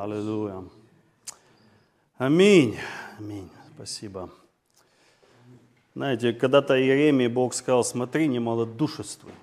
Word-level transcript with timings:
Аллилуйя. 0.00 0.64
Аминь. 2.16 2.78
Аминь. 3.18 3.50
Спасибо. 3.74 4.30
Знаете, 5.94 6.32
когда-то 6.32 6.80
Иеремии 6.80 7.26
Бог 7.26 7.52
сказал, 7.52 7.84
смотри, 7.84 8.26
не 8.26 8.38
малодушествуй. 8.38 9.34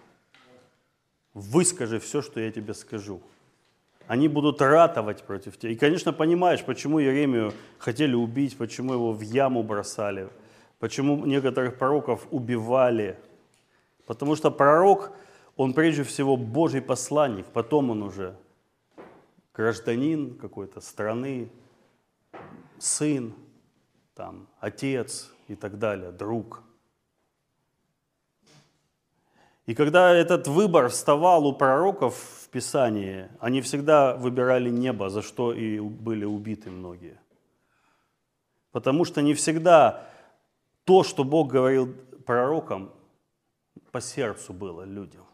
Выскажи 1.36 2.00
все, 2.00 2.24
что 2.24 2.40
я 2.40 2.52
тебе 2.52 2.74
скажу. 2.74 3.22
Они 4.08 4.28
будут 4.28 4.60
ратовать 4.60 5.22
против 5.22 5.60
тебя. 5.60 5.74
И, 5.74 5.76
конечно, 5.76 6.12
понимаешь, 6.12 6.64
почему 6.64 7.00
Иеремию 7.00 7.54
хотели 7.78 8.16
убить, 8.16 8.58
почему 8.58 8.94
его 8.94 9.12
в 9.14 9.22
яму 9.22 9.62
бросали, 9.62 10.28
почему 10.80 11.24
некоторых 11.28 11.78
пророков 11.78 12.26
убивали. 12.32 13.16
Потому 14.08 14.36
что 14.36 14.50
пророк, 14.50 15.12
он 15.56 15.76
прежде 15.76 16.02
всего 16.02 16.36
Божий 16.36 16.82
посланник, 16.82 17.46
потом 17.46 17.92
он 17.92 18.02
уже 18.02 18.36
гражданин 19.58 20.38
какой-то 20.38 20.82
страны, 20.82 21.50
сын, 22.78 23.34
там, 24.14 24.48
отец 24.60 25.34
и 25.48 25.56
так 25.56 25.80
далее, 25.80 26.12
друг. 26.12 26.62
И 29.66 29.74
когда 29.74 30.14
этот 30.14 30.48
выбор 30.48 30.90
вставал 30.90 31.46
у 31.48 31.54
пророков 31.54 32.16
в 32.16 32.50
Писании, 32.50 33.30
они 33.40 33.62
всегда 33.62 34.16
выбирали 34.16 34.70
небо, 34.70 35.10
за 35.10 35.22
что 35.22 35.52
и 35.52 35.80
были 35.80 36.24
убиты 36.24 36.70
многие. 36.70 37.20
Потому 38.72 39.06
что 39.06 39.22
не 39.22 39.34
всегда 39.34 40.08
то, 40.86 41.04
что 41.04 41.24
Бог 41.24 41.52
говорил 41.52 41.94
пророкам, 42.26 42.92
по 43.92 44.02
сердцу 44.02 44.54
было 44.54 44.84
людям. 44.84 45.27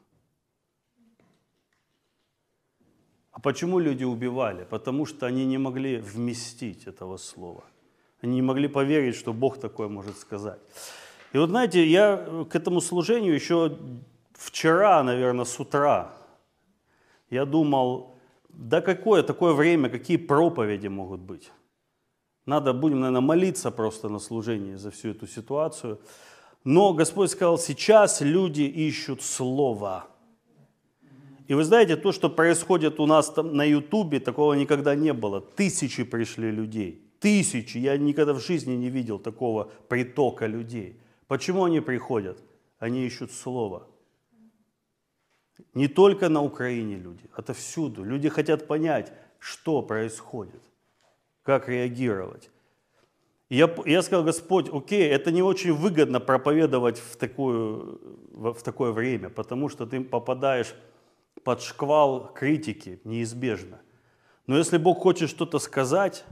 А 3.34 3.40
почему 3.40 3.80
люди 3.80 4.04
убивали? 4.04 4.64
Потому 4.70 5.06
что 5.06 5.26
они 5.26 5.46
не 5.46 5.58
могли 5.58 5.98
вместить 5.98 6.88
этого 6.88 7.18
слова. 7.18 7.64
Они 8.22 8.36
не 8.36 8.42
могли 8.42 8.68
поверить, 8.68 9.16
что 9.16 9.34
Бог 9.34 9.60
такое 9.60 9.90
может 9.90 10.18
сказать. 10.18 10.60
И 11.34 11.38
вот 11.38 11.50
знаете, 11.50 11.86
я 11.86 12.46
к 12.50 12.56
этому 12.56 12.80
служению 12.80 13.34
еще 13.34 13.78
вчера, 14.34 15.04
наверное, 15.04 15.46
с 15.46 15.60
утра, 15.60 16.14
я 17.32 17.46
думал, 17.46 18.16
да 18.50 18.82
какое 18.82 19.24
такое 19.24 19.54
время, 19.54 19.90
какие 19.90 20.18
проповеди 20.18 20.88
могут 20.88 21.22
быть? 21.22 21.52
Надо, 22.46 22.74
будем, 22.74 23.00
наверное, 23.00 23.22
молиться 23.22 23.72
просто 23.72 24.10
на 24.10 24.20
служении 24.20 24.76
за 24.76 24.92
всю 24.92 25.10
эту 25.10 25.26
ситуацию. 25.26 26.00
Но 26.64 26.94
Господь 26.94 27.32
сказал, 27.32 27.58
сейчас 27.58 28.22
люди 28.22 28.62
ищут 28.62 29.24
Слово. 29.24 30.08
И 31.48 31.54
вы 31.54 31.64
знаете, 31.64 31.96
то, 31.98 32.12
что 32.12 32.30
происходит 32.30 33.00
у 33.00 33.06
нас 33.06 33.30
там 33.30 33.56
на 33.56 33.64
Ютубе, 33.64 34.20
такого 34.20 34.54
никогда 34.54 34.96
не 34.96 35.14
было. 35.14 35.42
Тысячи 35.42 36.04
пришли 36.04 36.52
людей. 36.52 37.02
Тысячи. 37.20 37.78
Я 37.78 37.98
никогда 37.98 38.34
в 38.34 38.40
жизни 38.40 38.74
не 38.76 38.90
видел 38.90 39.20
такого 39.20 39.70
притока 39.90 40.46
людей. 40.46 41.00
Почему 41.28 41.66
они 41.66 41.82
приходят? 41.82 42.38
Они 42.80 43.06
ищут 43.06 43.32
Слово. 43.32 43.88
Не 45.74 45.88
только 45.88 46.30
на 46.30 46.42
Украине 46.42 46.96
люди, 46.96 47.24
это 47.38 47.54
всюду. 47.54 48.04
Люди 48.04 48.30
хотят 48.30 48.68
понять, 48.68 49.12
что 49.40 49.82
происходит, 49.82 50.62
как 51.44 51.70
реагировать. 51.70 52.50
Я, 53.50 53.70
я 53.86 54.02
сказал, 54.02 54.24
Господь, 54.24 54.70
окей, 54.72 55.08
это 55.10 55.32
не 55.32 55.44
очень 55.44 55.74
выгодно 55.74 56.20
проповедовать 56.20 56.98
в, 56.98 57.18
такую, 57.18 58.00
в, 58.32 58.54
в 58.54 58.64
такое 58.64 58.92
время, 58.92 59.30
потому 59.30 59.70
что 59.70 59.86
ты 59.86 60.02
попадаешь 60.02 60.74
под 61.44 61.62
шквал 61.62 62.34
критики 62.34 63.00
неизбежно. 63.04 63.82
Но 64.48 64.58
если 64.58 64.78
Бог 64.78 65.00
хочет 65.00 65.30
что-то 65.30 65.60
сказать, 65.60 66.26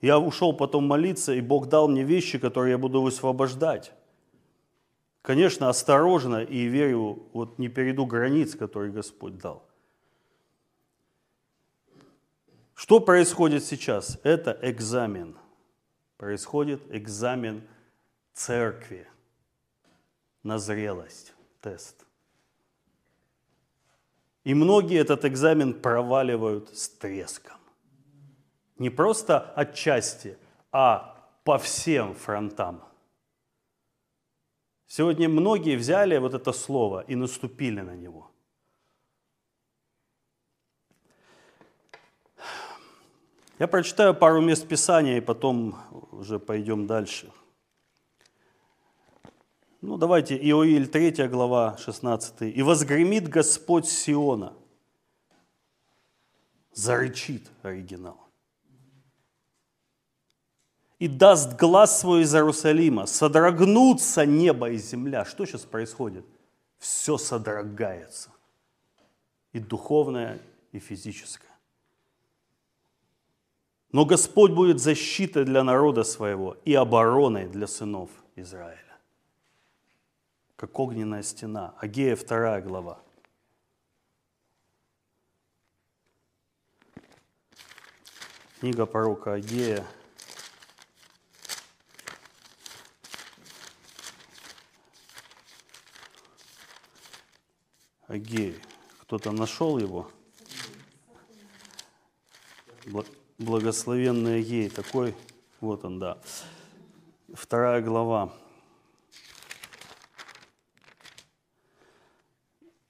я 0.00 0.18
ушел 0.18 0.52
потом 0.52 0.86
молиться, 0.86 1.32
и 1.32 1.40
Бог 1.40 1.68
дал 1.68 1.88
мне 1.88 2.04
вещи, 2.04 2.38
которые 2.38 2.72
я 2.72 2.78
буду 2.78 3.02
высвобождать. 3.02 3.92
Конечно, 5.22 5.68
осторожно 5.68 6.42
и 6.44 6.66
верю, 6.66 7.28
вот 7.32 7.58
не 7.58 7.68
перейду 7.68 8.06
границ, 8.06 8.54
которые 8.54 8.92
Господь 8.92 9.38
дал. 9.38 9.66
Что 12.74 13.00
происходит 13.00 13.64
сейчас? 13.64 14.20
Это 14.22 14.56
экзамен. 14.62 15.36
Происходит 16.18 16.80
экзамен 16.90 17.66
церкви 18.32 19.08
на 20.42 20.58
зрелость, 20.58 21.34
тест. 21.60 22.05
И 24.46 24.54
многие 24.54 25.00
этот 25.00 25.24
экзамен 25.24 25.74
проваливают 25.74 26.68
с 26.68 26.88
треском. 26.88 27.58
Не 28.78 28.90
просто 28.90 29.40
отчасти, 29.40 30.38
а 30.70 31.16
по 31.42 31.58
всем 31.58 32.14
фронтам. 32.14 32.80
Сегодня 34.86 35.28
многие 35.28 35.74
взяли 35.76 36.16
вот 36.18 36.34
это 36.34 36.52
слово 36.52 37.04
и 37.08 37.16
наступили 37.16 37.80
на 37.80 37.96
него. 37.96 38.30
Я 43.58 43.66
прочитаю 43.66 44.14
пару 44.14 44.40
мест 44.40 44.68
Писания 44.68 45.16
и 45.16 45.20
потом 45.20 45.74
уже 46.12 46.38
пойдем 46.38 46.86
дальше. 46.86 47.32
Ну, 49.86 49.96
давайте, 49.98 50.36
Иоиль 50.36 50.88
3 50.88 51.28
глава, 51.28 51.76
16. 51.78 52.42
«И 52.42 52.62
возгремит 52.62 53.28
Господь 53.28 53.86
Сиона». 53.86 54.52
Зарычит 56.72 57.48
оригинал 57.62 58.18
и 60.98 61.06
даст 61.06 61.56
глаз 61.56 62.00
свой 62.00 62.22
из 62.22 62.34
Иерусалима, 62.34 63.06
содрогнутся 63.06 64.26
небо 64.26 64.70
и 64.70 64.76
земля. 64.76 65.24
Что 65.24 65.46
сейчас 65.46 65.62
происходит? 65.62 66.24
Все 66.78 67.16
содрогается. 67.16 68.30
И 69.52 69.60
духовное, 69.60 70.40
и 70.72 70.80
физическое. 70.80 71.54
Но 73.92 74.04
Господь 74.04 74.50
будет 74.50 74.80
защитой 74.80 75.44
для 75.44 75.62
народа 75.62 76.02
своего 76.02 76.56
и 76.64 76.74
обороной 76.74 77.46
для 77.46 77.68
сынов 77.68 78.10
Израиля. 78.34 78.85
Как 80.56 80.78
огненная 80.78 81.22
стена. 81.22 81.74
Агея 81.78 82.16
2 82.16 82.60
глава. 82.62 82.98
Книга 88.58 88.86
пророка 88.86 89.34
Агея, 89.34 89.86
Агей. 98.08 98.58
Кто-то 99.02 99.32
нашел 99.32 99.76
его? 99.76 100.10
Благословенный 103.36 104.38
Агей. 104.38 104.70
Такой, 104.70 105.14
вот 105.60 105.84
он, 105.84 105.98
да. 105.98 106.18
Вторая 107.34 107.82
глава. 107.82 108.32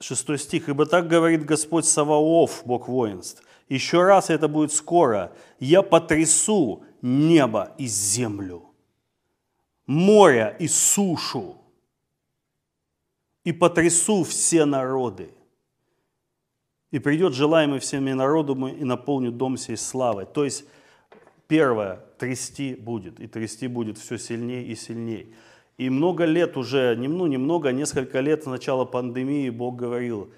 Шестой 0.07 0.39
стих. 0.39 0.69
«Ибо 0.69 0.85
так 0.85 1.09
говорит 1.09 1.43
Господь 1.43 1.83
Саваоф, 1.83 2.61
Бог 2.63 2.87
воинств. 2.87 3.43
Еще 3.67 4.01
раз 4.03 4.29
это 4.29 4.47
будет 4.47 4.71
скоро. 4.71 5.33
Я 5.59 5.81
потрясу 5.81 6.85
небо 7.01 7.75
и 7.77 7.87
землю, 7.87 8.63
море 9.85 10.55
и 10.59 10.69
сушу, 10.69 11.57
и 13.43 13.51
потрясу 13.51 14.23
все 14.23 14.63
народы. 14.63 15.29
И 16.91 16.99
придет 16.99 17.33
желаемый 17.33 17.79
всеми 17.79 18.13
народами 18.13 18.71
и 18.71 18.85
наполню 18.85 19.33
дом 19.33 19.57
сей 19.57 19.75
славой. 19.75 20.25
То 20.25 20.45
есть, 20.45 20.63
первое, 21.49 21.97
трясти 22.17 22.75
будет, 22.75 23.19
и 23.19 23.27
трясти 23.27 23.67
будет 23.67 23.97
все 23.97 24.17
сильнее 24.17 24.65
и 24.67 24.75
сильнее. 24.75 25.27
И 25.77 25.89
много 25.89 26.25
лет 26.25 26.57
уже, 26.57 26.95
ну 26.95 27.27
немного, 27.27 27.69
а 27.69 27.71
несколько 27.71 28.19
лет 28.19 28.43
с 28.43 28.45
начала 28.47 28.85
пандемии 28.85 29.49
Бог 29.49 29.75
говорил, 29.75 30.33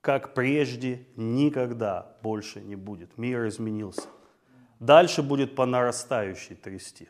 как 0.00 0.34
прежде 0.34 1.06
никогда 1.16 2.16
больше 2.22 2.60
не 2.60 2.76
будет. 2.76 3.16
Мир 3.18 3.48
изменился. 3.48 4.08
Дальше 4.78 5.22
будет 5.22 5.54
по 5.54 5.66
нарастающей 5.66 6.56
трясти. 6.56 7.08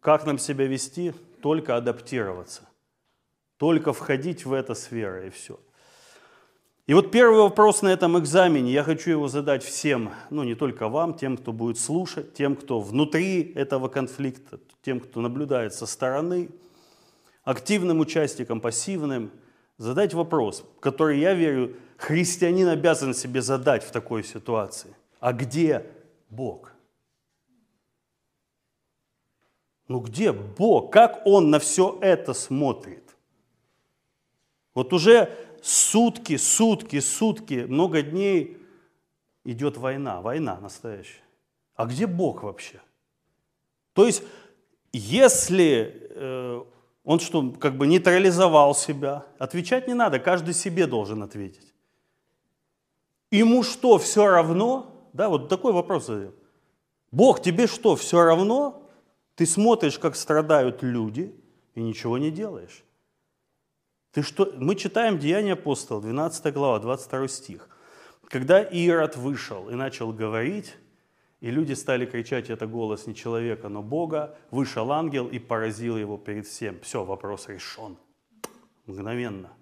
Как 0.00 0.26
нам 0.26 0.38
себя 0.38 0.66
вести? 0.66 1.12
Только 1.42 1.76
адаптироваться– 1.76 2.68
только 3.56 3.92
входить 3.92 4.44
в 4.44 4.52
это 4.52 4.74
сфера 4.74 5.26
и 5.26 5.30
все. 5.30 5.58
И 6.86 6.94
вот 6.94 7.10
первый 7.10 7.40
вопрос 7.40 7.82
на 7.82 7.88
этом 7.88 8.16
экзамене, 8.16 8.70
я 8.70 8.84
хочу 8.84 9.10
его 9.10 9.26
задать 9.26 9.64
всем, 9.64 10.12
ну 10.30 10.44
не 10.44 10.54
только 10.54 10.88
вам, 10.88 11.14
тем, 11.14 11.36
кто 11.36 11.52
будет 11.52 11.80
слушать, 11.80 12.32
тем, 12.34 12.54
кто 12.54 12.80
внутри 12.80 13.52
этого 13.56 13.88
конфликта, 13.88 14.60
тем, 14.82 15.00
кто 15.00 15.20
наблюдает 15.20 15.74
со 15.74 15.84
стороны, 15.84 16.48
активным 17.42 17.98
участникам, 17.98 18.60
пассивным. 18.60 19.32
задать 19.78 20.14
вопрос, 20.14 20.64
который, 20.78 21.18
я 21.18 21.34
верю, 21.34 21.74
христианин 21.96 22.68
обязан 22.68 23.14
себе 23.14 23.42
задать 23.42 23.82
в 23.82 23.90
такой 23.90 24.22
ситуации. 24.22 24.94
А 25.18 25.32
где 25.32 25.84
Бог? 26.30 26.72
Ну 29.88 29.98
где 29.98 30.32
Бог? 30.32 30.92
Как 30.92 31.22
Он 31.26 31.50
на 31.50 31.58
все 31.58 31.98
это 32.00 32.32
смотрит? 32.32 33.02
Вот 34.76 34.92
уже 34.92 35.34
сутки, 35.66 36.36
сутки, 36.36 37.00
сутки, 37.00 37.66
много 37.68 38.02
дней 38.02 38.56
идет 39.44 39.76
война, 39.76 40.20
война 40.20 40.60
настоящая. 40.60 41.24
А 41.74 41.86
где 41.86 42.06
Бог 42.06 42.44
вообще? 42.44 42.80
То 43.92 44.06
есть, 44.06 44.22
если 44.92 46.08
э, 46.10 46.64
он 47.02 47.18
что, 47.18 47.50
как 47.50 47.76
бы 47.76 47.88
нейтрализовал 47.88 48.76
себя, 48.76 49.26
отвечать 49.38 49.88
не 49.88 49.94
надо, 49.94 50.20
каждый 50.20 50.54
себе 50.54 50.86
должен 50.86 51.22
ответить. 51.24 51.74
Ему 53.32 53.64
что, 53.64 53.98
все 53.98 54.26
равно? 54.26 55.08
Да, 55.12 55.28
вот 55.28 55.48
такой 55.48 55.72
вопрос 55.72 56.06
задает. 56.06 56.36
Бог, 57.10 57.42
тебе 57.42 57.66
что, 57.66 57.96
все 57.96 58.22
равно? 58.22 58.88
Ты 59.34 59.46
смотришь, 59.46 59.98
как 59.98 60.14
страдают 60.14 60.84
люди, 60.84 61.34
и 61.74 61.82
ничего 61.82 62.18
не 62.18 62.30
делаешь. 62.30 62.85
Ты 64.16 64.22
что? 64.22 64.50
Мы 64.56 64.76
читаем 64.76 65.18
Деяния 65.18 65.52
апостола, 65.52 66.00
12 66.00 66.54
глава, 66.54 66.78
22 66.78 67.28
стих. 67.28 67.68
Когда 68.30 68.62
Ирод 68.62 69.14
вышел 69.14 69.68
и 69.68 69.74
начал 69.74 70.10
говорить, 70.10 70.74
и 71.40 71.50
люди 71.50 71.74
стали 71.74 72.06
кричать, 72.06 72.48
это 72.48 72.66
голос 72.66 73.06
не 73.06 73.14
человека, 73.14 73.68
но 73.68 73.82
Бога, 73.82 74.38
вышел 74.50 74.90
ангел 74.90 75.28
и 75.28 75.38
поразил 75.38 75.98
его 75.98 76.16
перед 76.16 76.46
всем. 76.46 76.80
Все, 76.80 77.04
вопрос 77.04 77.48
решен. 77.48 77.98
Мгновенно. 78.86 79.52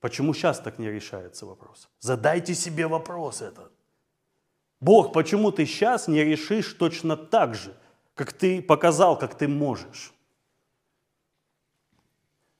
Почему 0.00 0.32
сейчас 0.32 0.58
так 0.58 0.78
не 0.78 0.90
решается 0.90 1.44
вопрос? 1.44 1.90
Задайте 2.00 2.54
себе 2.54 2.86
вопрос 2.86 3.42
этот. 3.42 3.70
Бог, 4.80 5.12
почему 5.12 5.50
ты 5.52 5.66
сейчас 5.66 6.08
не 6.08 6.24
решишь 6.24 6.72
точно 6.72 7.18
так 7.18 7.54
же, 7.54 7.76
как 8.14 8.32
ты 8.32 8.62
показал, 8.62 9.18
как 9.18 9.36
ты 9.36 9.46
можешь? 9.46 10.13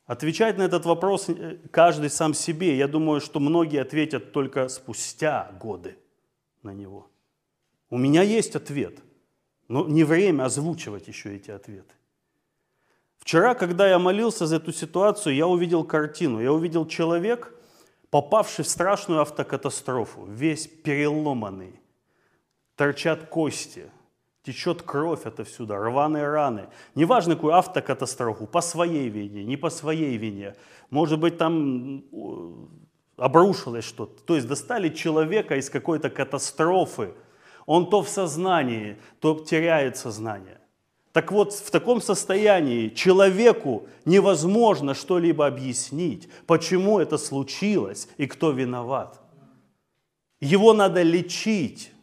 Отвечать 0.06 0.58
на 0.58 0.62
этот 0.62 0.84
вопрос 0.84 1.28
э, 1.28 1.58
каждый 1.70 2.10
сам 2.10 2.34
себе. 2.34 2.76
Я 2.76 2.88
думаю, 2.88 3.20
что 3.20 3.40
многие 3.40 3.80
ответят 3.80 4.32
только 4.32 4.68
спустя 4.68 5.50
годы 5.58 5.96
на 6.62 6.74
него. 6.74 7.10
У 7.88 7.96
меня 7.96 8.22
есть 8.22 8.54
ответ, 8.54 8.98
но 9.68 9.88
не 9.88 10.04
время 10.04 10.44
озвучивать 10.44 11.08
еще 11.08 11.34
эти 11.34 11.50
ответы. 11.50 11.94
Вчера, 13.16 13.54
когда 13.54 13.88
я 13.88 13.98
молился 13.98 14.46
за 14.46 14.56
эту 14.56 14.72
ситуацию, 14.72 15.34
я 15.34 15.46
увидел 15.46 15.84
картину. 15.84 16.40
Я 16.40 16.52
увидел 16.52 16.86
человек, 16.86 17.54
попавший 18.10 18.66
в 18.66 18.68
страшную 18.68 19.22
автокатастрофу, 19.22 20.26
весь 20.26 20.66
переломанный, 20.66 21.80
торчат 22.76 23.28
кости, 23.28 23.90
течет 24.44 24.82
кровь 24.82 25.24
отовсюду, 25.26 25.74
рваные 25.76 26.28
раны. 26.28 26.68
Неважно, 26.94 27.34
какую 27.34 27.54
автокатастрофу, 27.54 28.46
по 28.46 28.60
своей 28.60 29.08
вине, 29.08 29.44
не 29.44 29.56
по 29.56 29.70
своей 29.70 30.16
вине. 30.16 30.54
Может 30.90 31.18
быть, 31.18 31.38
там 31.38 32.04
обрушилось 33.16 33.84
что-то. 33.84 34.22
То 34.22 34.36
есть 34.36 34.46
достали 34.46 34.90
человека 34.90 35.56
из 35.56 35.70
какой-то 35.70 36.10
катастрофы. 36.10 37.14
Он 37.66 37.88
то 37.88 38.02
в 38.02 38.08
сознании, 38.08 38.98
то 39.20 39.34
теряет 39.38 39.96
сознание. 39.96 40.60
Так 41.12 41.32
вот, 41.32 41.52
в 41.52 41.70
таком 41.70 42.02
состоянии 42.02 42.88
человеку 42.88 43.86
невозможно 44.04 44.94
что-либо 44.94 45.46
объяснить, 45.46 46.28
почему 46.46 46.98
это 46.98 47.18
случилось 47.18 48.08
и 48.18 48.26
кто 48.26 48.50
виноват. 48.50 49.20
Его 50.40 50.74
надо 50.74 51.02
лечить. 51.02 51.93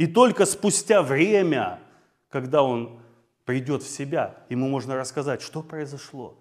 И 0.00 0.06
только 0.06 0.46
спустя 0.46 1.02
время, 1.02 1.78
когда 2.30 2.62
он 2.62 3.00
придет 3.44 3.82
в 3.82 3.86
себя, 3.86 4.34
ему 4.48 4.66
можно 4.66 4.96
рассказать, 4.96 5.42
что 5.42 5.62
произошло. 5.62 6.38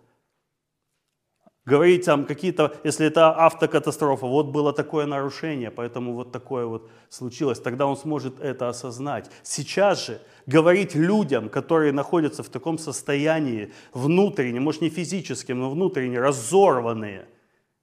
Говорить 1.66 2.06
там 2.06 2.26
какие-то, 2.26 2.78
если 2.86 3.06
это 3.08 3.38
автокатастрофа, 3.38 4.28
вот 4.28 4.46
было 4.46 4.72
такое 4.72 5.06
нарушение, 5.06 5.72
поэтому 5.72 6.14
вот 6.14 6.32
такое 6.32 6.68
вот 6.68 6.90
случилось, 7.10 7.60
тогда 7.60 7.86
он 7.86 7.98
сможет 7.98 8.40
это 8.40 8.70
осознать. 8.70 9.30
Сейчас 9.44 10.06
же 10.06 10.22
говорить 10.46 10.96
людям, 10.96 11.50
которые 11.50 11.92
находятся 11.92 12.44
в 12.44 12.50
таком 12.50 12.78
состоянии 12.78 13.74
внутренне, 13.92 14.62
может 14.62 14.82
не 14.82 14.90
физическим, 14.90 15.60
но 15.60 15.70
внутренне 15.70 16.18
разорванные, 16.18 17.28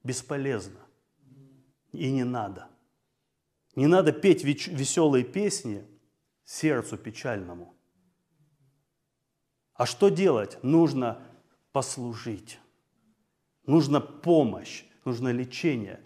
бесполезно. 0.02 0.80
И 1.92 2.10
не 2.10 2.24
надо. 2.24 2.66
Не 3.76 3.86
надо 3.86 4.10
петь 4.12 4.42
веселые 4.42 5.24
песни 5.24 5.84
сердцу 6.44 6.96
печальному. 6.96 7.74
А 9.74 9.84
что 9.84 10.08
делать? 10.08 10.58
Нужно 10.62 11.22
послужить. 11.72 12.58
Нужна 13.66 14.00
помощь, 14.00 14.84
нужно 15.04 15.30
лечение. 15.30 16.00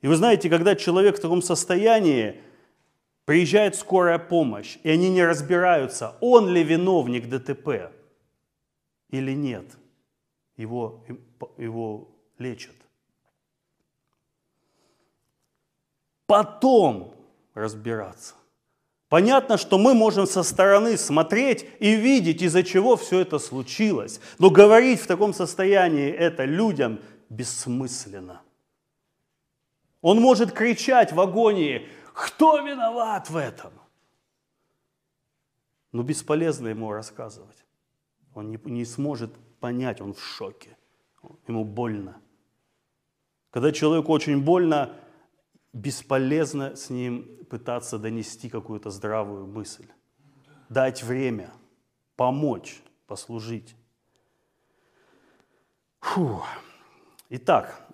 И 0.00 0.08
вы 0.08 0.16
знаете, 0.16 0.50
когда 0.50 0.74
человек 0.74 1.16
в 1.16 1.20
таком 1.20 1.40
состоянии, 1.40 2.42
приезжает 3.24 3.76
скорая 3.76 4.18
помощь, 4.18 4.78
и 4.82 4.90
они 4.90 5.10
не 5.10 5.24
разбираются, 5.24 6.16
он 6.20 6.48
ли 6.48 6.62
виновник 6.62 7.28
ДТП 7.28 7.92
или 9.10 9.32
нет, 9.32 9.66
его, 10.56 11.04
его 11.56 12.08
лечат. 12.38 12.74
Потом 16.26 17.14
разбираться. 17.54 18.34
Понятно, 19.08 19.58
что 19.58 19.78
мы 19.78 19.94
можем 19.94 20.26
со 20.26 20.42
стороны 20.42 20.96
смотреть 20.96 21.66
и 21.78 21.94
видеть, 21.94 22.42
из-за 22.42 22.62
чего 22.64 22.96
все 22.96 23.20
это 23.20 23.38
случилось. 23.38 24.20
Но 24.38 24.50
говорить 24.50 25.00
в 25.00 25.06
таком 25.06 25.32
состоянии 25.32 26.10
это 26.10 26.44
людям 26.44 27.00
бессмысленно. 27.28 28.42
Он 30.00 30.20
может 30.20 30.52
кричать 30.52 31.12
в 31.12 31.20
агонии, 31.20 31.88
кто 32.12 32.58
виноват 32.58 33.30
в 33.30 33.36
этом? 33.36 33.72
Но 35.92 36.02
бесполезно 36.02 36.68
ему 36.68 36.90
рассказывать. 36.90 37.64
Он 38.34 38.50
не, 38.50 38.58
не 38.64 38.84
сможет 38.84 39.32
понять, 39.60 40.00
он 40.00 40.12
в 40.12 40.20
шоке. 40.20 40.76
Ему 41.46 41.64
больно. 41.64 42.20
Когда 43.50 43.70
человеку 43.70 44.12
очень 44.12 44.42
больно, 44.42 44.96
бесполезно 45.74 46.76
с 46.76 46.88
ним 46.88 47.44
пытаться 47.50 47.98
донести 47.98 48.48
какую-то 48.48 48.90
здравую 48.90 49.46
мысль. 49.46 49.86
Дать 50.70 51.02
время, 51.02 51.52
помочь, 52.16 52.80
послужить. 53.06 53.76
Фу. 56.00 56.42
Итак, 57.28 57.86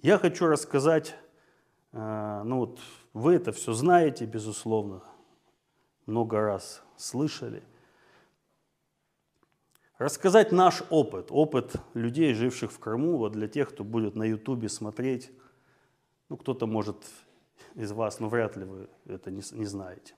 я 0.00 0.18
хочу 0.18 0.46
рассказать, 0.46 1.14
э, 1.92 2.42
ну 2.44 2.60
вот 2.60 2.80
вы 3.12 3.34
это 3.34 3.52
все 3.52 3.72
знаете, 3.74 4.24
безусловно, 4.24 5.02
много 6.06 6.40
раз 6.40 6.82
слышали. 6.96 7.62
Рассказать 9.98 10.50
наш 10.52 10.82
опыт, 10.90 11.26
опыт 11.30 11.74
людей, 11.92 12.32
живших 12.32 12.72
в 12.72 12.78
Крыму, 12.78 13.18
вот 13.18 13.32
для 13.32 13.48
тех, 13.48 13.68
кто 13.68 13.84
будет 13.84 14.14
на 14.14 14.22
Ютубе 14.22 14.68
смотреть 14.68 15.30
ну, 16.28 16.36
кто-то 16.36 16.66
может 16.66 16.96
из 17.74 17.92
вас, 17.92 18.20
но 18.20 18.28
вряд 18.28 18.56
ли 18.56 18.64
вы 18.64 18.88
это 19.06 19.30
не, 19.30 19.42
не 19.52 19.66
знаете. 19.66 20.14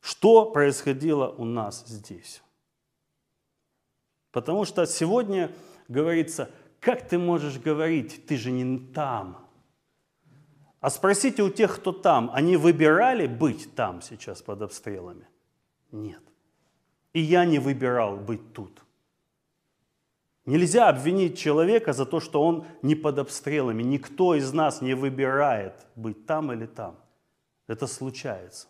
Что 0.00 0.46
происходило 0.46 1.28
у 1.28 1.44
нас 1.44 1.84
здесь? 1.86 2.42
Потому 4.30 4.64
что 4.64 4.86
сегодня 4.86 5.50
говорится, 5.88 6.50
как 6.80 7.08
ты 7.08 7.18
можешь 7.18 7.58
говорить, 7.58 8.26
ты 8.26 8.36
же 8.36 8.50
не 8.50 8.78
там. 8.78 9.48
А 10.80 10.90
спросите 10.90 11.42
у 11.42 11.50
тех, 11.50 11.76
кто 11.76 11.92
там, 11.92 12.30
они 12.32 12.56
выбирали 12.56 13.26
быть 13.26 13.74
там 13.74 14.00
сейчас 14.00 14.42
под 14.42 14.62
обстрелами? 14.62 15.26
Нет. 15.90 16.22
И 17.12 17.20
я 17.20 17.44
не 17.44 17.58
выбирал 17.58 18.16
быть 18.16 18.52
тут. 18.52 18.84
Нельзя 20.48 20.88
обвинить 20.88 21.36
человека 21.36 21.92
за 21.92 22.06
то, 22.06 22.20
что 22.20 22.42
он 22.42 22.64
не 22.80 22.94
под 22.94 23.18
обстрелами. 23.18 23.82
Никто 23.82 24.34
из 24.34 24.50
нас 24.50 24.80
не 24.80 24.94
выбирает 24.94 25.74
быть 25.94 26.24
там 26.24 26.50
или 26.50 26.64
там. 26.64 26.98
Это 27.66 27.86
случается. 27.86 28.68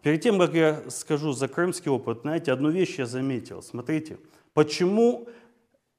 Перед 0.00 0.22
тем, 0.22 0.38
как 0.38 0.54
я 0.54 0.88
скажу 0.88 1.32
за 1.32 1.46
крымский 1.46 1.90
опыт, 1.90 2.22
знаете, 2.22 2.52
одну 2.52 2.70
вещь 2.70 2.98
я 2.98 3.04
заметил. 3.04 3.60
Смотрите, 3.60 4.18
почему, 4.54 5.28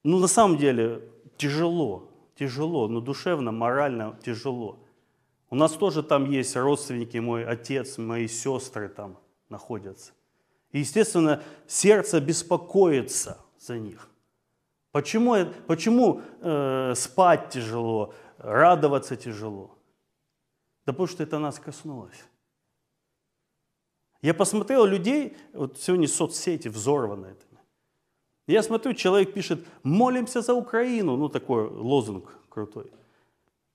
ну 0.04 0.18
на 0.18 0.28
самом 0.28 0.58
деле 0.58 1.08
тяжело, 1.38 2.10
тяжело, 2.34 2.88
но 2.88 3.00
душевно, 3.00 3.52
морально 3.52 4.18
тяжело. 4.26 4.80
У 5.52 5.56
нас 5.56 5.74
тоже 5.74 6.02
там 6.02 6.28
есть 6.32 6.56
родственники, 6.56 7.20
мой 7.20 7.46
отец, 7.46 8.00
мои 8.00 8.28
сестры 8.28 8.90
там 8.90 9.20
находятся. 9.50 10.14
И, 10.72 10.80
естественно, 10.80 11.44
сердце 11.68 12.20
беспокоится 12.20 13.38
за 13.60 13.78
них. 13.78 14.10
Почему, 14.92 15.46
почему 15.68 16.22
э, 16.42 16.94
спать 16.96 17.50
тяжело, 17.50 18.14
радоваться 18.38 19.16
тяжело? 19.16 19.78
Да 20.86 20.94
потому 20.94 21.08
что 21.08 21.24
это 21.24 21.40
нас 21.40 21.60
коснулось. 21.60 22.24
Я 24.22 24.34
посмотрел 24.34 24.86
людей, 24.86 25.36
вот 25.54 25.80
сегодня 25.80 26.08
соцсети 26.08 26.68
взорваны 26.68 27.28
этими. 27.28 27.60
Я 28.48 28.64
смотрю, 28.64 28.94
человек 28.94 29.34
пишет, 29.34 29.66
молимся 29.84 30.42
за 30.42 30.54
Украину, 30.54 31.16
ну 31.16 31.30
такой 31.30 31.68
лозунг 31.70 32.34
крутой. 32.50 32.92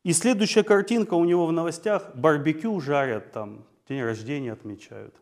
И 0.04 0.12
следующая 0.12 0.62
картинка 0.62 1.14
у 1.14 1.24
него 1.24 1.46
в 1.46 1.52
новостях, 1.52 2.14
барбекю 2.14 2.80
жарят 2.80 3.32
там, 3.32 3.64
день 3.88 4.02
рождения 4.02 4.52
отмечают, 4.52 5.14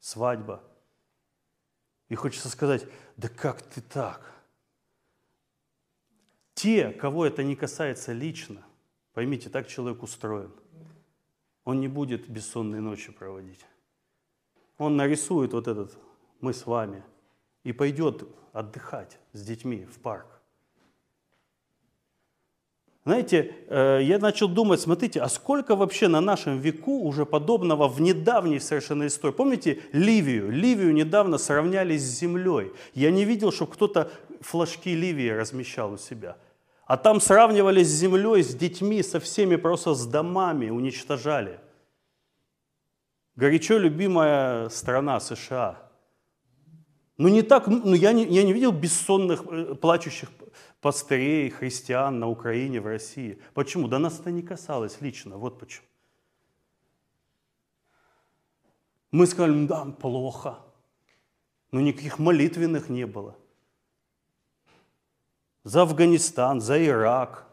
свадьба. 0.00 0.62
И 2.08 2.14
хочется 2.14 2.48
сказать, 2.48 2.86
да 3.16 3.28
как 3.28 3.62
ты 3.62 3.80
так? 3.80 4.32
Те, 6.54 6.90
кого 6.90 7.26
это 7.26 7.42
не 7.42 7.56
касается 7.56 8.12
лично, 8.12 8.64
поймите, 9.12 9.50
так 9.50 9.66
человек 9.66 10.02
устроен. 10.02 10.52
Он 11.64 11.80
не 11.80 11.88
будет 11.88 12.28
бессонные 12.28 12.80
ночи 12.80 13.10
проводить. 13.10 13.64
Он 14.78 14.96
нарисует 14.96 15.52
вот 15.52 15.66
этот 15.66 15.96
«мы 16.40 16.52
с 16.52 16.66
вами» 16.66 17.02
и 17.62 17.72
пойдет 17.72 18.28
отдыхать 18.52 19.18
с 19.32 19.44
детьми 19.44 19.84
в 19.86 19.98
парк. 19.98 20.33
Знаете, 23.06 23.54
э, 23.68 24.00
я 24.02 24.18
начал 24.18 24.48
думать, 24.48 24.80
смотрите, 24.80 25.20
а 25.20 25.28
сколько 25.28 25.76
вообще 25.76 26.08
на 26.08 26.22
нашем 26.22 26.58
веку 26.58 27.02
уже 27.02 27.26
подобного 27.26 27.86
в 27.86 28.00
недавней 28.00 28.60
совершенно 28.60 29.06
истории? 29.06 29.34
Помните 29.34 29.82
Ливию? 29.92 30.50
Ливию 30.50 30.94
недавно 30.94 31.36
сравняли 31.36 31.98
с 31.98 32.02
землей. 32.02 32.72
Я 32.94 33.10
не 33.10 33.26
видел, 33.26 33.52
чтобы 33.52 33.72
кто-то 33.72 34.10
флажки 34.40 34.94
Ливии 34.94 35.28
размещал 35.28 35.92
у 35.92 35.98
себя. 35.98 36.38
А 36.86 36.96
там 36.96 37.20
сравнивали 37.20 37.82
с 37.82 37.88
землей, 37.88 38.42
с 38.42 38.54
детьми, 38.54 39.02
со 39.02 39.20
всеми, 39.20 39.56
просто 39.56 39.94
с 39.94 40.06
домами 40.06 40.70
уничтожали. 40.70 41.60
Горячо 43.36 43.76
любимая 43.76 44.70
страна 44.70 45.20
США. 45.20 45.76
Ну 47.18 47.28
не 47.28 47.42
так, 47.42 47.66
ну 47.66 47.92
я 47.94 48.12
не, 48.12 48.24
я 48.24 48.44
не 48.44 48.54
видел 48.54 48.72
бессонных, 48.72 49.44
э, 49.46 49.74
плачущих 49.74 50.30
пастырей, 50.84 51.48
христиан 51.48 52.18
на 52.18 52.28
Украине, 52.28 52.78
в 52.78 52.86
России. 52.86 53.38
Почему? 53.54 53.88
Да 53.88 53.98
нас 53.98 54.20
это 54.20 54.30
не 54.30 54.42
касалось 54.42 55.00
лично, 55.00 55.38
вот 55.38 55.58
почему. 55.58 55.86
Мы 59.10 59.26
сказали, 59.26 59.66
да, 59.66 59.86
плохо. 59.86 60.58
Но 61.72 61.80
никаких 61.80 62.18
молитвенных 62.18 62.90
не 62.90 63.06
было. 63.06 63.34
За 65.62 65.82
Афганистан, 65.82 66.60
за 66.60 66.76
Ирак, 66.84 67.48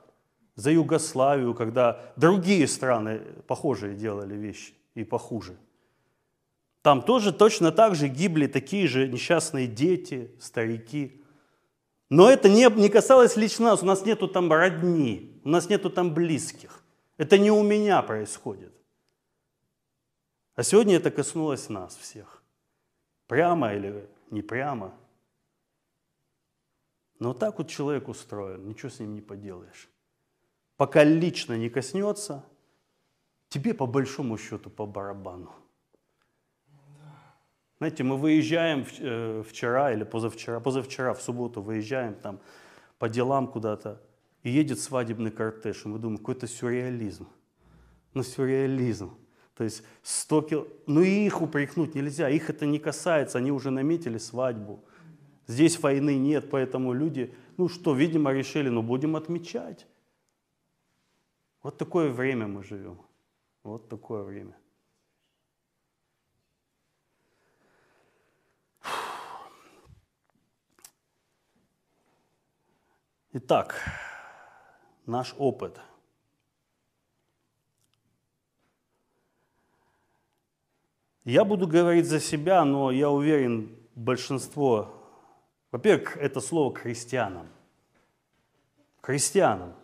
за 0.55 0.71
Югославию, 0.71 1.53
когда 1.53 2.13
другие 2.17 2.67
страны 2.67 3.19
похожие 3.47 3.95
делали 3.95 4.35
вещи 4.35 4.73
и 4.93 5.05
похуже. 5.05 5.55
Там 6.81 7.01
тоже 7.01 7.31
точно 7.31 7.71
так 7.71 7.95
же 7.95 8.09
гибли 8.09 8.47
такие 8.47 8.89
же 8.89 9.07
несчастные 9.07 9.67
дети, 9.67 10.35
старики– 10.37 11.17
но 12.11 12.29
это 12.29 12.49
не, 12.49 12.69
не 12.69 12.89
касалось 12.89 13.37
лично 13.37 13.67
нас. 13.67 13.81
У 13.81 13.85
нас 13.85 14.05
нету 14.05 14.27
там 14.27 14.51
родни, 14.51 15.39
у 15.45 15.49
нас 15.49 15.69
нету 15.69 15.89
там 15.89 16.13
близких. 16.13 16.83
Это 17.15 17.37
не 17.39 17.51
у 17.51 17.63
меня 17.63 18.01
происходит. 18.01 18.73
А 20.55 20.63
сегодня 20.63 20.97
это 20.97 21.09
коснулось 21.09 21.69
нас 21.69 21.95
всех. 21.95 22.43
Прямо 23.27 23.73
или 23.73 24.09
не 24.29 24.41
прямо. 24.41 24.93
Но 27.19 27.33
так 27.33 27.59
вот 27.59 27.69
человек 27.69 28.09
устроен, 28.09 28.67
ничего 28.67 28.89
с 28.89 28.99
ним 28.99 29.15
не 29.15 29.21
поделаешь. 29.21 29.89
Пока 30.75 31.05
лично 31.05 31.57
не 31.57 31.69
коснется, 31.69 32.43
тебе 33.47 33.73
по 33.73 33.85
большому 33.85 34.37
счету 34.37 34.69
по 34.69 34.85
барабану. 34.85 35.55
Знаете, 37.81 38.03
мы 38.03 38.15
выезжаем 38.15 38.85
э, 38.99 39.41
вчера 39.41 39.91
или 39.91 40.03
позавчера, 40.03 40.59
позавчера 40.59 41.15
в 41.15 41.21
субботу 41.23 41.63
выезжаем 41.63 42.13
там 42.13 42.39
по 42.99 43.09
делам 43.09 43.47
куда-то, 43.47 43.99
и 44.43 44.51
едет 44.51 44.79
свадебный 44.79 45.31
кортеж, 45.31 45.83
и 45.85 45.87
мы 45.87 45.97
думаем, 45.97 46.19
какой-то 46.19 46.45
сюрреализм. 46.45 47.27
Ну, 48.13 48.21
сюрреализм. 48.21 49.17
То 49.57 49.63
есть 49.63 49.81
100 50.03 50.41
кил... 50.43 50.67
Ну, 50.85 51.01
и 51.01 51.25
их 51.25 51.41
упрекнуть 51.41 51.95
нельзя, 51.95 52.29
их 52.29 52.51
это 52.51 52.67
не 52.67 52.77
касается, 52.77 53.39
они 53.39 53.51
уже 53.51 53.71
наметили 53.71 54.19
свадьбу. 54.19 54.85
Здесь 55.47 55.79
войны 55.79 56.19
нет, 56.19 56.51
поэтому 56.51 56.93
люди, 56.93 57.33
ну 57.57 57.67
что, 57.67 57.95
видимо, 57.95 58.31
решили, 58.31 58.69
ну, 58.69 58.83
будем 58.83 59.15
отмечать. 59.15 59.87
Вот 61.63 61.79
такое 61.79 62.11
время 62.11 62.45
мы 62.45 62.63
живем. 62.63 63.01
Вот 63.63 63.89
такое 63.89 64.21
время. 64.21 64.55
Итак, 73.33 73.75
наш 75.05 75.33
опыт. 75.37 75.79
Я 81.23 81.45
буду 81.45 81.65
говорить 81.65 82.07
за 82.07 82.19
себя, 82.19 82.65
но 82.65 82.91
я 82.91 83.09
уверен, 83.09 83.73
большинство, 83.95 84.93
во-первых, 85.71 86.17
это 86.17 86.41
слово 86.41 86.75
христианам. 86.75 87.47
Христианам. 88.99 89.75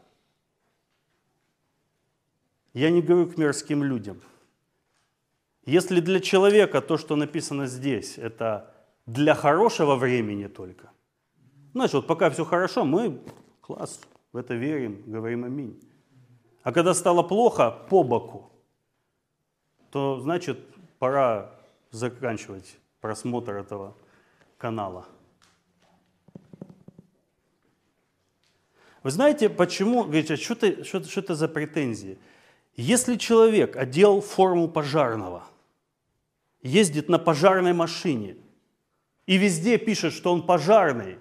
Я 2.74 2.92
не 2.92 3.02
говорю 3.02 3.32
к 3.32 3.38
мирским 3.38 3.82
людям. 3.82 4.22
Если 5.66 6.02
для 6.02 6.20
человека 6.20 6.82
то, 6.82 6.98
что 6.98 7.16
написано 7.16 7.68
здесь, 7.68 8.18
это 8.18 8.74
для 9.06 9.36
хорошего 9.36 9.96
времени 9.96 10.48
только, 10.48 10.92
Значит, 11.78 11.94
вот 11.94 12.08
пока 12.08 12.32
все 12.32 12.44
хорошо, 12.44 12.86
мы, 12.86 13.22
класс, 13.62 14.00
в 14.34 14.38
это 14.38 14.56
верим, 14.56 15.04
говорим 15.06 15.44
аминь. 15.44 15.80
А 16.64 16.72
когда 16.72 16.96
стало 16.96 17.22
плохо, 17.22 17.70
по 17.70 18.02
боку, 18.02 18.52
то 19.92 20.20
значит 20.20 20.58
пора 20.98 21.52
заканчивать 21.92 22.80
просмотр 23.00 23.54
этого 23.54 23.96
канала. 24.58 25.06
Вы 29.04 29.12
знаете, 29.12 29.48
почему, 29.48 30.04
говорите, 30.04 30.36
что, 30.36 30.56
ты, 30.56 30.84
что, 30.84 31.04
что 31.04 31.20
это 31.20 31.36
за 31.36 31.48
претензии? 31.48 32.18
Если 32.76 33.18
человек 33.18 33.78
одел 33.78 34.22
форму 34.22 34.68
пожарного, 34.68 35.44
ездит 36.64 37.08
на 37.08 37.20
пожарной 37.20 37.74
машине 37.74 38.36
и 39.28 39.38
везде 39.38 39.78
пишет, 39.78 40.14
что 40.14 40.34
он 40.34 40.44
пожарный, 40.44 41.20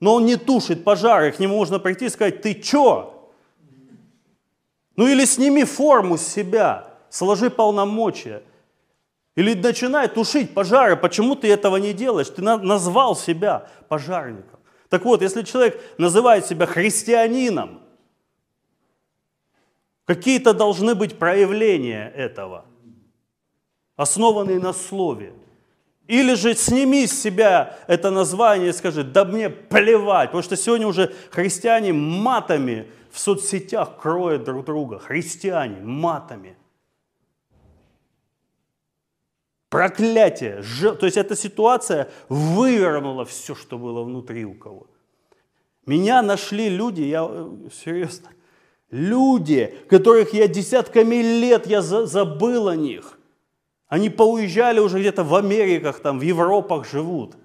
но 0.00 0.14
он 0.14 0.26
не 0.26 0.36
тушит 0.36 0.84
пожары, 0.84 1.32
к 1.32 1.38
нему 1.38 1.56
можно 1.56 1.78
прийти 1.78 2.06
и 2.06 2.10
сказать, 2.10 2.42
ты 2.42 2.54
чё? 2.54 3.30
Ну 4.96 5.06
или 5.06 5.24
сними 5.24 5.64
форму 5.64 6.16
с 6.18 6.26
себя, 6.26 6.94
сложи 7.10 7.50
полномочия. 7.50 8.42
Или 9.36 9.54
начинай 9.54 10.08
тушить 10.08 10.52
пожары, 10.54 10.96
почему 10.96 11.36
ты 11.36 11.48
этого 11.52 11.76
не 11.76 11.92
делаешь? 11.92 12.28
Ты 12.28 12.42
назвал 12.42 13.14
себя 13.14 13.68
пожарником. 13.88 14.58
Так 14.88 15.04
вот, 15.04 15.22
если 15.22 15.42
человек 15.42 15.80
называет 15.98 16.46
себя 16.46 16.66
христианином, 16.66 17.80
какие-то 20.06 20.54
должны 20.54 20.94
быть 20.94 21.18
проявления 21.18 22.10
этого, 22.10 22.64
основанные 23.96 24.58
на 24.58 24.72
слове. 24.72 25.34
Или 26.08 26.34
же 26.34 26.54
сними 26.54 27.06
с 27.06 27.22
себя 27.22 27.78
это 27.86 28.10
название 28.10 28.70
и 28.70 28.72
скажи, 28.72 29.04
да 29.04 29.26
мне 29.26 29.50
плевать, 29.50 30.30
потому 30.30 30.42
что 30.42 30.56
сегодня 30.56 30.86
уже 30.86 31.14
христиане 31.30 31.92
матами 31.92 32.90
в 33.10 33.18
соцсетях 33.20 34.00
кроют 34.00 34.44
друг 34.44 34.64
друга. 34.64 34.98
Христиане 34.98 35.80
матами. 35.82 36.56
Проклятие. 39.68 40.62
То 40.98 41.04
есть 41.04 41.18
эта 41.18 41.36
ситуация 41.36 42.10
вывернула 42.30 43.26
все, 43.26 43.54
что 43.54 43.76
было 43.76 44.02
внутри 44.02 44.46
у 44.46 44.54
кого. 44.54 44.86
Меня 45.84 46.22
нашли 46.22 46.70
люди, 46.70 47.02
я 47.02 47.26
э, 47.28 47.50
серьезно, 47.84 48.30
люди, 48.90 49.74
которых 49.90 50.32
я 50.32 50.48
десятками 50.48 51.16
лет 51.16 51.66
я 51.66 51.82
забыл 51.82 52.68
о 52.68 52.76
них. 52.76 53.17
Они 53.88 54.10
поуезжали 54.10 54.80
уже 54.80 55.00
где-то 55.00 55.24
в 55.24 55.34
Америках, 55.34 56.00
там, 56.00 56.18
в 56.18 56.22
Европах 56.22 56.88
живут. 56.88 57.36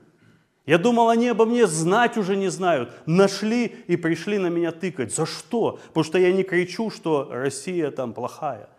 Я 0.65 0.77
думал, 0.77 1.09
они 1.09 1.27
обо 1.27 1.45
мне 1.45 1.67
знать 1.67 2.17
уже 2.17 2.35
не 2.35 2.49
знают. 2.49 2.93
Нашли 3.05 3.65
и 3.87 3.97
пришли 3.97 4.37
на 4.37 4.47
меня 4.47 4.71
тыкать. 4.71 5.13
За 5.13 5.25
что? 5.25 5.79
Потому 5.87 6.03
что 6.03 6.17
я 6.17 6.31
не 6.31 6.43
кричу, 6.43 6.89
что 6.89 7.29
Россия 7.31 7.91
там 7.91 8.13
плохая. 8.13 8.69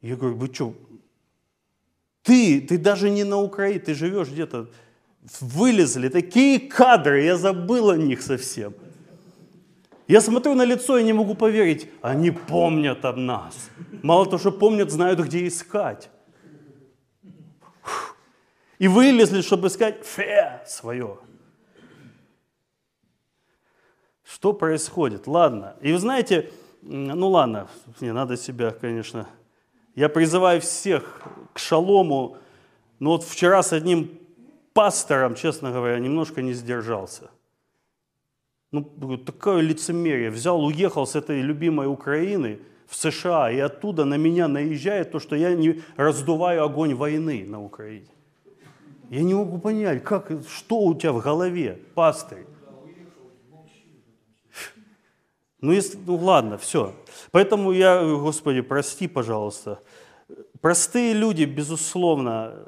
Я 0.00 0.16
говорю, 0.16 0.36
вы 0.36 0.52
что, 0.52 0.74
Ты, 2.22 2.60
ты 2.60 2.78
даже 2.78 3.10
не 3.10 3.24
на 3.24 3.38
Украине, 3.38 3.80
ты 3.80 3.94
живешь 3.94 4.28
где-то, 4.28 4.68
вылезли 5.40 6.08
такие 6.08 6.60
кадры, 6.60 7.22
я 7.22 7.36
забыл 7.36 7.90
о 7.90 7.96
них 7.96 8.22
совсем. 8.22 8.74
Я 10.08 10.22
смотрю 10.22 10.54
на 10.54 10.64
лицо 10.64 10.96
и 10.96 11.04
не 11.04 11.12
могу 11.12 11.34
поверить, 11.34 11.90
они 12.00 12.30
помнят 12.30 13.04
об 13.04 13.18
нас. 13.18 13.70
Мало 14.02 14.24
того, 14.24 14.38
что 14.38 14.50
помнят, 14.50 14.90
знают, 14.90 15.20
где 15.20 15.46
искать. 15.46 16.10
И 18.78 18.88
вылезли, 18.88 19.42
чтобы 19.42 19.68
искать 19.68 20.06
фе 20.06 20.62
свое. 20.66 21.18
Что 24.24 24.54
происходит? 24.54 25.26
Ладно. 25.26 25.76
И 25.82 25.92
вы 25.92 25.98
знаете, 25.98 26.50
ну 26.80 27.28
ладно, 27.28 27.68
не 28.00 28.12
надо 28.12 28.38
себя, 28.38 28.70
конечно. 28.70 29.28
Я 29.94 30.08
призываю 30.08 30.62
всех 30.62 31.20
к 31.52 31.58
шалому. 31.58 32.38
Но 32.98 33.10
вот 33.10 33.24
вчера 33.24 33.62
с 33.62 33.74
одним 33.74 34.18
пастором, 34.72 35.34
честно 35.34 35.70
говоря, 35.70 35.98
немножко 35.98 36.40
не 36.40 36.54
сдержался. 36.54 37.30
Ну, 38.70 39.16
такое 39.18 39.62
лицемерие. 39.62 40.30
Взял, 40.30 40.62
уехал 40.62 41.06
с 41.06 41.16
этой 41.16 41.40
любимой 41.40 41.86
Украины 41.86 42.58
в 42.86 42.96
США, 42.96 43.50
и 43.50 43.58
оттуда 43.58 44.04
на 44.04 44.16
меня 44.16 44.48
наезжает 44.48 45.10
то, 45.10 45.20
что 45.20 45.36
я 45.36 45.54
не 45.54 45.82
раздуваю 45.96 46.64
огонь 46.64 46.94
войны 46.94 47.44
на 47.46 47.62
Украине. 47.62 48.08
Я 49.10 49.22
не 49.22 49.34
могу 49.34 49.58
понять, 49.58 50.04
как, 50.04 50.30
что 50.48 50.80
у 50.80 50.94
тебя 50.94 51.12
в 51.12 51.22
голове, 51.22 51.80
пастырь. 51.94 52.46
Ну, 55.60 55.72
если, 55.72 55.98
ну 56.06 56.16
ладно, 56.16 56.56
все. 56.56 56.94
Поэтому 57.32 57.72
я, 57.72 58.04
Господи, 58.04 58.60
прости, 58.60 59.08
пожалуйста. 59.08 59.82
Простые 60.60 61.14
люди, 61.14 61.44
безусловно, 61.44 62.66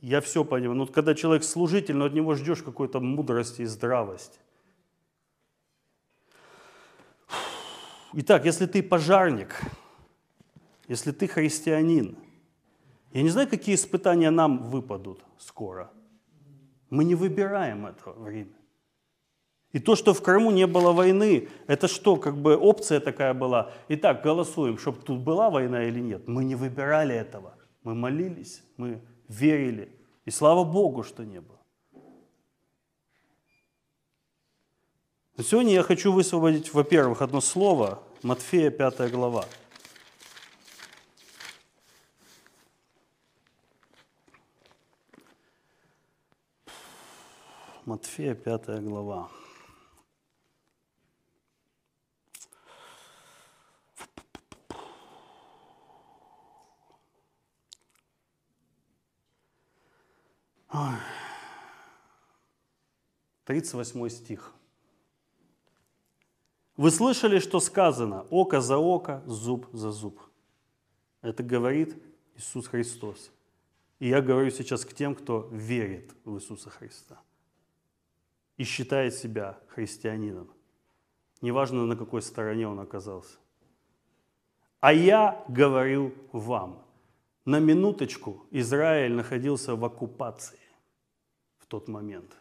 я 0.00 0.20
все 0.20 0.44
понимаю. 0.44 0.78
Но 0.78 0.86
когда 0.86 1.14
человек 1.14 1.44
служитель, 1.44 1.96
но 1.96 2.04
от 2.04 2.14
него 2.14 2.34
ждешь 2.34 2.62
какой-то 2.62 3.00
мудрости 3.00 3.62
и 3.62 3.66
здравости. 3.66 4.38
Итак, 8.12 8.44
если 8.44 8.66
ты 8.66 8.82
пожарник, 8.82 9.60
если 10.88 11.12
ты 11.12 11.26
христианин, 11.26 12.16
я 13.12 13.22
не 13.22 13.30
знаю, 13.30 13.48
какие 13.48 13.74
испытания 13.74 14.30
нам 14.30 14.70
выпадут 14.70 15.24
скоро. 15.38 15.90
Мы 16.90 17.04
не 17.04 17.14
выбираем 17.14 17.86
это 17.86 18.10
время. 18.10 18.52
И 19.72 19.78
то, 19.78 19.96
что 19.96 20.14
в 20.14 20.22
Крыму 20.22 20.50
не 20.52 20.66
было 20.66 20.92
войны, 20.92 21.48
это 21.66 21.88
что, 21.88 22.16
как 22.16 22.36
бы 22.36 22.56
опция 22.56 23.00
такая 23.00 23.34
была? 23.34 23.72
Итак, 23.88 24.22
голосуем, 24.22 24.78
чтобы 24.78 25.02
тут 25.02 25.20
была 25.20 25.50
война 25.50 25.84
или 25.84 26.00
нет. 26.00 26.28
Мы 26.28 26.44
не 26.44 26.54
выбирали 26.54 27.14
этого. 27.14 27.56
Мы 27.82 27.94
молились, 27.94 28.62
мы 28.76 29.02
верили. 29.28 29.90
И 30.24 30.30
слава 30.30 30.64
Богу, 30.64 31.02
что 31.02 31.24
не 31.24 31.40
было. 31.40 31.58
Но 35.36 35.44
сегодня 35.44 35.74
я 35.74 35.82
хочу 35.82 36.12
высвободить, 36.12 36.72
во-первых, 36.72 37.20
одно 37.20 37.42
слово, 37.42 38.02
Матфея 38.22 38.70
5 38.70 39.10
глава. 39.10 39.44
Матфея 47.84 48.34
5 48.34 48.82
глава. 48.82 49.28
Тридцать 63.44 63.74
восьмой 63.74 64.10
стих. 64.10 64.52
Вы 66.76 66.90
слышали, 66.90 67.38
что 67.38 67.60
сказано 67.60 68.26
«око 68.30 68.60
за 68.60 68.76
око, 68.76 69.22
зуб 69.26 69.66
за 69.72 69.90
зуб». 69.90 70.20
Это 71.22 71.42
говорит 71.42 71.96
Иисус 72.36 72.66
Христос. 72.66 73.30
И 73.98 74.08
я 74.08 74.20
говорю 74.20 74.50
сейчас 74.50 74.84
к 74.84 74.92
тем, 74.92 75.14
кто 75.14 75.48
верит 75.50 76.14
в 76.24 76.36
Иисуса 76.36 76.68
Христа 76.68 77.18
и 78.58 78.64
считает 78.64 79.14
себя 79.14 79.58
христианином. 79.68 80.50
Неважно, 81.40 81.86
на 81.86 81.96
какой 81.96 82.22
стороне 82.22 82.68
он 82.68 82.78
оказался. 82.78 83.38
А 84.80 84.92
я 84.92 85.44
говорю 85.48 86.14
вам, 86.32 86.82
на 87.44 87.58
минуточку 87.58 88.46
Израиль 88.50 89.12
находился 89.12 89.74
в 89.74 89.84
оккупации 89.84 90.60
в 91.58 91.66
тот 91.66 91.88
момент 91.88 92.36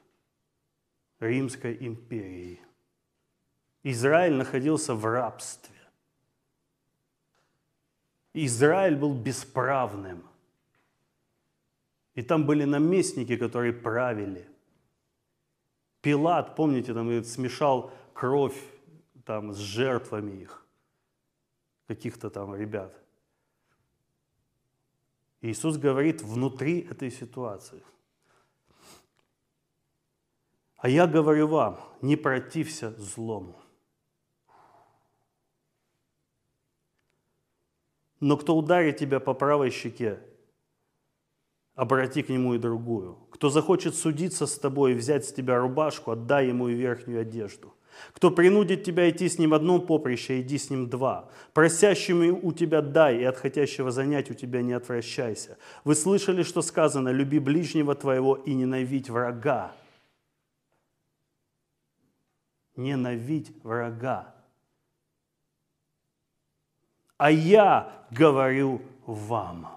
Римской 1.20 1.78
империи. 1.80 2.60
Израиль 3.88 4.34
находился 4.34 4.96
в 4.96 5.06
рабстве. 5.06 5.76
Израиль 8.34 8.96
был 8.96 9.14
бесправным. 9.14 10.24
И 12.16 12.24
там 12.24 12.48
были 12.48 12.64
наместники, 12.66 13.38
которые 13.38 13.74
правили. 13.74 14.50
Пилат, 16.02 16.56
помните, 16.56 16.96
там 16.96 17.24
смешал 17.24 17.92
кровь 18.14 18.60
там, 19.24 19.54
с 19.54 19.58
жертвами 19.58 20.42
их, 20.42 20.66
каких-то 21.88 22.32
там 22.32 22.56
ребят. 22.56 22.92
Иисус 25.42 25.78
говорит 25.78 26.24
внутри 26.24 26.80
этой 26.80 27.12
ситуации. 27.12 27.84
А 30.78 30.90
я 30.90 31.06
говорю 31.06 31.48
вам, 31.48 31.80
не 32.02 32.16
протився 32.16 32.90
злому. 33.00 33.62
Но 38.20 38.38
кто 38.38 38.56
ударит 38.56 38.98
тебя 38.98 39.20
по 39.20 39.34
правой 39.34 39.72
щеке, 39.72 40.20
обрати 41.76 42.24
к 42.24 42.30
нему 42.30 42.56
и 42.56 42.60
другую. 42.60 43.18
Кто 43.32 43.50
захочет 43.50 43.96
судиться 43.96 44.48
с 44.48 44.58
тобой 44.58 44.94
и 44.94 44.96
взять 44.96 45.26
с 45.26 45.34
тебя 45.34 45.60
рубашку, 45.60 46.12
отдай 46.12 46.48
ему 46.48 46.70
и 46.70 46.74
верхнюю 46.74 47.22
одежду. 47.22 47.74
Кто 48.14 48.30
принудит 48.30 48.84
тебя 48.84 49.10
идти 49.10 49.30
с 49.30 49.38
ним 49.40 49.54
одном 49.54 49.86
поприще, 49.86 50.42
иди 50.42 50.58
с 50.58 50.70
ним 50.70 50.90
два. 50.90 51.30
Просящему 51.54 52.40
у 52.42 52.52
тебя 52.52 52.82
дай, 52.82 53.20
и 53.20 53.24
от 53.24 53.38
хотящего 53.38 53.92
занять 53.92 54.30
у 54.32 54.34
тебя 54.34 54.62
не 54.62 54.74
отвращайся. 54.74 55.58
Вы 55.84 55.96
слышали, 55.96 56.44
что 56.44 56.62
сказано, 56.62 57.10
люби 57.10 57.40
ближнего 57.40 57.96
твоего 57.96 58.36
и 58.36 58.54
ненавидь 58.54 59.10
врага. 59.10 59.74
Ненавидь 62.76 63.54
врага 63.64 64.35
а 67.18 67.32
я 67.32 68.06
говорю 68.12 68.82
вам. 69.06 69.68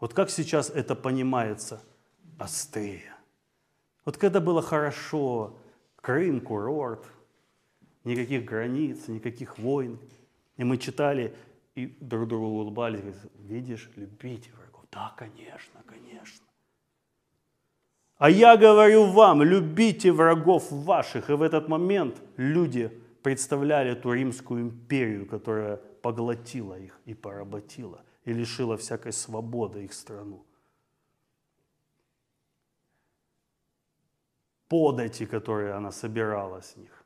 Вот 0.00 0.14
как 0.14 0.30
сейчас 0.30 0.70
это 0.70 0.94
понимается 0.94 1.82
острее. 2.38 3.14
Вот 4.04 4.16
когда 4.16 4.40
было 4.40 4.60
хорошо, 4.62 5.56
Крым, 6.04 6.42
курорт, 6.42 7.06
никаких 8.04 8.44
границ, 8.44 9.08
никаких 9.08 9.58
войн, 9.58 9.98
и 10.58 10.64
мы 10.64 10.76
читали, 10.76 11.34
и 11.74 11.86
друг 11.98 12.28
другу 12.28 12.46
улыбались, 12.46 13.00
говорят, 13.00 13.22
видишь, 13.38 13.90
любите 13.96 14.50
врагов. 14.52 14.84
Да, 14.92 15.14
конечно, 15.16 15.80
конечно. 15.86 16.44
А 18.18 18.28
я 18.28 18.58
говорю 18.58 19.06
вам, 19.06 19.42
любите 19.42 20.12
врагов 20.12 20.70
ваших. 20.70 21.30
И 21.30 21.32
в 21.32 21.40
этот 21.40 21.68
момент 21.68 22.20
люди 22.36 22.92
представляли 23.24 23.94
ту 23.94 24.12
Римскую 24.12 24.60
империю, 24.60 25.26
которая 25.26 25.78
поглотила 25.78 26.78
их 26.78 27.00
и 27.06 27.14
поработила, 27.14 28.04
и 28.26 28.34
лишила 28.34 28.76
всякой 28.76 29.12
свободы 29.12 29.84
их 29.84 29.94
страну. 29.94 30.44
Подати, 34.68 35.24
которые 35.24 35.72
она 35.72 35.90
собирала 35.90 36.60
с 36.60 36.76
них. 36.76 37.04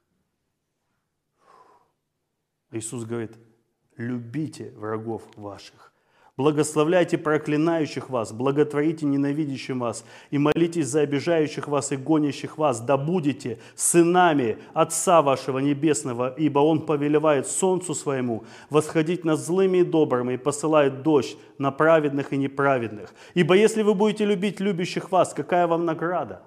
Иисус 2.72 3.04
говорит, 3.04 3.38
любите 3.96 4.72
врагов 4.72 5.22
ваших, 5.37 5.92
Благословляйте 6.38 7.18
проклинающих 7.18 8.11
вас, 8.11 8.33
благотворите 8.33 9.05
ненавидящим 9.07 9.81
вас, 9.81 10.05
и 10.31 10.38
молитесь 10.38 10.87
за 10.87 11.01
обижающих 11.01 11.66
вас 11.66 11.90
и 11.90 11.96
гонящих 11.96 12.59
вас, 12.59 12.81
да 12.81 12.96
будете 12.96 13.59
сынами 13.74 14.59
Отца 14.72 15.20
вашего 15.20 15.59
Небесного, 15.59 16.33
ибо 16.38 16.61
Он 16.61 16.87
повелевает 16.87 17.48
солнцу 17.48 17.92
своему 17.92 18.44
восходить 18.70 19.24
над 19.24 19.40
злыми 19.40 19.79
и 19.79 19.83
добрыми, 19.83 20.35
и 20.35 20.37
посылает 20.37 21.03
дождь 21.03 21.37
на 21.59 21.72
праведных 21.72 22.33
и 22.33 22.37
неправедных. 22.37 23.12
Ибо 23.35 23.57
если 23.57 23.83
вы 23.83 23.94
будете 23.94 24.24
любить 24.24 24.61
любящих 24.61 25.11
вас, 25.11 25.35
какая 25.35 25.66
вам 25.66 25.87
награда? 25.87 26.42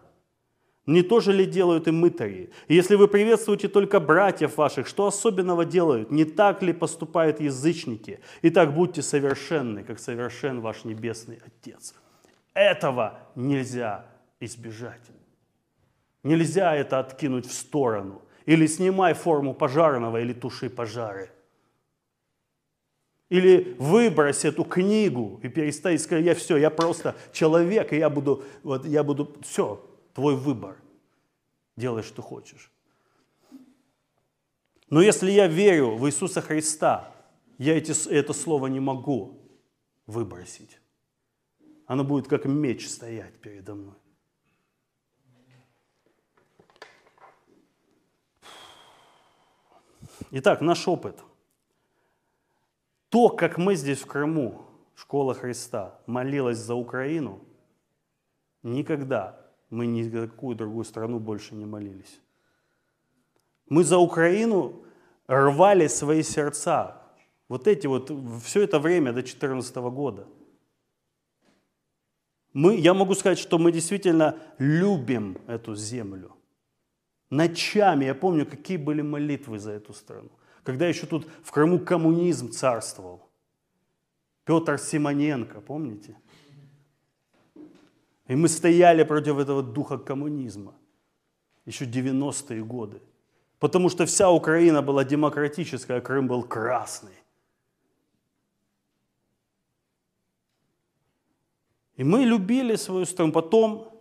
Не 0.88 1.04
то 1.04 1.20
же 1.20 1.32
ли 1.32 1.46
делают 1.46 1.88
и 1.88 1.92
мытари? 1.92 2.52
И 2.68 2.74
если 2.74 2.96
вы 2.96 3.08
приветствуете 3.08 3.68
только 3.68 4.00
братьев 4.00 4.58
ваших, 4.58 4.88
что 4.88 5.06
особенного 5.06 5.64
делают? 5.64 6.10
Не 6.10 6.26
так 6.26 6.64
ли 6.64 6.74
поступают 6.74 7.40
язычники? 7.40 8.20
Итак, 8.42 8.74
будьте 8.74 9.04
совершенны, 9.04 9.84
как 9.84 10.00
совершен 10.00 10.60
ваш 10.60 10.84
Небесный 10.84 11.40
Отец. 11.46 11.94
Этого 12.56 13.20
нельзя 13.36 14.06
избежать. 14.40 15.02
Нельзя 16.24 16.76
это 16.76 17.00
откинуть 17.00 17.46
в 17.46 17.54
сторону. 17.54 18.24
Или 18.48 18.66
снимай 18.66 19.14
форму 19.14 19.54
пожарного, 19.54 20.20
или 20.20 20.34
туши 20.34 20.70
пожары. 20.70 21.30
Или 23.30 23.76
выбрось 23.80 24.46
эту 24.46 24.64
книгу 24.64 25.40
и 25.44 25.48
перестань 25.48 26.00
сказать, 26.00 26.26
я 26.26 26.36
все, 26.36 26.58
я 26.58 26.70
просто 26.70 27.16
человек, 27.32 27.94
и 27.94 27.98
я 27.98 28.10
буду, 28.10 28.44
вот, 28.62 28.86
я 28.86 29.04
буду, 29.04 29.38
все, 29.42 29.82
твой 30.14 30.36
выбор. 30.36 30.78
Делай, 31.76 32.04
что 32.04 32.22
хочешь. 32.22 32.72
Но 34.90 35.02
если 35.02 35.32
я 35.32 35.48
верю 35.48 35.96
в 35.96 36.06
Иисуса 36.08 36.42
Христа, 36.42 37.16
я 37.58 37.78
эти, 37.78 38.10
это 38.10 38.34
слово 38.34 38.68
не 38.68 38.80
могу 38.80 39.40
выбросить. 40.06 40.80
Оно 41.86 42.04
будет 42.04 42.28
как 42.28 42.46
меч 42.46 42.90
стоять 42.90 43.40
передо 43.40 43.76
мной. 43.76 43.96
Итак, 50.32 50.62
наш 50.62 50.88
опыт. 50.88 51.22
То, 53.10 53.30
как 53.30 53.58
мы 53.58 53.76
здесь 53.76 54.02
в 54.02 54.06
Крыму, 54.06 54.66
школа 54.96 55.34
Христа, 55.34 56.00
молилась 56.06 56.58
за 56.58 56.76
Украину, 56.76 57.42
никогда 58.64 59.51
мы 59.72 59.88
ни 59.88 60.04
за 60.04 60.28
какую 60.28 60.56
другую 60.56 60.86
страну 60.86 61.20
больше 61.20 61.56
не 61.56 61.66
молились. 61.66 62.20
Мы 63.68 63.84
за 63.84 63.98
Украину 63.98 64.84
рвали 65.28 65.88
свои 65.88 66.24
сердца. 66.24 67.02
Вот 67.48 67.68
эти 67.68 67.88
вот, 67.88 68.12
все 68.44 68.64
это 68.64 68.80
время 68.80 69.08
до 69.08 69.22
2014 69.22 69.76
года. 69.78 70.28
Мы, 72.54 72.76
я 72.76 72.94
могу 72.94 73.16
сказать, 73.16 73.40
что 73.40 73.58
мы 73.58 73.72
действительно 73.72 74.38
любим 74.58 75.38
эту 75.48 75.74
землю. 75.74 76.36
Ночами, 77.30 78.06
я 78.06 78.14
помню, 78.14 78.46
какие 78.46 78.76
были 78.76 79.02
молитвы 79.02 79.58
за 79.58 79.72
эту 79.72 79.94
страну. 79.94 80.32
Когда 80.64 80.86
еще 80.86 81.08
тут 81.08 81.26
в 81.44 81.52
Крыму 81.52 81.80
коммунизм 81.80 82.52
царствовал. 82.52 83.30
Петр 84.44 84.78
Симоненко, 84.78 85.62
помните? 85.62 86.18
И 88.32 88.36
мы 88.36 88.48
стояли 88.48 89.04
против 89.04 89.40
этого 89.40 89.62
духа 89.62 89.98
коммунизма. 89.98 90.74
Еще 91.66 91.84
90-е 91.84 92.64
годы. 92.64 93.02
Потому 93.60 93.90
что 93.90 94.06
вся 94.06 94.32
Украина 94.32 94.82
была 94.82 95.04
демократическая, 95.04 95.98
а 95.98 96.02
Крым 96.02 96.30
был 96.30 96.44
красный. 96.44 97.12
И 101.98 102.06
мы 102.06 102.24
любили 102.24 102.78
свою 102.78 103.06
страну. 103.06 103.34
Потом 103.34 103.92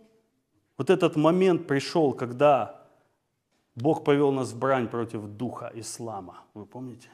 вот 0.77 0.89
этот 0.89 1.17
момент 1.17 1.67
пришел, 1.67 2.13
когда 2.13 2.87
Бог 3.75 4.05
повел 4.05 4.31
нас 4.31 4.53
в 4.53 4.57
брань 4.57 4.87
против 4.87 5.23
духа 5.23 5.73
ислама. 5.75 6.35
Вы 6.53 6.65
помните? 6.65 7.09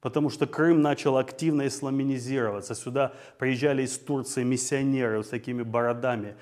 Потому 0.00 0.30
что 0.30 0.46
Крым 0.46 0.80
начал 0.80 1.18
активно 1.18 1.66
исламинизироваться. 1.66 2.74
Сюда 2.74 3.12
приезжали 3.38 3.82
из 3.82 3.98
Турции 3.98 4.42
миссионеры 4.42 5.22
с 5.22 5.28
такими 5.28 5.62
бородами. 5.62 6.36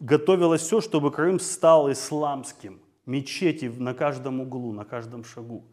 Готовилось 0.00 0.62
все, 0.62 0.80
чтобы 0.80 1.12
Крым 1.12 1.38
стал 1.38 1.90
исламским. 1.92 2.80
Мечети 3.06 3.66
на 3.66 3.94
каждом 3.94 4.40
углу, 4.40 4.72
на 4.72 4.84
каждом 4.84 5.24
шагу. 5.24 5.64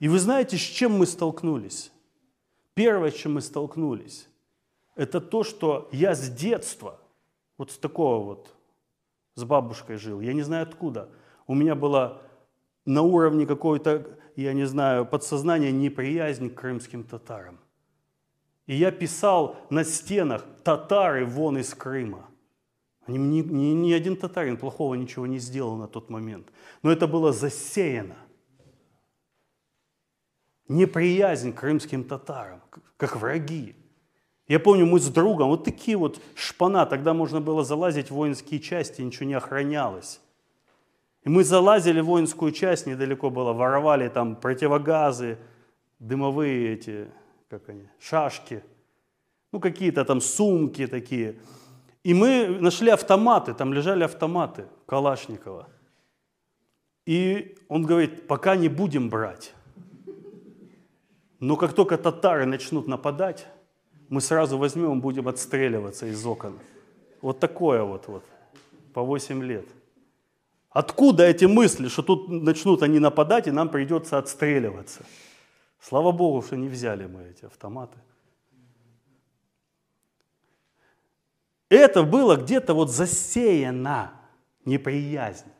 И 0.00 0.08
вы 0.08 0.18
знаете, 0.18 0.56
с 0.56 0.60
чем 0.60 0.92
мы 0.92 1.06
столкнулись? 1.06 1.92
Первое, 2.74 3.10
с 3.10 3.14
чем 3.14 3.34
мы 3.34 3.42
столкнулись, 3.42 4.26
это 4.96 5.20
то, 5.20 5.44
что 5.44 5.88
я 5.92 6.14
с 6.14 6.30
детства, 6.30 6.98
вот 7.58 7.70
с 7.70 7.78
такого 7.78 8.24
вот, 8.24 8.54
с 9.34 9.44
бабушкой 9.44 9.96
жил, 9.96 10.20
я 10.20 10.32
не 10.32 10.42
знаю 10.42 10.62
откуда, 10.62 11.10
у 11.46 11.54
меня 11.54 11.74
была 11.74 12.22
на 12.90 13.02
уровне 13.02 13.46
какой-то, 13.46 14.04
я 14.36 14.52
не 14.52 14.66
знаю, 14.66 15.06
подсознания 15.06 15.70
неприязнь 15.70 16.50
к 16.50 16.60
крымским 16.60 17.04
татарам. 17.04 17.60
И 18.66 18.74
я 18.74 18.90
писал 18.90 19.56
на 19.70 19.84
стенах 19.84 20.44
«татары 20.64 21.24
вон 21.24 21.58
из 21.58 21.72
Крыма». 21.72 22.28
Ни, 23.06 23.18
ни, 23.18 23.72
ни 23.72 23.92
один 23.92 24.16
татарин 24.16 24.56
плохого 24.56 24.94
ничего 24.94 25.26
не 25.26 25.38
сделал 25.38 25.76
на 25.76 25.88
тот 25.88 26.10
момент. 26.10 26.48
Но 26.82 26.92
это 26.92 27.06
было 27.06 27.32
засеяно. 27.32 28.16
Неприязнь 30.68 31.52
к 31.52 31.60
крымским 31.60 32.04
татарам, 32.04 32.60
как 32.96 33.16
враги. 33.16 33.74
Я 34.46 34.58
помню, 34.60 34.86
мы 34.86 34.98
с 35.00 35.08
другом, 35.08 35.48
вот 35.48 35.64
такие 35.64 35.96
вот 35.96 36.20
шпана, 36.34 36.86
тогда 36.86 37.14
можно 37.14 37.40
было 37.40 37.64
залазить 37.64 38.10
в 38.10 38.14
воинские 38.14 38.60
части, 38.60 39.00
ничего 39.02 39.26
не 39.26 39.34
охранялось. 39.34 40.20
И 41.24 41.28
мы 41.28 41.44
залазили 41.44 42.00
в 42.00 42.06
воинскую 42.06 42.52
часть, 42.52 42.86
недалеко 42.86 43.30
было, 43.30 43.52
воровали 43.52 44.08
там 44.08 44.36
противогазы, 44.36 45.38
дымовые 45.98 46.72
эти, 46.72 47.08
как 47.48 47.68
они, 47.68 47.86
шашки, 47.98 48.62
ну 49.52 49.60
какие-то 49.60 50.04
там 50.04 50.20
сумки 50.20 50.86
такие. 50.86 51.36
И 52.02 52.14
мы 52.14 52.48
нашли 52.60 52.90
автоматы, 52.90 53.52
там 53.52 53.74
лежали 53.74 54.04
автоматы 54.04 54.64
Калашникова. 54.86 55.68
И 57.04 57.56
он 57.68 57.84
говорит, 57.84 58.26
пока 58.26 58.56
не 58.56 58.68
будем 58.68 59.10
брать. 59.10 59.52
Но 61.38 61.56
как 61.56 61.72
только 61.72 61.98
татары 61.98 62.46
начнут 62.46 62.86
нападать, 62.86 63.46
мы 64.08 64.20
сразу 64.20 64.58
возьмем 64.58 65.00
будем 65.00 65.28
отстреливаться 65.28 66.06
из 66.06 66.24
окон. 66.24 66.58
Вот 67.20 67.40
такое 67.40 67.82
вот, 67.82 68.08
вот 68.08 68.24
по 68.92 69.02
8 69.02 69.42
лет. 69.42 69.66
Откуда 70.70 71.24
эти 71.24 71.46
мысли, 71.46 71.88
что 71.88 72.02
тут 72.02 72.28
начнут 72.28 72.82
они 72.82 73.00
нападать, 73.00 73.48
и 73.48 73.50
нам 73.50 73.68
придется 73.68 74.18
отстреливаться? 74.18 75.04
Слава 75.80 76.12
Богу, 76.12 76.42
что 76.42 76.56
не 76.56 76.68
взяли 76.68 77.06
мы 77.06 77.24
эти 77.24 77.44
автоматы. 77.44 77.98
Это 81.68 82.02
было 82.02 82.36
где-то 82.36 82.74
вот 82.74 82.90
засеяно 82.90 84.12
неприязнь. 84.64 85.50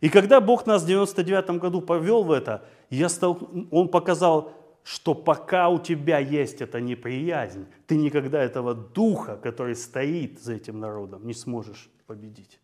И 0.00 0.08
когда 0.08 0.40
Бог 0.40 0.66
нас 0.66 0.82
в 0.82 0.86
99 0.86 1.58
году 1.58 1.80
повел 1.80 2.22
в 2.22 2.32
это, 2.32 2.64
я 2.90 3.08
стал, 3.08 3.38
Он 3.70 3.88
показал, 3.88 4.52
что 4.82 5.14
пока 5.14 5.68
у 5.68 5.78
тебя 5.78 6.18
есть 6.18 6.60
эта 6.60 6.80
неприязнь, 6.80 7.66
ты 7.86 7.96
никогда 7.96 8.42
этого 8.42 8.74
духа, 8.74 9.36
который 9.36 9.74
стоит 9.74 10.40
за 10.40 10.54
этим 10.54 10.80
народом, 10.80 11.26
не 11.26 11.34
сможешь 11.34 11.90
победить. 12.06 12.59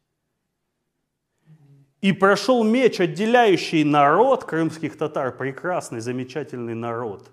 И 2.06 2.12
прошел 2.12 2.62
меч, 2.62 3.00
отделяющий 3.00 3.82
народ 3.82 4.44
крымских 4.44 4.96
татар, 4.96 5.36
прекрасный, 5.36 5.98
замечательный 5.98 6.76
народ, 6.76 7.32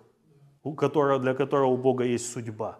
у 0.63 0.73
которого, 0.73 1.19
для 1.19 1.35
которого 1.35 1.67
у 1.67 1.77
Бога 1.77 2.03
есть 2.05 2.33
судьба, 2.33 2.79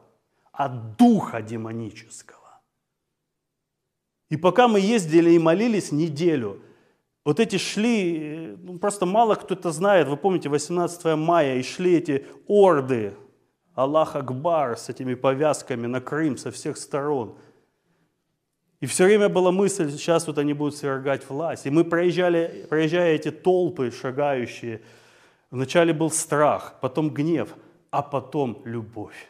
от 0.52 0.98
духа 0.98 1.44
демонического. 1.44 2.60
И 4.32 4.38
пока 4.38 4.68
мы 4.68 4.80
ездили 4.80 5.30
и 5.34 5.38
молились 5.38 5.92
неделю, 5.92 6.64
вот 7.26 7.40
эти 7.40 7.58
шли, 7.58 8.58
ну, 8.64 8.80
просто 8.80 9.06
мало 9.06 9.36
кто 9.36 9.54
это 9.54 9.72
знает, 9.72 10.08
вы 10.08 10.18
помните, 10.18 10.50
18 10.50 11.16
мая, 11.16 11.58
и 11.58 11.62
шли 11.62 11.98
эти 11.98 12.26
орды, 12.48 13.14
Аллах 13.76 14.16
Акбар 14.16 14.78
с 14.78 14.90
этими 14.90 15.14
повязками 15.14 15.86
на 15.86 16.02
Крым 16.02 16.38
со 16.38 16.50
всех 16.50 16.78
сторон– 16.78 17.38
и 18.84 18.86
все 18.86 19.06
время 19.06 19.30
была 19.30 19.54
мысль, 19.54 19.90
сейчас 19.92 20.28
вот 20.28 20.38
они 20.38 20.52
будут 20.52 20.76
свергать 20.76 21.30
власть. 21.30 21.66
И 21.66 21.70
мы 21.70 21.86
проезжали, 21.86 22.68
проезжая 22.70 23.16
эти 23.16 23.32
толпы 23.32 23.92
шагающие, 23.92 24.82
вначале 25.52 25.94
был 25.94 26.12
страх, 26.12 26.76
потом 26.82 27.10
гнев, 27.10 27.56
а 27.92 28.02
потом 28.02 28.62
любовь. 28.66 29.30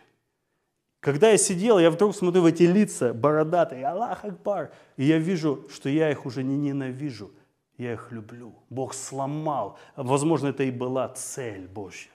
Когда 1.02 1.30
я 1.30 1.38
сидел, 1.38 1.78
я 1.78 1.92
вдруг 1.92 2.16
смотрю 2.16 2.42
в 2.42 2.46
эти 2.48 2.64
лица 2.64 3.14
бородатые, 3.14 3.86
Аллах 3.86 4.26
Акбар, 4.26 4.72
и 4.98 5.04
я 5.04 5.20
вижу, 5.20 5.68
что 5.72 5.88
я 5.88 6.10
их 6.10 6.26
уже 6.26 6.42
не 6.42 6.58
ненавижу, 6.58 7.30
я 7.78 7.94
их 7.94 8.12
люблю. 8.12 8.56
Бог 8.72 8.96
сломал, 8.96 9.78
возможно, 9.96 10.48
это 10.48 10.64
и 10.64 10.72
была 10.72 11.10
цель 11.10 11.68
Божья, 11.68 12.10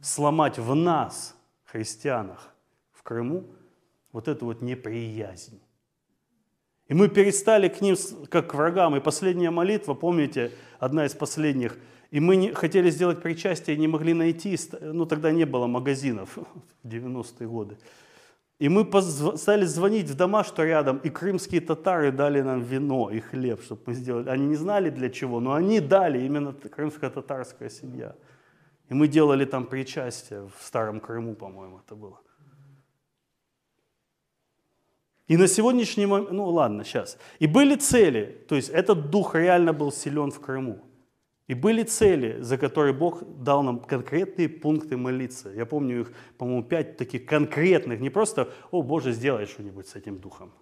сломать 0.00 0.60
в 0.60 0.72
нас, 0.76 1.34
христианах, 1.64 2.54
в 2.92 3.02
Крыму, 3.02 3.46
вот 4.12 4.28
эту 4.28 4.44
вот 4.44 4.62
неприязнь. 4.62 5.60
И 6.88 6.94
мы 6.94 7.08
перестали 7.08 7.68
к 7.68 7.80
ним 7.80 7.96
как 8.28 8.50
к 8.50 8.54
врагам. 8.54 8.96
И 8.96 9.00
последняя 9.00 9.50
молитва, 9.50 9.94
помните, 9.94 10.52
одна 10.78 11.06
из 11.06 11.14
последних. 11.14 11.78
И 12.10 12.20
мы 12.20 12.36
не, 12.36 12.52
хотели 12.52 12.90
сделать 12.90 13.22
причастие, 13.22 13.76
не 13.76 13.88
могли 13.88 14.14
найти, 14.14 14.56
ну 14.80 15.06
тогда 15.06 15.32
не 15.32 15.44
было 15.44 15.66
магазинов 15.66 16.36
в 16.82 16.86
90-е 16.86 17.48
годы. 17.48 17.78
И 18.60 18.68
мы 18.68 18.88
стали 19.36 19.64
звонить 19.64 20.08
в 20.08 20.14
дома, 20.14 20.44
что 20.44 20.62
рядом, 20.62 20.98
и 20.98 21.10
крымские 21.10 21.60
татары 21.60 22.12
дали 22.12 22.40
нам 22.40 22.62
вино 22.62 23.10
и 23.10 23.18
хлеб, 23.18 23.60
чтобы 23.62 23.82
мы 23.86 23.94
сделали. 23.94 24.28
Они 24.28 24.46
не 24.46 24.54
знали 24.54 24.90
для 24.90 25.10
чего, 25.10 25.40
но 25.40 25.54
они 25.54 25.80
дали, 25.80 26.24
именно 26.24 26.52
крымско-татарская 26.52 27.68
семья. 27.68 28.14
И 28.88 28.94
мы 28.94 29.08
делали 29.08 29.44
там 29.44 29.66
причастие 29.66 30.48
в 30.56 30.64
Старом 30.64 31.00
Крыму, 31.00 31.34
по-моему, 31.34 31.80
это 31.84 31.96
было. 31.96 32.20
И 35.26 35.36
на 35.36 35.46
сегодняшний 35.46 36.06
момент, 36.06 36.32
ну 36.32 36.48
ладно, 36.50 36.84
сейчас. 36.84 37.18
И 37.38 37.46
были 37.46 37.76
цели, 37.76 38.44
то 38.48 38.56
есть 38.56 38.68
этот 38.68 39.10
дух 39.10 39.34
реально 39.34 39.72
был 39.72 39.90
силен 39.90 40.30
в 40.30 40.40
Крыму. 40.40 40.80
И 41.46 41.54
были 41.54 41.82
цели, 41.82 42.40
за 42.40 42.56
которые 42.56 42.94
Бог 42.94 43.22
дал 43.42 43.62
нам 43.62 43.80
конкретные 43.80 44.48
пункты 44.48 44.96
молиться. 44.96 45.50
Я 45.50 45.66
помню 45.66 46.00
их, 46.00 46.12
по-моему, 46.38 46.62
пять 46.62 46.96
таких 46.96 47.26
конкретных, 47.26 48.00
не 48.00 48.10
просто 48.10 48.50
«О, 48.70 48.82
Боже, 48.82 49.12
сделай 49.12 49.46
что-нибудь 49.46 49.86
с 49.88 49.94
этим 49.94 50.18
духом». 50.18 50.52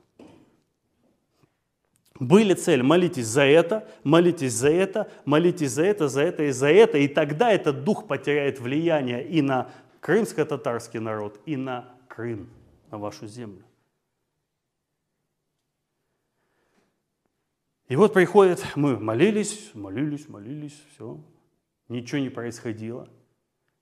Были 2.18 2.55
цели, 2.55 2.83
молитесь 2.83 3.27
за 3.27 3.42
это, 3.42 3.88
молитесь 4.05 4.53
за 4.53 4.70
это, 4.70 5.11
молитесь 5.25 5.72
за 5.72 5.85
это, 5.85 6.09
за 6.09 6.22
это 6.22 6.44
и 6.44 6.51
за 6.51 6.68
это, 6.68 6.98
и 6.98 7.09
тогда 7.09 7.53
этот 7.53 7.85
дух 7.85 8.07
потеряет 8.07 8.61
влияние 8.61 9.27
и 9.27 9.40
на 9.40 9.72
крымско-татарский 10.01 11.01
народ, 11.01 11.40
и 11.46 11.57
на 11.57 11.88
Крым, 12.09 12.51
на 12.90 12.98
вашу 12.98 13.27
землю. 13.27 13.64
И 17.92 17.96
вот 17.96 18.14
приходит, 18.14 18.64
мы 18.74 18.98
молились, 18.98 19.70
молились, 19.74 20.26
молились, 20.26 20.83
все, 20.94 21.20
ничего 21.90 22.22
не 22.22 22.31
происходило. 22.31 23.07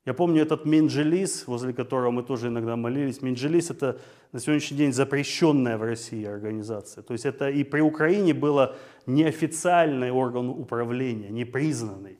Я 0.04 0.14
помню 0.14 0.42
этот 0.42 0.64
Менджелис, 0.64 1.46
возле 1.46 1.72
которого 1.72 2.10
мы 2.10 2.24
тоже 2.24 2.48
иногда 2.48 2.74
молились. 2.74 3.22
Менджелис– 3.22 3.70
это 3.70 4.00
на 4.32 4.40
сегодняшний 4.40 4.78
день 4.78 4.92
запрещенная 4.92 5.78
в 5.78 5.82
России 5.82 6.24
организация. 6.24 7.04
То 7.04 7.12
есть 7.12 7.24
это 7.24 7.50
и 7.50 7.62
при 7.62 7.82
Украине 7.82 8.34
было 8.34 8.74
неофициальный 9.06 10.10
орган 10.10 10.48
управления, 10.48 11.28
непризнанный. 11.28 12.18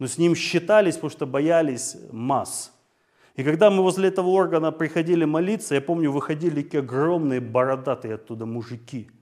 Но 0.00 0.08
с 0.08 0.18
ним 0.18 0.34
считались, 0.34 0.96
потому 0.96 1.10
что 1.10 1.24
боялись 1.24 1.98
масс. 2.10 2.72
И 3.36 3.44
когда 3.44 3.70
мы 3.70 3.84
возле 3.84 4.08
этого 4.08 4.30
органа 4.30 4.72
приходили 4.72 5.24
молиться, 5.24 5.76
я 5.76 5.80
помню, 5.80 6.10
выходили 6.10 6.62
такие 6.62 6.80
огромные 6.80 7.40
бородатые 7.40 8.14
оттуда 8.14 8.44
мужики– 8.44 9.08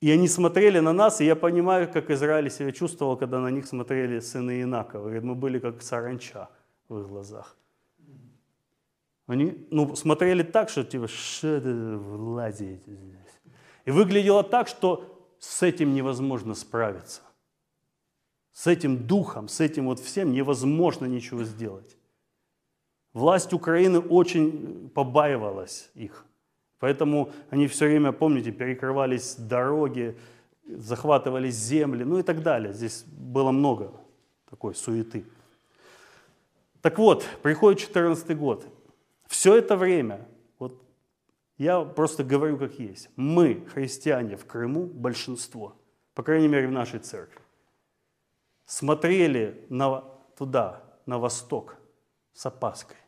и 0.00 0.10
они 0.10 0.28
смотрели 0.28 0.78
на 0.80 0.92
нас, 0.92 1.20
и 1.20 1.24
я 1.24 1.34
понимаю, 1.34 1.90
как 1.90 2.10
Израиль 2.10 2.50
себя 2.50 2.72
чувствовал, 2.72 3.16
когда 3.16 3.40
на 3.40 3.50
них 3.50 3.66
смотрели 3.66 4.20
сыны 4.20 4.62
Инакова. 4.62 5.04
Говорит, 5.04 5.22
мы 5.22 5.34
были 5.34 5.58
как 5.58 5.82
саранча 5.82 6.48
в 6.88 7.00
их 7.00 7.08
глазах. 7.08 7.56
Они 9.26 9.66
ну, 9.70 9.96
смотрели 9.96 10.42
так, 10.42 10.68
что 10.68 10.84
типа, 10.84 11.08
что 11.08 11.48
это 11.48 12.52
здесь. 12.52 13.40
И 13.86 13.90
выглядело 13.90 14.42
так, 14.44 14.68
что 14.68 15.34
с 15.38 15.62
этим 15.62 15.94
невозможно 15.94 16.54
справиться. 16.54 17.22
С 18.52 18.66
этим 18.66 19.06
духом, 19.06 19.48
с 19.48 19.60
этим 19.60 19.86
вот 19.86 19.98
всем 19.98 20.32
невозможно 20.32 21.06
ничего 21.06 21.44
сделать. 21.44 21.96
Власть 23.12 23.52
Украины 23.54 23.98
очень 23.98 24.90
побаивалась 24.94 25.90
их. 25.94 26.25
Поэтому 26.78 27.32
они 27.50 27.66
все 27.68 27.86
время, 27.86 28.12
помните, 28.12 28.52
перекрывались 28.52 29.36
дороги, 29.36 30.16
захватывались 30.66 31.54
земли, 31.54 32.04
ну 32.04 32.18
и 32.18 32.22
так 32.22 32.42
далее. 32.42 32.72
Здесь 32.72 33.04
было 33.04 33.50
много 33.50 33.92
такой 34.50 34.74
суеты. 34.74 35.24
Так 36.82 36.98
вот, 36.98 37.26
приходит 37.42 37.80
14 37.80 38.36
год. 38.36 38.66
Все 39.26 39.56
это 39.56 39.76
время, 39.76 40.26
вот 40.58 40.80
я 41.58 41.80
просто 41.80 42.22
говорю 42.22 42.58
как 42.58 42.78
есть, 42.78 43.08
мы, 43.16 43.66
христиане 43.72 44.36
в 44.36 44.44
Крыму, 44.46 44.86
большинство, 44.86 45.74
по 46.14 46.22
крайней 46.22 46.48
мере 46.48 46.68
в 46.68 46.72
нашей 46.72 47.00
церкви, 47.00 47.40
смотрели 48.66 49.66
на, 49.68 50.04
туда, 50.36 50.84
на 51.06 51.18
восток 51.18 51.76
с 52.32 52.46
опаской. 52.46 52.98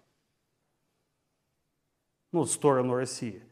Ну, 2.32 2.42
в 2.42 2.50
сторону 2.50 2.94
России. 2.94 3.42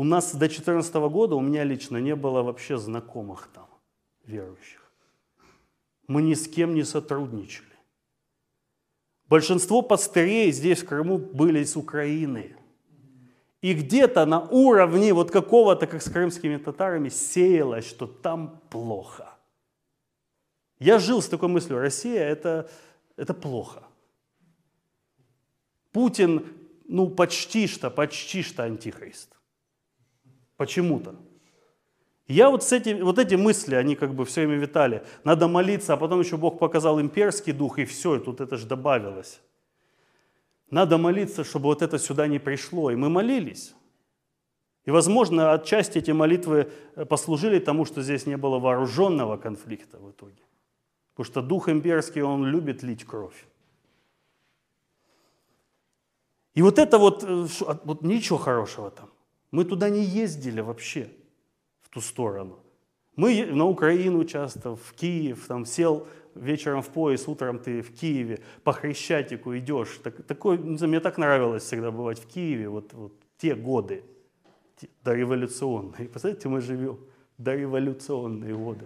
У 0.00 0.04
нас 0.04 0.32
до 0.32 0.38
2014 0.38 0.94
года, 0.94 1.34
у 1.34 1.42
меня 1.42 1.62
лично 1.62 1.98
не 1.98 2.16
было 2.16 2.42
вообще 2.42 2.78
знакомых 2.78 3.50
там, 3.52 3.66
верующих. 4.24 4.80
Мы 6.06 6.22
ни 6.22 6.32
с 6.32 6.48
кем 6.48 6.74
не 6.74 6.84
сотрудничали. 6.84 7.76
Большинство 9.28 9.82
пастырей 9.82 10.52
здесь, 10.52 10.82
в 10.82 10.86
Крыму, 10.86 11.18
были 11.18 11.58
из 11.58 11.76
Украины. 11.76 12.56
И 13.60 13.74
где-то 13.74 14.24
на 14.24 14.40
уровне 14.40 15.12
вот 15.12 15.30
какого-то, 15.30 15.86
как 15.86 16.00
с 16.00 16.10
крымскими 16.10 16.56
татарами, 16.56 17.10
сеялось, 17.10 17.86
что 17.86 18.06
там 18.06 18.58
плохо. 18.70 19.28
Я 20.78 20.98
жил 20.98 21.20
с 21.20 21.28
такой 21.28 21.50
мыслью, 21.50 21.78
Россия 21.78 22.22
это, 22.22 22.70
это 23.18 23.34
плохо. 23.34 23.82
Путин, 25.92 26.46
ну 26.88 27.10
почти 27.10 27.66
что, 27.66 27.90
почти 27.90 28.42
что 28.42 28.62
антихрист. 28.62 29.36
Почему-то. 30.60 31.14
Я 32.26 32.50
вот, 32.50 32.62
с 32.62 32.72
этим, 32.72 33.02
вот 33.02 33.18
эти 33.18 33.34
мысли, 33.34 33.74
они 33.74 33.96
как 33.96 34.12
бы 34.12 34.26
все 34.26 34.42
время 34.42 34.60
витали. 34.60 35.02
Надо 35.24 35.48
молиться, 35.48 35.94
а 35.94 35.96
потом 35.96 36.20
еще 36.20 36.36
Бог 36.36 36.58
показал 36.58 37.00
имперский 37.00 37.54
дух, 37.54 37.78
и 37.78 37.86
все, 37.86 38.16
и 38.16 38.18
тут 38.18 38.42
это 38.42 38.58
же 38.58 38.66
добавилось. 38.66 39.40
Надо 40.70 40.98
молиться, 40.98 41.44
чтобы 41.44 41.64
вот 41.64 41.80
это 41.80 41.98
сюда 41.98 42.26
не 42.26 42.38
пришло. 42.38 42.90
И 42.90 42.94
мы 42.94 43.08
молились. 43.08 43.74
И, 44.84 44.90
возможно, 44.90 45.54
отчасти 45.54 45.96
эти 45.96 46.10
молитвы 46.10 46.70
э, 46.94 47.06
послужили 47.06 47.58
тому, 47.58 47.86
что 47.86 48.02
здесь 48.02 48.26
не 48.26 48.36
было 48.36 48.58
вооруженного 48.58 49.38
конфликта 49.38 49.96
в 49.96 50.10
итоге. 50.10 50.42
Потому 51.14 51.24
что 51.24 51.40
дух 51.40 51.70
имперский, 51.70 52.20
он 52.20 52.44
любит 52.44 52.82
лить 52.82 53.06
кровь. 53.06 53.46
И 56.52 56.60
вот 56.60 56.78
это 56.78 56.98
вот, 56.98 57.24
э, 57.24 57.46
вот 57.84 58.02
ничего 58.02 58.36
хорошего 58.36 58.90
там. 58.90 59.08
Мы 59.50 59.64
туда 59.64 59.90
не 59.90 60.04
ездили 60.04 60.60
вообще, 60.60 61.10
в 61.80 61.88
ту 61.88 62.00
сторону. 62.00 62.58
Мы 63.16 63.46
на 63.46 63.64
Украину 63.66 64.24
часто, 64.24 64.76
в 64.76 64.92
Киев, 64.92 65.46
там 65.46 65.66
сел 65.66 66.06
вечером 66.34 66.82
в 66.82 66.88
поезд, 66.88 67.28
утром 67.28 67.58
ты 67.58 67.82
в 67.82 67.92
Киеве, 67.92 68.38
по 68.62 68.72
Хрещатику 68.72 69.56
идешь. 69.56 70.00
Так, 70.02 70.22
такой, 70.22 70.58
не 70.58 70.76
знаю, 70.76 70.90
мне 70.90 71.00
так 71.00 71.18
нравилось 71.18 71.64
всегда 71.64 71.90
бывать 71.90 72.18
в 72.18 72.26
Киеве, 72.26 72.68
вот, 72.68 72.92
вот 72.92 73.12
те 73.36 73.54
годы, 73.54 74.04
те, 74.76 74.88
дореволюционные. 75.04 76.08
Представляете, 76.08 76.48
мы 76.48 76.60
живем 76.60 76.98
дореволюционные 77.38 78.54
годы. 78.54 78.84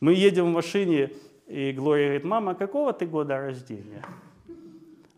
Мы 0.00 0.14
едем 0.14 0.46
в 0.46 0.52
машине, 0.52 1.12
и 1.46 1.72
Глория 1.72 2.06
говорит, 2.06 2.24
мама, 2.24 2.54
какого 2.54 2.92
ты 2.92 3.06
года 3.06 3.36
рождения? 3.36 4.04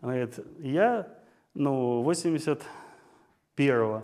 Она 0.01 0.13
говорит, 0.13 0.39
я 0.59 1.07
ну, 1.55 2.03
81-го. 2.03 4.03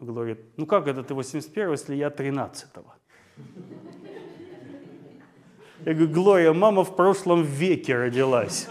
Говорит, 0.00 0.38
ну 0.56 0.66
как 0.66 0.88
это 0.88 1.02
ты 1.02 1.14
81-го, 1.14 1.72
если 1.72 1.94
я 1.94 2.08
13-го? 2.08 2.92
Я 5.84 5.94
говорю, 5.94 6.12
Глория, 6.12 6.52
мама 6.52 6.82
в 6.82 6.96
прошлом 6.96 7.42
веке 7.42 7.96
родилась. 7.96 8.68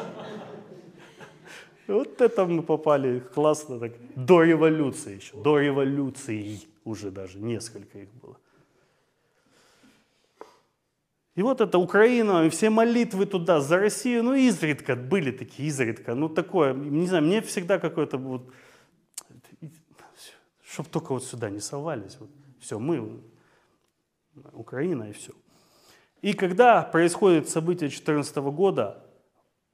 Вот 1.87 2.19
это 2.19 2.45
мы 2.45 2.63
попали 2.63 3.19
классно 3.19 3.79
так. 3.79 3.91
До 4.15 4.43
революции 4.43 5.15
еще, 5.15 5.37
до 5.37 5.59
революции 5.59 6.59
уже 6.83 7.11
даже, 7.11 7.37
несколько 7.37 7.99
их 7.99 8.09
было. 8.21 8.37
И 11.35 11.41
вот 11.41 11.59
это 11.59 11.77
Украина, 11.77 12.49
все 12.49 12.69
молитвы 12.69 13.25
туда, 13.25 13.59
за 13.59 13.77
Россию, 13.77 14.23
ну 14.23 14.33
изредка 14.35 14.95
были 14.95 15.31
такие, 15.31 15.67
изредка. 15.67 16.15
Ну 16.15 16.29
такое, 16.29 16.73
не 16.73 17.07
знаю, 17.07 17.23
мне 17.23 17.41
всегда 17.41 17.77
какое-то 17.77 18.17
вот, 18.17 18.53
чтобы 20.65 20.89
только 20.89 21.11
вот 21.13 21.25
сюда 21.25 21.49
не 21.49 21.59
совались. 21.59 22.17
Вот, 22.19 22.29
все, 22.61 22.79
мы, 22.79 23.21
Украина 24.53 25.09
и 25.09 25.11
все. 25.11 25.33
И 26.21 26.33
когда 26.33 26.81
происходит 26.83 27.49
событие 27.49 27.89
2014 27.89 28.37
года, 28.37 29.03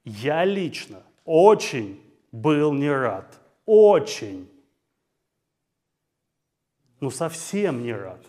я 0.04 0.44
лично 0.44 1.02
очень 1.24 2.02
был 2.32 2.72
не 2.72 2.90
рад. 2.90 3.40
Очень. 3.66 4.50
Ну 7.00 7.10
совсем 7.10 7.82
не 7.84 7.92
рад. 7.92 8.20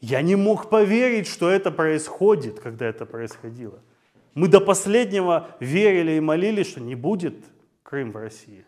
Я 0.00 0.22
не 0.22 0.36
мог 0.36 0.70
поверить, 0.70 1.26
что 1.26 1.50
это 1.50 1.70
происходит, 1.70 2.60
когда 2.60 2.86
это 2.86 3.04
происходило. 3.04 3.82
Мы 4.34 4.48
до 4.48 4.60
последнего 4.60 5.56
верили 5.58 6.12
и 6.12 6.20
молились, 6.20 6.68
что 6.68 6.80
не 6.80 6.94
будет 6.94 7.34
Крым 7.82 8.12
в 8.12 8.16
России. 8.16 8.64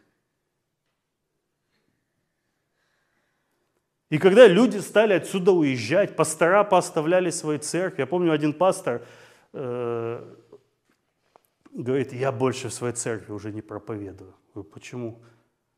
И 4.08 4.18
когда 4.18 4.48
люди 4.48 4.78
стали 4.78 5.12
отсюда 5.12 5.52
уезжать, 5.52 6.16
пастора 6.16 6.64
поставляли 6.64 7.30
свои 7.30 7.58
церкви. 7.58 8.00
Я 8.00 8.06
помню, 8.06 8.32
один 8.32 8.52
пастор, 8.52 9.06
э, 9.52 10.34
говорит, 11.70 12.12
я 12.12 12.32
больше 12.32 12.68
в 12.68 12.74
своей 12.74 12.94
церкви 12.94 13.32
уже 13.32 13.52
не 13.52 13.62
проповедую. 13.62 14.30
Я 14.30 14.54
говорю, 14.54 14.70
почему? 14.70 15.22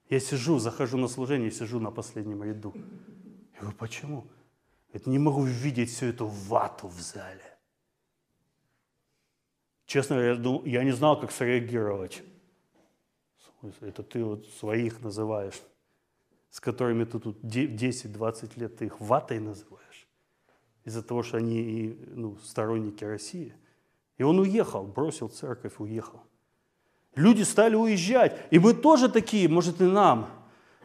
Я 0.09 0.19
сижу, 0.19 0.59
захожу 0.59 0.97
на 0.97 1.09
служение, 1.09 1.51
сижу 1.51 1.79
на 1.79 1.91
последнем 1.91 2.43
ряду. 2.43 2.73
Я 3.55 3.61
говорю, 3.61 3.77
почему? 3.77 4.27
Говорит, 4.92 5.07
не 5.07 5.18
могу 5.18 5.44
видеть 5.44 5.90
всю 5.90 6.07
эту 6.07 6.26
вату 6.26 6.87
в 6.87 7.00
зале. 7.00 7.57
Честно 9.87 10.16
говоря, 10.16 10.70
я 10.70 10.85
не 10.85 10.92
знал, 10.92 11.18
как 11.18 11.33
среагировать. 11.33 12.22
Это 13.81 14.02
ты 14.02 14.22
вот 14.22 14.46
своих 14.48 15.00
называешь, 15.00 15.61
с 16.50 16.61
которыми 16.61 17.05
ты 17.05 17.18
тут 17.18 17.42
10-20 17.42 18.61
лет, 18.61 18.76
ты 18.76 18.87
их 18.87 19.00
ватой 19.00 19.38
называешь. 19.38 20.07
Из-за 20.85 21.02
того, 21.02 21.22
что 21.22 21.38
они 21.38 21.96
ну, 22.09 22.37
сторонники 22.38 23.05
России. 23.05 23.55
И 24.18 24.22
он 24.22 24.40
уехал, 24.40 24.85
бросил 24.85 25.28
церковь, 25.28 25.74
уехал. 25.78 26.20
Люди 27.14 27.42
стали 27.42 27.76
уезжать. 27.76 28.38
И 28.50 28.59
мы 28.59 28.74
тоже 28.74 29.09
такие, 29.09 29.48
может 29.48 29.81
и 29.81 29.85
нам. 29.85 30.28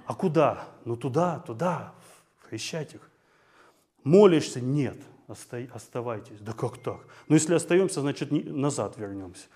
А 0.06 0.14
куда? 0.14 0.66
Ну 0.86 0.96
туда, 0.96 1.40
туда, 1.40 1.94
в 2.40 2.48
Хрещатик. 2.48 3.02
Молишься? 4.08 4.62
Нет, 4.62 4.98
оставайтесь. 5.28 6.40
Да 6.40 6.54
как 6.54 6.78
так? 6.78 7.00
Ну 7.28 7.36
если 7.36 7.54
остаемся, 7.56 8.00
значит 8.00 8.32
назад 8.32 8.98
вернемся. 8.98 9.48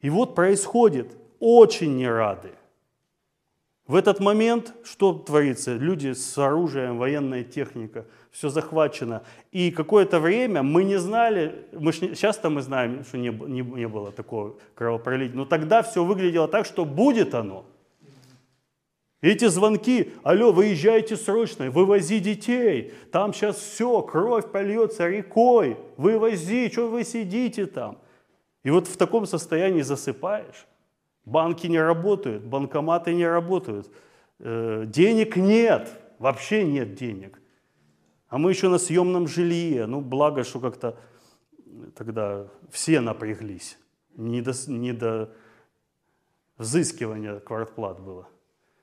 И 0.00 0.08
вот 0.08 0.36
происходит, 0.36 1.16
очень 1.40 1.96
не 1.96 2.08
рады. 2.08 2.52
В 3.88 3.96
этот 3.96 4.20
момент 4.20 4.72
что 4.84 5.14
творится? 5.14 5.74
Люди 5.74 6.12
с 6.12 6.38
оружием, 6.38 6.98
военная 6.98 7.42
техника, 7.42 8.04
все 8.30 8.50
захвачено. 8.50 9.24
И 9.50 9.72
какое-то 9.72 10.20
время 10.20 10.62
мы 10.62 10.84
не 10.84 10.98
знали, 10.98 11.66
мы 11.72 11.92
сейчас-то 11.92 12.50
мы 12.50 12.62
знаем, 12.62 13.02
что 13.04 13.18
не, 13.18 13.30
не, 13.30 13.62
не 13.62 13.88
было 13.88 14.12
такого 14.12 14.58
кровопролития, 14.76 15.36
но 15.36 15.44
тогда 15.44 15.82
все 15.82 16.04
выглядело 16.04 16.46
так, 16.46 16.66
что 16.66 16.84
будет 16.84 17.34
оно. 17.34 17.64
Эти 19.20 19.46
звонки, 19.46 20.12
алло, 20.22 20.52
выезжайте 20.52 21.16
срочно, 21.16 21.70
вывози 21.70 22.20
детей, 22.20 22.92
там 23.10 23.32
сейчас 23.32 23.56
все, 23.56 24.00
кровь 24.02 24.50
польется 24.50 25.08
рекой, 25.08 25.76
вывози, 25.96 26.70
что 26.70 26.88
вы 26.88 27.04
сидите 27.04 27.66
там? 27.66 27.98
И 28.62 28.70
вот 28.70 28.86
в 28.86 28.96
таком 28.96 29.26
состоянии 29.26 29.82
засыпаешь. 29.82 30.66
Банки 31.24 31.66
не 31.66 31.80
работают, 31.80 32.44
банкоматы 32.44 33.12
не 33.12 33.26
работают, 33.26 33.90
э, 34.38 34.84
денег 34.86 35.36
нет, 35.36 35.90
вообще 36.18 36.64
нет 36.64 36.94
денег. 36.94 37.40
А 38.28 38.38
мы 38.38 38.50
еще 38.50 38.68
на 38.68 38.78
съемном 38.78 39.26
жилье. 39.26 39.86
Ну, 39.86 40.00
благо, 40.00 40.44
что 40.44 40.60
как-то 40.60 40.98
тогда 41.94 42.48
все 42.70 43.00
напряглись. 43.00 43.78
Не 44.16 44.42
до, 44.42 44.52
не 44.66 44.92
до 44.92 45.32
взыскивания 46.58 47.40
квартплат 47.40 48.00
было. 48.00 48.28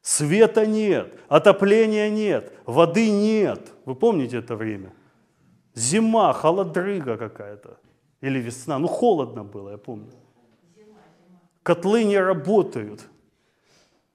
Света 0.06 0.68
нет, 0.68 1.20
отопления 1.30 2.10
нет, 2.10 2.54
воды 2.66 3.10
нет. 3.10 3.72
Вы 3.86 3.96
помните 3.96 4.38
это 4.38 4.56
время? 4.56 4.94
Зима, 5.74 6.32
холодрыга 6.34 7.18
какая-то. 7.18 7.78
Или 8.22 8.40
весна. 8.40 8.78
Ну, 8.80 8.88
холодно 8.88 9.44
было, 9.44 9.72
я 9.72 9.78
помню 9.78 10.12
котлы 11.66 12.04
не 12.04 12.20
работают. 12.20 13.02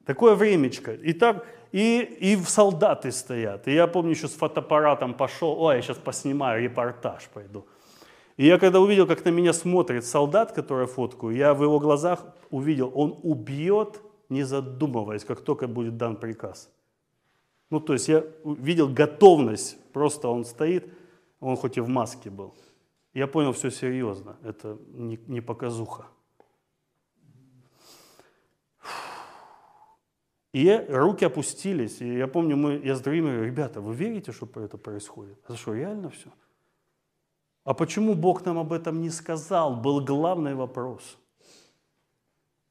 Такое 0.06 0.34
времечко. 0.36 0.94
И, 0.94 1.12
так, 1.12 1.44
и, 1.72 2.00
и 2.20 2.36
солдаты 2.36 3.10
стоят. 3.10 3.66
И 3.66 3.74
я 3.74 3.86
помню, 3.88 4.12
еще 4.12 4.28
с 4.28 4.34
фотоаппаратом 4.34 5.14
пошел, 5.14 5.60
ой, 5.60 5.76
я 5.76 5.82
сейчас 5.82 5.96
поснимаю, 5.96 6.62
репортаж 6.62 7.28
пойду. 7.34 7.66
И 8.36 8.46
я 8.46 8.58
когда 8.58 8.80
увидел, 8.80 9.06
как 9.06 9.24
на 9.24 9.30
меня 9.30 9.52
смотрит 9.52 10.04
солдат, 10.04 10.52
который 10.52 10.86
фоткаю, 10.86 11.34
я 11.34 11.52
в 11.52 11.62
его 11.62 11.80
глазах 11.80 12.24
увидел, 12.50 12.92
он 12.94 13.18
убьет, 13.22 14.00
не 14.30 14.44
задумываясь, 14.44 15.24
как 15.24 15.40
только 15.40 15.68
будет 15.68 15.96
дан 15.96 16.16
приказ. 16.16 16.70
Ну, 17.68 17.80
то 17.80 17.92
есть 17.92 18.08
я 18.08 18.24
видел 18.44 18.88
готовность, 18.88 19.78
просто 19.92 20.28
он 20.28 20.44
стоит, 20.44 20.92
он 21.40 21.56
хоть 21.56 21.76
и 21.76 21.80
в 21.80 21.88
маске 21.88 22.30
был. 22.30 22.54
Я 23.12 23.26
понял, 23.26 23.52
все 23.52 23.70
серьезно, 23.70 24.36
это 24.42 24.78
не, 24.92 25.18
не 25.26 25.40
показуха. 25.40 26.06
И 30.52 30.86
руки 30.88 31.24
опустились. 31.24 32.00
И 32.00 32.16
я 32.16 32.26
помню, 32.26 32.56
мы, 32.56 32.80
я 32.84 32.96
с 32.96 33.00
другими 33.00 33.26
говорю, 33.26 33.44
ребята, 33.44 33.80
вы 33.80 33.94
верите, 33.94 34.32
что 34.32 34.48
это 34.56 34.78
происходит? 34.78 35.38
Это 35.44 35.56
что, 35.56 35.74
реально 35.74 36.10
все? 36.10 36.28
А 37.62 37.72
почему 37.72 38.14
Бог 38.14 38.44
нам 38.44 38.58
об 38.58 38.72
этом 38.72 39.00
не 39.00 39.10
сказал? 39.10 39.76
Был 39.76 40.04
главный 40.04 40.54
вопрос. 40.54 41.18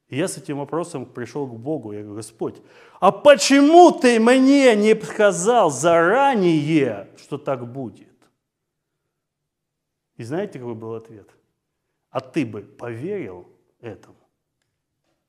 И 0.09 0.17
я 0.17 0.27
с 0.27 0.37
этим 0.37 0.57
вопросом 0.57 1.05
пришел 1.05 1.47
к 1.47 1.53
Богу. 1.53 1.91
Я 1.91 1.99
говорю, 2.01 2.15
Господь, 2.15 2.61
а 2.99 3.11
почему 3.11 3.91
ты 3.91 4.19
мне 4.19 4.75
не 4.75 4.99
сказал 4.99 5.69
заранее, 5.69 7.09
что 7.17 7.37
так 7.37 7.71
будет? 7.71 8.07
И 10.17 10.23
знаете, 10.23 10.59
какой 10.59 10.75
был 10.75 10.95
ответ? 10.95 11.29
А 12.09 12.19
ты 12.19 12.45
бы 12.45 12.61
поверил 12.61 13.47
этому? 13.79 14.15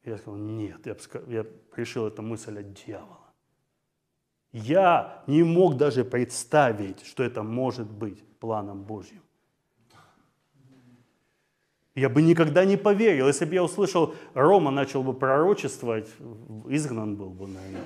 Я 0.03 0.17
сказал, 0.17 0.39
нет, 0.39 0.87
я, 0.87 0.97
я 1.29 1.47
решил 1.77 2.07
эту 2.07 2.23
мысль 2.23 2.59
от 2.59 2.73
дьявола. 2.73 3.19
Я 4.53 5.23
не 5.27 5.43
мог 5.43 5.77
даже 5.77 6.05
представить, 6.05 7.05
что 7.05 7.23
это 7.23 7.43
может 7.43 7.89
быть 7.89 8.25
планом 8.41 8.83
Божьим. 8.83 9.23
Я 11.95 12.09
бы 12.09 12.23
никогда 12.23 12.65
не 12.65 12.77
поверил. 12.77 13.27
Если 13.27 13.45
бы 13.45 13.55
я 13.55 13.65
услышал, 13.65 14.15
Рома 14.35 14.71
начал 14.71 15.03
бы 15.03 15.13
пророчествовать, 15.13 16.09
изгнан 16.69 17.17
был 17.17 17.31
бы, 17.31 17.49
наверное. 17.49 17.83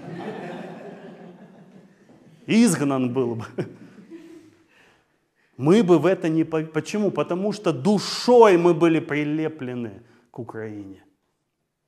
Изгнан 2.47 3.12
был 3.12 3.37
бы. 3.37 3.45
Мы 5.57 5.83
бы 5.83 5.99
в 5.99 6.07
это 6.07 6.29
не... 6.29 6.45
Почему? 6.45 7.11
Потому 7.11 7.53
что 7.53 7.73
душой 7.73 8.59
мы 8.59 8.75
были 8.75 9.01
прилеплены 9.01 10.03
к 10.31 10.38
Украине 10.38 11.05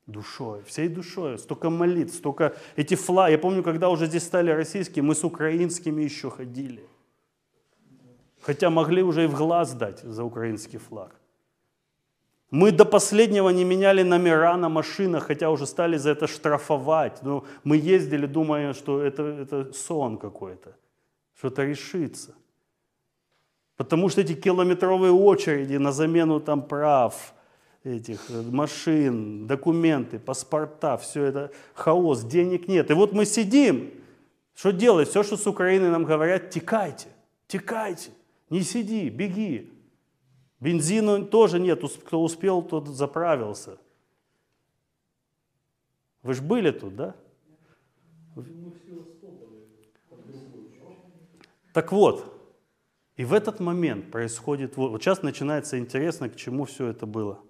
душой, 0.06 0.62
всей 0.62 0.88
душой, 0.88 1.38
столько 1.38 1.68
молитв, 1.68 2.14
столько 2.14 2.54
эти 2.76 2.94
флаги. 2.94 3.32
Я 3.32 3.38
помню, 3.38 3.62
когда 3.62 3.88
уже 3.88 4.06
здесь 4.06 4.22
стали 4.22 4.50
российские, 4.50 5.02
мы 5.02 5.14
с 5.14 5.24
украинскими 5.24 6.02
еще 6.02 6.30
ходили. 6.30 6.84
Хотя 8.40 8.70
могли 8.70 9.02
уже 9.02 9.24
и 9.24 9.26
в 9.26 9.34
глаз 9.34 9.74
дать 9.74 10.00
за 10.00 10.22
украинский 10.22 10.78
флаг. 10.78 11.20
Мы 12.50 12.72
до 12.72 12.84
последнего 12.84 13.50
не 13.50 13.64
меняли 13.64 14.02
номера 14.02 14.56
на 14.56 14.68
машинах, 14.68 15.26
хотя 15.26 15.50
уже 15.50 15.66
стали 15.66 15.96
за 15.98 16.10
это 16.10 16.26
штрафовать. 16.26 17.22
Но 17.22 17.44
мы 17.64 17.76
ездили, 17.76 18.26
думая, 18.26 18.72
что 18.72 19.02
это, 19.02 19.22
это 19.22 19.72
сон 19.72 20.16
какой-то, 20.16 20.76
что-то 21.38 21.64
решится. 21.64 22.34
Потому 23.76 24.08
что 24.08 24.20
эти 24.20 24.34
километровые 24.34 25.12
очереди 25.12 25.76
на 25.76 25.92
замену 25.92 26.40
там 26.40 26.62
прав– 26.62 27.34
этих 27.86 28.30
э, 28.30 28.42
машин, 28.42 29.46
документы, 29.46 30.18
паспорта, 30.18 30.96
все 30.96 31.24
это 31.24 31.52
хаос, 31.74 32.24
денег 32.24 32.68
нет. 32.68 32.90
И 32.90 32.94
вот 32.94 33.12
мы 33.12 33.24
сидим, 33.24 33.90
что 34.54 34.72
делать? 34.72 35.08
Все, 35.08 35.22
что 35.22 35.36
с 35.36 35.46
Украины 35.46 35.88
нам 35.88 36.04
говорят, 36.04 36.50
текайте, 36.50 37.08
текайте, 37.46 38.10
не 38.50 38.62
сиди, 38.62 39.08
беги. 39.08 39.72
Бензина 40.60 41.24
тоже 41.24 41.58
нет, 41.58 41.82
кто 42.04 42.22
успел, 42.22 42.62
тот 42.62 42.88
заправился. 42.88 43.78
Вы 46.22 46.34
же 46.34 46.42
были 46.42 46.70
тут, 46.70 46.96
да? 46.96 47.14
Так 51.72 51.92
вот, 51.92 52.32
и 53.16 53.24
в 53.24 53.32
этот 53.32 53.60
момент 53.60 54.10
происходит, 54.10 54.76
вот 54.76 55.02
сейчас 55.02 55.22
начинается 55.22 55.78
интересно, 55.78 56.28
к 56.28 56.36
чему 56.36 56.64
все 56.64 56.86
это 56.88 57.06
было 57.06 57.40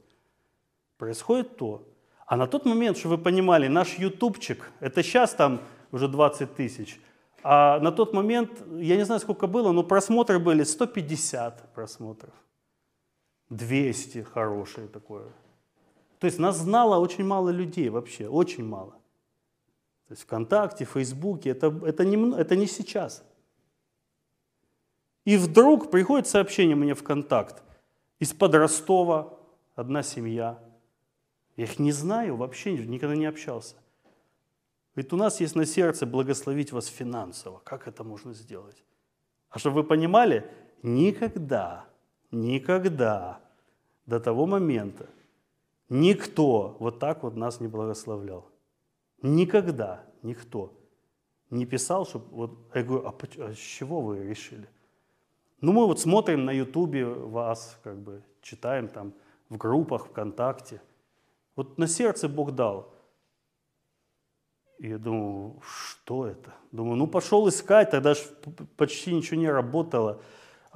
происходит 0.99 1.57
то. 1.57 1.87
А 2.27 2.37
на 2.37 2.47
тот 2.47 2.65
момент, 2.65 2.99
чтобы 2.99 3.17
вы 3.17 3.23
понимали, 3.23 3.69
наш 3.69 3.99
ютубчик, 3.99 4.73
это 4.81 5.03
сейчас 5.03 5.35
там 5.35 5.61
уже 5.93 6.09
20 6.09 6.55
тысяч, 6.57 7.01
а 7.43 7.79
на 7.81 7.93
тот 7.93 8.13
момент, 8.13 8.51
я 8.79 8.97
не 8.97 9.05
знаю, 9.05 9.21
сколько 9.21 9.47
было, 9.47 9.71
но 9.71 9.85
просмотры 9.85 10.41
были 10.41 10.65
150 10.65 11.73
просмотров. 11.73 12.35
200 13.51 14.23
хорошие 14.23 14.89
такое. 14.89 15.27
То 16.19 16.27
есть 16.27 16.39
нас 16.39 16.59
знало 16.59 16.99
очень 16.99 17.25
мало 17.25 17.51
людей 17.51 17.89
вообще, 17.89 18.29
очень 18.29 18.65
мало. 18.65 18.93
То 20.09 20.13
есть 20.13 20.23
ВКонтакте, 20.23 20.85
Фейсбуке, 20.85 21.51
это, 21.51 21.67
это, 21.85 22.05
не, 22.05 22.39
это 22.39 22.57
не 22.57 22.67
сейчас. 22.67 23.25
И 25.25 25.37
вдруг 25.37 25.91
приходит 25.91 26.29
сообщение 26.29 26.77
мне 26.77 26.95
ВКонтакт. 26.95 27.63
Из-под 28.21 28.55
Ростова 28.55 29.39
одна 29.75 30.03
семья– 30.03 30.59
я 31.57 31.65
их 31.65 31.79
не 31.79 31.93
знаю, 31.93 32.37
вообще 32.37 32.77
никогда 32.77 33.17
не 33.17 33.27
общался. 33.27 33.77
Ведь 34.95 35.13
у 35.13 35.17
нас 35.17 35.41
есть 35.41 35.55
на 35.57 35.67
сердце 35.67 36.07
благословить 36.07 36.73
вас 36.73 36.87
финансово. 36.87 37.61
Как 37.65 37.89
это 37.89 38.05
можно 38.05 38.35
сделать? 38.35 38.83
А 39.49 39.59
чтобы 39.59 39.77
вы 39.77 39.85
понимали, 39.85 40.51
никогда, 40.83 41.87
никогда 42.31 43.41
до 44.07 44.21
того 44.21 44.47
момента, 44.47 45.09
Никто 45.89 46.77
вот 46.81 46.99
так 46.99 47.23
вот 47.23 47.37
нас 47.37 47.61
не 47.61 47.69
благословлял. 47.69 48.47
Никогда 49.23 50.05
никто 50.23 50.73
не 51.51 51.65
писал, 51.65 52.07
что 52.07 52.19
вот 52.19 52.59
я 52.75 52.83
говорю, 52.83 53.07
а, 53.07 53.15
а 53.39 53.55
с 53.55 53.59
чего 53.59 54.01
вы 54.01 54.25
решили? 54.25 54.69
Ну, 55.61 55.73
мы 55.73 55.87
вот 55.87 56.01
смотрим 56.01 56.45
на 56.45 56.51
Ютубе 56.51 57.07
вас, 57.07 57.79
как 57.83 57.99
бы 57.99 58.23
читаем 58.43 58.89
там 58.89 59.15
в 59.49 59.57
группах 59.57 60.07
ВКонтакте. 60.07 60.83
Вот 61.55 61.79
на 61.79 61.87
сердце 61.87 62.29
Бог 62.29 62.55
дал. 62.55 62.93
И 64.79 64.89
я 64.89 64.99
думаю, 64.99 65.61
что 65.63 66.27
это? 66.27 66.53
Думаю, 66.73 66.97
ну 66.97 67.07
пошел 67.07 67.49
искать, 67.49 67.91
тогда 67.91 68.15
же 68.15 68.23
почти 68.77 69.15
ничего 69.15 69.41
не 69.41 69.49
работало. 69.49 70.21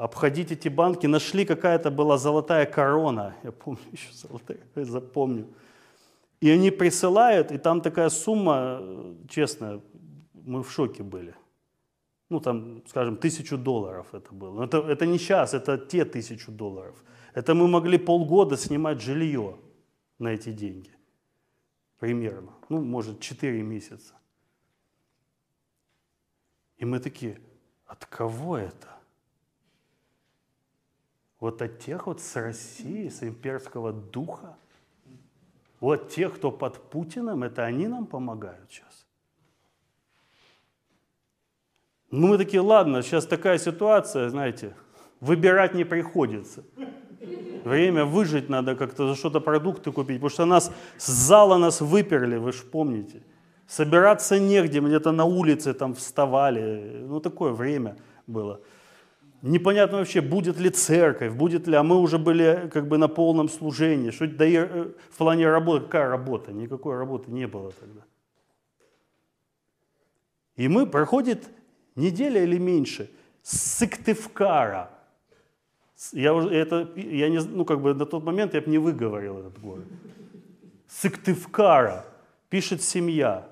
Обходить 0.00 0.50
эти 0.50 0.70
банки, 0.70 1.06
нашли 1.06 1.44
какая-то 1.44 1.90
была 1.90 2.16
золотая 2.16 2.64
корона. 2.64 3.36
Я 3.42 3.52
помню 3.52 3.80
еще 3.92 4.08
золотая, 4.12 4.58
запомню. 4.74 5.46
И 6.40 6.48
они 6.48 6.70
присылают, 6.70 7.52
и 7.52 7.58
там 7.58 7.82
такая 7.82 8.08
сумма, 8.08 8.80
честно, 9.28 9.82
мы 10.32 10.62
в 10.62 10.70
шоке 10.70 11.02
были. 11.02 11.34
Ну, 12.30 12.40
там, 12.40 12.82
скажем, 12.86 13.18
тысячу 13.18 13.58
долларов 13.58 14.06
это 14.14 14.32
было. 14.32 14.64
Это, 14.64 14.78
это 14.78 15.04
не 15.04 15.18
сейчас, 15.18 15.52
это 15.52 15.76
те 15.76 16.06
тысячу 16.06 16.50
долларов. 16.50 17.04
Это 17.34 17.54
мы 17.54 17.68
могли 17.68 17.98
полгода 17.98 18.56
снимать 18.56 19.02
жилье 19.02 19.58
на 20.18 20.28
эти 20.28 20.50
деньги. 20.50 20.92
Примерно. 21.98 22.52
Ну, 22.70 22.80
может, 22.80 23.20
4 23.20 23.62
месяца. 23.62 24.14
И 26.78 26.86
мы 26.86 27.00
такие, 27.00 27.38
от 27.84 28.06
кого 28.06 28.56
это? 28.56 28.99
Вот 31.40 31.62
от 31.62 31.78
тех 31.78 32.06
вот 32.06 32.20
с 32.20 32.36
России, 32.36 33.08
с 33.08 33.22
имперского 33.22 33.92
духа? 33.92 34.56
Вот 35.80 36.10
тех, 36.10 36.34
кто 36.34 36.52
под 36.52 36.90
Путиным, 36.90 37.42
это 37.42 37.64
они 37.64 37.88
нам 37.88 38.06
помогают 38.06 38.70
сейчас? 38.70 39.06
Ну, 42.10 42.26
мы 42.26 42.38
такие, 42.38 42.60
ладно, 42.60 43.02
сейчас 43.02 43.24
такая 43.24 43.58
ситуация, 43.58 44.28
знаете, 44.28 44.74
выбирать 45.20 45.74
не 45.74 45.84
приходится. 45.84 46.64
Время 47.64 48.04
выжить 48.04 48.48
надо 48.48 48.74
как-то, 48.74 49.08
за 49.08 49.14
что-то 49.14 49.40
продукты 49.40 49.92
купить, 49.92 50.16
потому 50.16 50.30
что 50.30 50.44
нас 50.44 50.72
с 50.98 51.06
зала 51.06 51.56
нас 51.56 51.80
выперли, 51.80 52.36
вы 52.36 52.52
же 52.52 52.62
помните. 52.62 53.22
Собираться 53.66 54.38
негде, 54.40 54.80
где-то 54.80 55.12
на 55.12 55.24
улице 55.24 55.72
там 55.72 55.94
вставали. 55.94 57.04
Ну, 57.06 57.20
такое 57.20 57.52
время 57.52 57.96
было. 58.26 58.60
Непонятно 59.42 59.98
вообще, 59.98 60.20
будет 60.20 60.58
ли 60.58 60.70
церковь, 60.70 61.32
будет 61.32 61.66
ли, 61.66 61.74
а 61.74 61.82
мы 61.82 61.96
уже 61.96 62.18
были 62.18 62.68
как 62.72 62.88
бы 62.88 62.98
на 62.98 63.08
полном 63.08 63.48
служении. 63.48 64.10
Что 64.10 64.26
да 64.26 64.46
и 64.46 64.56
э, 64.56 64.90
в 65.10 65.16
плане 65.16 65.48
работы, 65.48 65.86
какая 65.86 66.08
работа? 66.08 66.52
Никакой 66.52 66.96
работы 66.96 67.30
не 67.30 67.46
было 67.46 67.72
тогда. 67.72 68.02
И 70.56 70.68
мы, 70.68 70.86
проходит 70.86 71.48
неделя 71.96 72.42
или 72.42 72.58
меньше, 72.58 73.10
Сыктывкара– 73.42 74.90
я, 76.12 76.32
уже, 76.34 76.48
это, 76.50 76.88
я 76.96 77.28
не, 77.28 77.40
ну, 77.40 77.64
как 77.64 77.80
бы 77.80 77.94
на 77.94 78.06
тот 78.06 78.24
момент 78.24 78.54
я 78.54 78.60
бы 78.62 78.70
не 78.70 78.78
выговорил 78.78 79.38
этот 79.38 79.60
город. 79.60 79.84
Сыктывкара, 80.88 82.06
пишет 82.48 82.82
семья. 82.82 83.49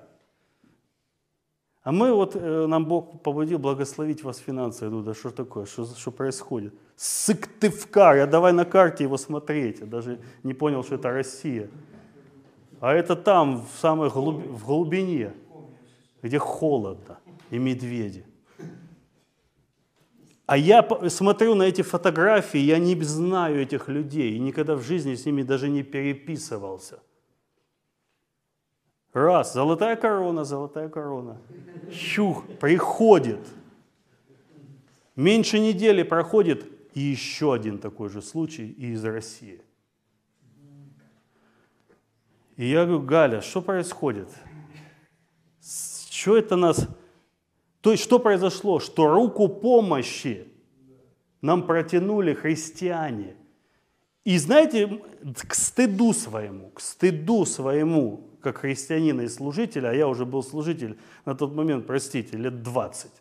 А 1.83 1.91
мы 1.91 2.13
вот, 2.13 2.35
э, 2.35 2.65
нам 2.67 2.85
Бог 2.85 3.21
побудил 3.21 3.57
благословить 3.57 4.23
вас 4.23 4.37
финансово. 4.37 4.85
Я 4.85 4.89
думаю, 4.89 5.05
да 5.05 5.13
что 5.13 5.29
такое, 5.31 5.65
что, 5.65 5.85
что 5.85 6.11
происходит? 6.11 6.73
Сыктывкар, 6.97 8.17
я 8.17 8.27
давай 8.27 8.51
на 8.51 8.65
карте 8.65 9.05
его 9.05 9.17
смотреть. 9.17 9.79
Я 9.79 9.85
даже 9.85 10.19
не 10.43 10.53
понял, 10.53 10.83
что 10.83 10.95
это 10.95 11.09
Россия. 11.09 11.69
А 12.81 12.93
это 12.93 13.15
там, 13.15 13.65
в 13.65 13.79
самой 13.79 14.09
глуб... 14.09 14.45
в 14.45 14.65
глубине, 14.65 15.33
где 16.21 16.37
холодно 16.37 17.19
и 17.49 17.57
медведи. 17.57 18.25
А 20.45 20.57
я 20.57 20.87
смотрю 21.09 21.55
на 21.55 21.63
эти 21.63 21.83
фотографии, 21.83 22.59
я 22.59 22.79
не 22.79 22.99
знаю 23.03 23.61
этих 23.61 23.87
людей 23.87 24.33
и 24.33 24.39
никогда 24.39 24.75
в 24.75 24.81
жизни 24.81 25.15
с 25.15 25.25
ними 25.25 25.43
даже 25.43 25.69
не 25.69 25.83
переписывался. 25.83 26.99
Раз, 29.13 29.53
золотая 29.53 29.95
корона, 29.95 30.43
золотая 30.43 30.89
корона. 30.89 31.37
Чух, 31.91 32.45
приходит. 32.59 33.39
Меньше 35.15 35.59
недели 35.59 36.03
проходит, 36.03 36.65
и 36.93 37.01
еще 37.01 37.53
один 37.53 37.79
такой 37.79 38.09
же 38.09 38.21
случай 38.21 38.67
из 38.67 39.03
России. 39.03 39.61
И 42.55 42.65
я 42.65 42.85
говорю, 42.85 43.01
Галя, 43.01 43.41
что 43.41 43.61
происходит? 43.61 44.29
Что 45.61 46.37
это 46.37 46.55
нас 46.55 46.87
то 47.81 47.91
есть 47.91 48.03
что 48.03 48.19
произошло? 48.19 48.79
Что 48.79 49.07
руку 49.07 49.47
помощи 49.47 50.47
нам 51.41 51.65
протянули 51.65 52.33
христиане. 52.33 53.35
И 54.25 54.37
знаете, 54.37 55.01
к 55.47 55.53
стыду 55.53 56.13
своему, 56.13 56.71
к 56.71 56.81
стыду 56.81 57.45
своему, 57.45 58.28
как 58.41 58.59
христианина 58.59 59.21
и 59.21 59.27
служителя, 59.27 59.89
а 59.89 59.93
я 59.93 60.07
уже 60.07 60.25
был 60.25 60.43
служитель 60.43 60.97
на 61.25 61.35
тот 61.35 61.53
момент, 61.53 61.87
простите, 61.87 62.37
лет 62.37 62.63
20. 62.63 63.11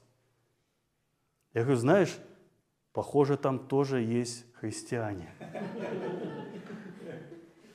Я 1.54 1.62
говорю, 1.62 1.78
знаешь, 1.78 2.16
похоже, 2.92 3.36
там 3.36 3.58
тоже 3.58 4.00
есть 4.00 4.44
христиане. 4.54 5.32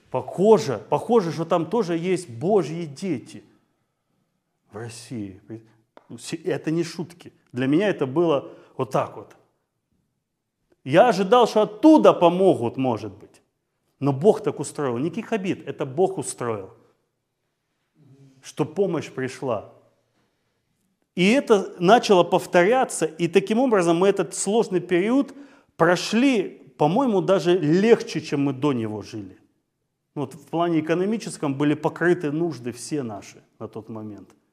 Похоже, 0.09 0.79
похоже, 0.89 1.31
что 1.31 1.43
там 1.43 1.65
тоже 1.65 1.97
есть 1.97 2.29
Божьи 2.29 2.85
дети 2.85 3.43
в 4.71 4.77
России. 4.77 5.41
Это 6.43 6.69
не 6.71 6.83
шутки. 6.83 7.33
Для 7.51 7.67
меня 7.67 7.89
это 7.89 8.05
было 8.05 8.51
вот 8.77 8.91
так 8.91 9.17
вот. 9.17 9.35
Я 10.83 11.09
ожидал, 11.09 11.47
что 11.47 11.61
оттуда 11.63 12.13
помогут, 12.13 12.77
может 12.77 13.13
быть. 13.13 13.41
Но 13.99 14.11
Бог 14.11 14.43
так 14.43 14.59
устроил. 14.59 14.97
Никаких 14.97 15.31
обид, 15.31 15.67
это 15.67 15.85
Бог 15.85 16.17
устроил. 16.17 16.73
Что 18.43 18.65
помощь 18.65 19.09
пришла. 19.09 19.73
И 21.15 21.31
это 21.31 21.73
начало 21.79 22.23
повторяться, 22.23 23.05
и 23.05 23.27
таким 23.27 23.59
образом 23.59 23.97
мы 23.97 24.09
этот 24.09 24.35
сложный 24.35 24.79
период 24.79 25.33
прошли, 25.75 26.61
по-моему, 26.77 27.21
даже 27.21 27.57
легче, 27.57 28.21
чем 28.21 28.41
мы 28.43 28.53
до 28.53 28.73
него 28.73 29.01
жили. 29.01 29.37
Вот 30.13 30.35
в 30.35 30.45
плане 30.45 30.81
экономическом 30.81 31.55
были 31.55 31.73
покрыты 31.73 32.31
нужды 32.31 32.71
все 32.71 33.01
наши 33.01 33.43
на 33.57 33.67
тот 33.67 33.89
момент– 33.89 34.29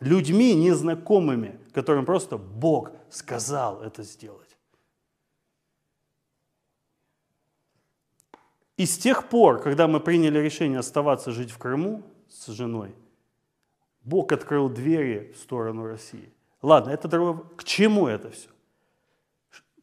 людьми 0.00 0.54
незнакомыми, 0.54 1.58
которым 1.72 2.04
просто 2.04 2.38
Бог 2.38 2.92
сказал 3.10 3.82
это 3.82 4.02
сделать. 4.02 4.56
И 8.76 8.86
с 8.86 8.96
тех 8.96 9.28
пор, 9.28 9.60
когда 9.60 9.88
мы 9.88 9.98
приняли 9.98 10.38
решение 10.38 10.78
оставаться 10.78 11.32
жить 11.32 11.50
в 11.50 11.58
Крыму 11.58 12.04
с 12.28 12.46
женой, 12.48 12.94
Бог 14.02 14.32
открыл 14.32 14.68
двери 14.68 15.32
в 15.32 15.38
сторону 15.38 15.84
России. 15.84 16.32
Ладно, 16.62 16.90
это 16.90 17.08
другое. 17.08 17.44
К 17.56 17.64
чему 17.64 18.06
это 18.06 18.30
все? 18.30 18.48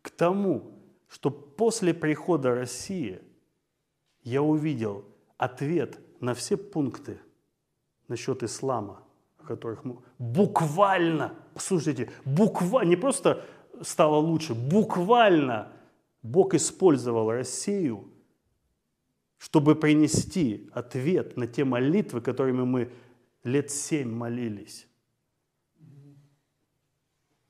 К 0.02 0.10
тому, 0.10 0.72
что 1.08 1.30
после 1.32 1.94
прихода 1.94 2.54
России 2.54 3.22
я 4.24 4.42
увидел 4.42 5.06
ответ 5.38 6.00
на 6.20 6.34
все 6.34 6.58
пункты 6.58 7.20
насчет 8.08 8.44
ислама, 8.44 9.04
которых 9.46 9.84
мы 9.84 9.98
буквально, 10.18 11.34
слушайте, 11.56 12.12
буквально, 12.26 12.90
не 12.90 12.96
просто 12.96 13.46
стало 13.82 14.18
лучше, 14.18 14.54
буквально 14.54 15.72
Бог 16.22 16.54
использовал 16.54 17.32
Россию, 17.32 18.10
чтобы 19.46 19.76
принести 19.76 20.68
ответ 20.74 21.38
на 21.38 21.46
те 21.46 21.64
молитвы, 21.66 22.20
которыми 22.20 22.64
мы 22.64 22.92
лет 23.44 23.70
семь 23.70 24.10
молились. 24.10 24.88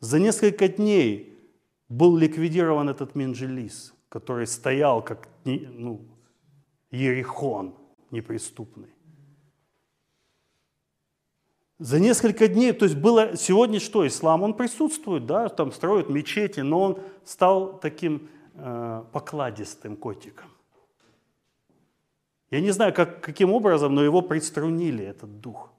За 0.02 0.20
несколько 0.20 0.68
дней 0.68 1.40
был 1.88 2.18
ликвидирован 2.18 2.90
этот 2.90 3.16
Минджелис, 3.16 3.94
который 4.10 4.46
стоял 4.46 5.02
как 5.02 5.30
ну, 5.46 6.06
Ерихон 6.92 7.74
неприступный. 8.12 8.94
За 11.80 11.98
несколько 11.98 12.50
дней, 12.50 12.74
то 12.74 12.84
есть 12.84 12.98
было 12.98 13.38
сегодня 13.38 13.80
что, 13.80 14.06
ислам, 14.06 14.44
он 14.44 14.54
присутствует, 14.54 15.26
да, 15.26 15.48
там 15.48 15.72
строят 15.72 16.10
мечети, 16.10 16.60
но 16.60 16.82
он 16.82 17.00
стал 17.24 17.80
таким 17.80 18.28
э, 18.56 19.04
покладистым 19.14 19.96
котиком. 19.96 20.55
Я 22.56 22.62
не 22.62 22.72
знаю, 22.72 22.94
как, 22.94 23.20
каким 23.20 23.52
образом, 23.52 23.94
но 23.94 24.02
его 24.02 24.22
приструнили, 24.22 25.04
этот 25.04 25.42
дух. 25.42 25.74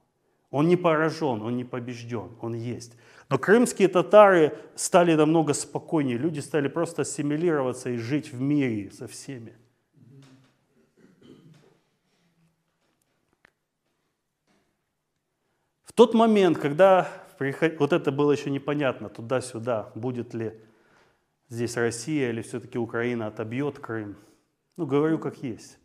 Он 0.51 0.69
не 0.69 0.77
поражен, 0.77 1.41
он 1.41 1.57
не 1.57 1.65
побежден, 1.65 2.37
он 2.43 2.53
есть. 2.53 2.93
Но 3.31 3.39
крымские 3.39 3.89
татары 3.89 4.59
стали 4.75 5.15
намного 5.15 5.55
спокойнее, 5.55 6.19
люди 6.19 6.41
стали 6.41 6.69
просто 6.69 7.01
ассимилироваться 7.01 7.89
и 7.89 7.97
жить 7.97 8.31
в 8.31 8.43
мире 8.43 8.91
со 8.91 9.09
всеми. 9.09 9.55
В 15.85 15.95
тот 15.95 16.13
момент, 16.13 16.59
когда 16.59 17.09
приход... 17.39 17.79
вот 17.79 17.95
это 17.95 18.13
было 18.13 18.33
еще 18.33 18.51
непонятно, 18.51 19.09
туда-сюда, 19.09 19.93
будет 19.95 20.35
ли 20.35 20.53
здесь 21.49 21.75
Россия 21.79 22.29
или 22.29 22.43
все-таки 22.43 22.77
Украина 22.77 23.29
отобьет 23.29 23.79
Крым, 23.79 24.15
ну, 24.77 24.85
говорю 24.85 25.19
как 25.19 25.43
есть. 25.43 25.79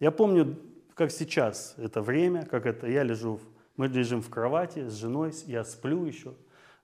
Я 0.00 0.10
помню, 0.10 0.56
как 0.94 1.10
сейчас 1.10 1.74
это 1.76 2.02
время, 2.02 2.46
как 2.46 2.66
это, 2.66 2.86
я 2.86 3.02
лежу, 3.02 3.40
мы 3.76 3.88
лежим 3.88 4.22
в 4.22 4.30
кровати 4.30 4.88
с 4.88 4.94
женой, 4.94 5.32
я 5.46 5.64
сплю 5.64 6.04
еще, 6.04 6.34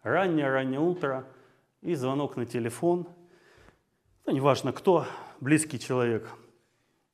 раннее-раннее 0.03 0.81
утро, 0.81 1.27
и 1.81 1.95
звонок 1.95 2.37
на 2.37 2.47
телефон, 2.47 3.07
ну, 4.27 4.33
неважно 4.33 4.73
кто, 4.73 5.07
близкий 5.41 5.79
человек, 5.79 6.29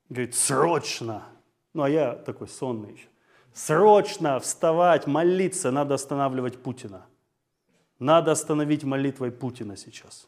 говорит, 0.08 0.34
срочно, 0.34 1.24
ну, 1.74 1.82
а 1.82 1.90
я 1.90 2.14
такой 2.14 2.48
сонный 2.48 2.92
еще, 2.92 3.08
срочно 3.52 4.38
вставать, 4.38 5.06
молиться, 5.06 5.70
надо 5.70 5.94
останавливать 5.94 6.62
Путина. 6.62 7.06
Надо 7.98 8.30
остановить 8.32 8.82
молитвой 8.82 9.30
Путина 9.30 9.76
сейчас. 9.76 10.26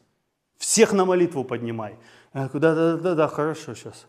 Всех 0.57 0.93
на 0.93 1.05
молитву 1.05 1.43
поднимай. 1.43 1.97
Я 2.33 2.47
говорю, 2.47 2.59
да, 2.59 2.75
да, 2.75 2.97
да, 2.97 3.15
да, 3.15 3.27
хорошо, 3.27 3.73
сейчас. 3.73 4.05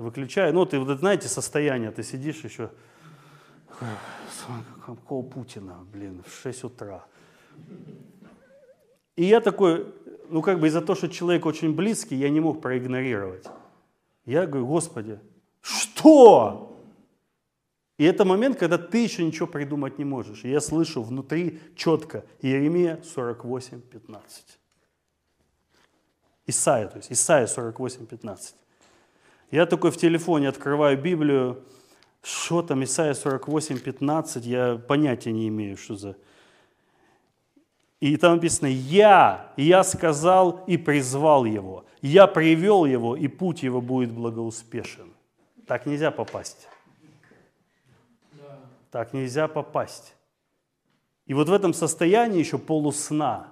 Выключаю. 0.00 0.54
Ну, 0.54 0.64
ты 0.64 0.78
вот 0.78 0.98
знаете 0.98 1.28
состояние, 1.28 1.90
ты 1.90 2.02
сидишь 2.02 2.42
еще, 2.42 2.70
какого 4.86 5.22
Путина, 5.22 5.86
блин, 5.92 6.24
в 6.26 6.34
6 6.42 6.64
утра. 6.64 7.04
И 9.16 9.24
я 9.24 9.42
такой, 9.42 9.94
ну 10.30 10.40
как 10.40 10.58
бы 10.58 10.68
из-за 10.68 10.80
того, 10.80 10.94
что 10.94 11.08
человек 11.08 11.44
очень 11.44 11.74
близкий, 11.74 12.16
я 12.16 12.30
не 12.30 12.40
мог 12.40 12.62
проигнорировать. 12.62 13.44
Я 14.24 14.46
говорю, 14.46 14.66
Господи, 14.66 15.20
что? 15.60 16.78
И 17.98 18.04
это 18.04 18.24
момент, 18.24 18.58
когда 18.58 18.78
ты 18.78 19.04
еще 19.04 19.22
ничего 19.22 19.46
придумать 19.46 19.98
не 19.98 20.06
можешь. 20.06 20.44
И 20.44 20.48
я 20.48 20.62
слышу 20.62 21.02
внутри 21.02 21.60
четко 21.76 22.24
Иеремия 22.40 23.02
48, 23.02 23.82
15. 23.82 24.58
Исайя, 26.46 26.88
то 26.88 26.96
есть 26.96 27.12
Исайя 27.12 27.46
48, 27.46 28.06
15. 28.06 28.59
Я 29.50 29.66
такой 29.66 29.90
в 29.90 29.96
телефоне 29.96 30.48
открываю 30.48 31.00
Библию, 31.00 31.64
что 32.22 32.62
там, 32.62 32.84
Исайя 32.84 33.14
48, 33.14 33.80
15, 33.80 34.46
я 34.46 34.76
понятия 34.76 35.32
не 35.32 35.48
имею, 35.48 35.76
что 35.76 35.96
за... 35.96 36.16
И 37.98 38.16
там 38.16 38.36
написано, 38.36 38.68
я, 38.68 39.52
я 39.56 39.84
сказал 39.84 40.64
и 40.66 40.76
призвал 40.76 41.44
его, 41.44 41.84
я 42.00 42.26
привел 42.26 42.86
его, 42.86 43.16
и 43.16 43.28
путь 43.28 43.62
его 43.62 43.80
будет 43.80 44.12
благоуспешен. 44.12 45.12
Так 45.66 45.84
нельзя 45.84 46.10
попасть. 46.10 46.68
Так 48.90 49.12
нельзя 49.12 49.48
попасть. 49.48 50.14
И 51.26 51.34
вот 51.34 51.48
в 51.48 51.52
этом 51.52 51.74
состоянии 51.74 52.38
еще 52.38 52.58
полусна 52.58 53.48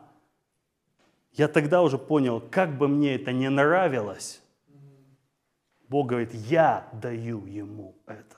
я 1.33 1.47
тогда 1.47 1.83
уже 1.83 1.99
понял, 1.99 2.43
как 2.51 2.77
бы 2.77 2.89
мне 2.89 3.15
это 3.15 3.33
не 3.33 3.49
нравилось, 3.49 4.41
Бог 5.89 6.09
говорит, 6.09 6.35
я 6.35 6.89
даю 6.93 7.47
ему 7.47 7.97
это. 8.07 8.37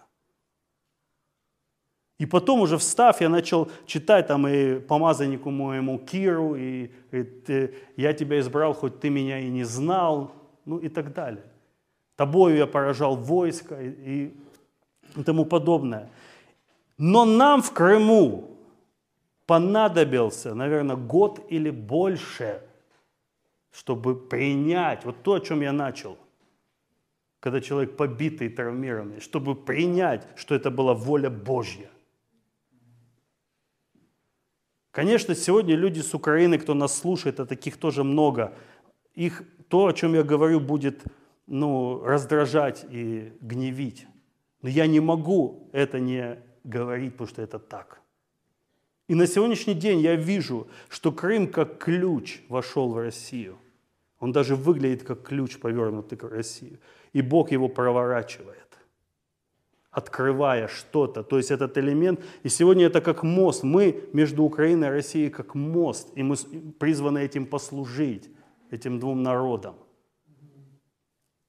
И 2.18 2.26
потом 2.26 2.60
уже 2.60 2.76
встав, 2.76 3.20
я 3.20 3.28
начал 3.28 3.70
читать 3.86 4.26
там 4.26 4.46
и 4.46 4.78
помазаннику 4.78 5.50
моему 5.50 5.98
Киру, 5.98 6.54
и 6.54 6.90
говорит, 7.10 7.74
я 7.96 8.12
тебя 8.12 8.38
избрал, 8.40 8.74
хоть 8.74 9.00
ты 9.00 9.08
меня 9.08 9.38
и 9.38 9.48
не 9.48 9.64
знал, 9.64 10.30
ну 10.66 10.78
и 10.78 10.88
так 10.88 11.14
далее. 11.14 11.44
Тобою 12.16 12.56
я 12.56 12.66
поражал 12.66 13.16
войско 13.16 13.80
и, 13.80 14.34
и 15.16 15.22
тому 15.24 15.46
подобное. 15.46 16.10
Но 16.98 17.24
нам 17.24 17.62
в 17.62 17.72
Крыму 17.72 18.58
понадобился, 19.46 20.54
наверное, 20.54 20.96
год 20.96 21.40
или 21.48 21.70
больше, 21.70 22.60
чтобы 23.72 24.14
принять 24.14 25.06
вот 25.06 25.22
то, 25.22 25.32
о 25.32 25.40
чем 25.40 25.62
я 25.62 25.72
начал. 25.72 26.18
Когда 27.40 27.60
человек 27.60 27.96
побитый, 27.96 28.50
травмированный, 28.50 29.20
чтобы 29.20 29.54
принять, 29.54 30.26
что 30.36 30.54
это 30.54 30.70
была 30.70 30.94
воля 30.94 31.30
Божья. 31.30 31.90
Конечно, 34.90 35.34
сегодня 35.34 35.74
люди 35.74 36.00
с 36.00 36.14
Украины, 36.14 36.58
кто 36.58 36.74
нас 36.74 36.98
слушает, 36.98 37.40
а 37.40 37.46
таких 37.46 37.76
тоже 37.78 38.04
много, 38.04 38.54
их 39.14 39.42
то, 39.68 39.86
о 39.86 39.92
чем 39.92 40.14
я 40.14 40.22
говорю, 40.22 40.60
будет 40.60 41.02
ну, 41.46 42.02
раздражать 42.04 42.84
и 42.90 43.32
гневить. 43.40 44.06
Но 44.62 44.68
я 44.68 44.86
не 44.86 45.00
могу 45.00 45.70
это 45.72 45.98
не 46.00 46.38
говорить, 46.64 47.12
потому 47.12 47.28
что 47.28 47.42
это 47.42 47.58
так. 47.58 48.00
И 49.08 49.14
на 49.14 49.26
сегодняшний 49.26 49.74
день 49.74 50.00
я 50.00 50.14
вижу, 50.14 50.68
что 50.88 51.10
Крым 51.10 51.48
как 51.48 51.78
ключ 51.78 52.42
вошел 52.48 52.92
в 52.92 52.98
Россию. 52.98 53.58
Он 54.20 54.32
даже 54.32 54.54
выглядит 54.54 55.02
как 55.02 55.22
ключ, 55.22 55.58
повернутый 55.58 56.16
к 56.16 56.24
России. 56.24 56.78
И 57.12 57.22
Бог 57.22 57.50
его 57.52 57.68
проворачивает, 57.68 58.78
открывая 59.90 60.68
что-то. 60.68 61.22
То 61.22 61.36
есть 61.38 61.50
этот 61.50 61.76
элемент. 61.78 62.20
И 62.44 62.48
сегодня 62.48 62.86
это 62.86 63.00
как 63.00 63.22
мост. 63.22 63.64
Мы 63.64 64.04
между 64.12 64.44
Украиной 64.44 64.88
и 64.88 64.90
Россией 64.90 65.30
как 65.30 65.54
мост. 65.54 66.08
И 66.14 66.22
мы 66.22 66.36
призваны 66.78 67.18
этим 67.18 67.46
послужить, 67.46 68.30
этим 68.70 69.00
двум 69.00 69.22
народам. 69.22 69.74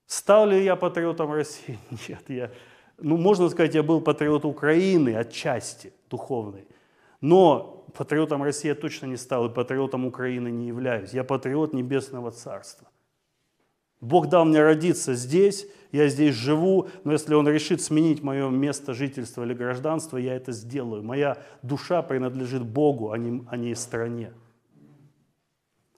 Стал 0.08 0.48
ли 0.48 0.64
я 0.64 0.76
патриотом 0.76 1.32
России? 1.32 1.78
Нет, 2.10 2.24
я 2.30 2.52
ну, 3.02 3.18
можно 3.18 3.50
сказать, 3.50 3.76
я 3.76 3.84
был 3.84 4.02
патриот 4.02 4.46
Украины 4.46 5.16
отчасти 5.16 5.92
духовный. 6.10 6.68
Но 7.20 7.81
патриотом 7.94 8.44
России 8.44 8.68
я 8.68 8.76
точно 8.76 9.08
не 9.08 9.18
стал, 9.18 9.48
и 9.48 9.54
патриотом 9.54 10.06
Украины 10.06 10.50
не 10.50 10.68
являюсь. 10.68 11.14
Я 11.14 11.24
патриот 11.24 11.74
Небесного 11.74 12.32
Царства. 12.32 12.88
Бог 14.02 14.30
дал 14.30 14.46
мне 14.46 14.62
родиться 14.62 15.14
здесь, 15.14 15.68
я 15.92 16.08
здесь 16.08 16.36
живу, 16.36 16.90
но 17.04 17.12
если 17.14 17.36
Он 17.36 17.48
решит 17.48 17.82
сменить 17.82 18.24
мое 18.24 18.50
место 18.50 18.94
жительства 18.94 19.44
или 19.44 19.54
гражданства, 19.54 20.18
я 20.18 20.36
это 20.36 20.52
сделаю. 20.52 21.04
Моя 21.04 21.38
душа 21.62 22.02
принадлежит 22.02 22.64
Богу, 22.64 23.12
а 23.12 23.18
не, 23.18 23.44
а 23.50 23.58
не 23.58 23.76
стране. 23.76 24.34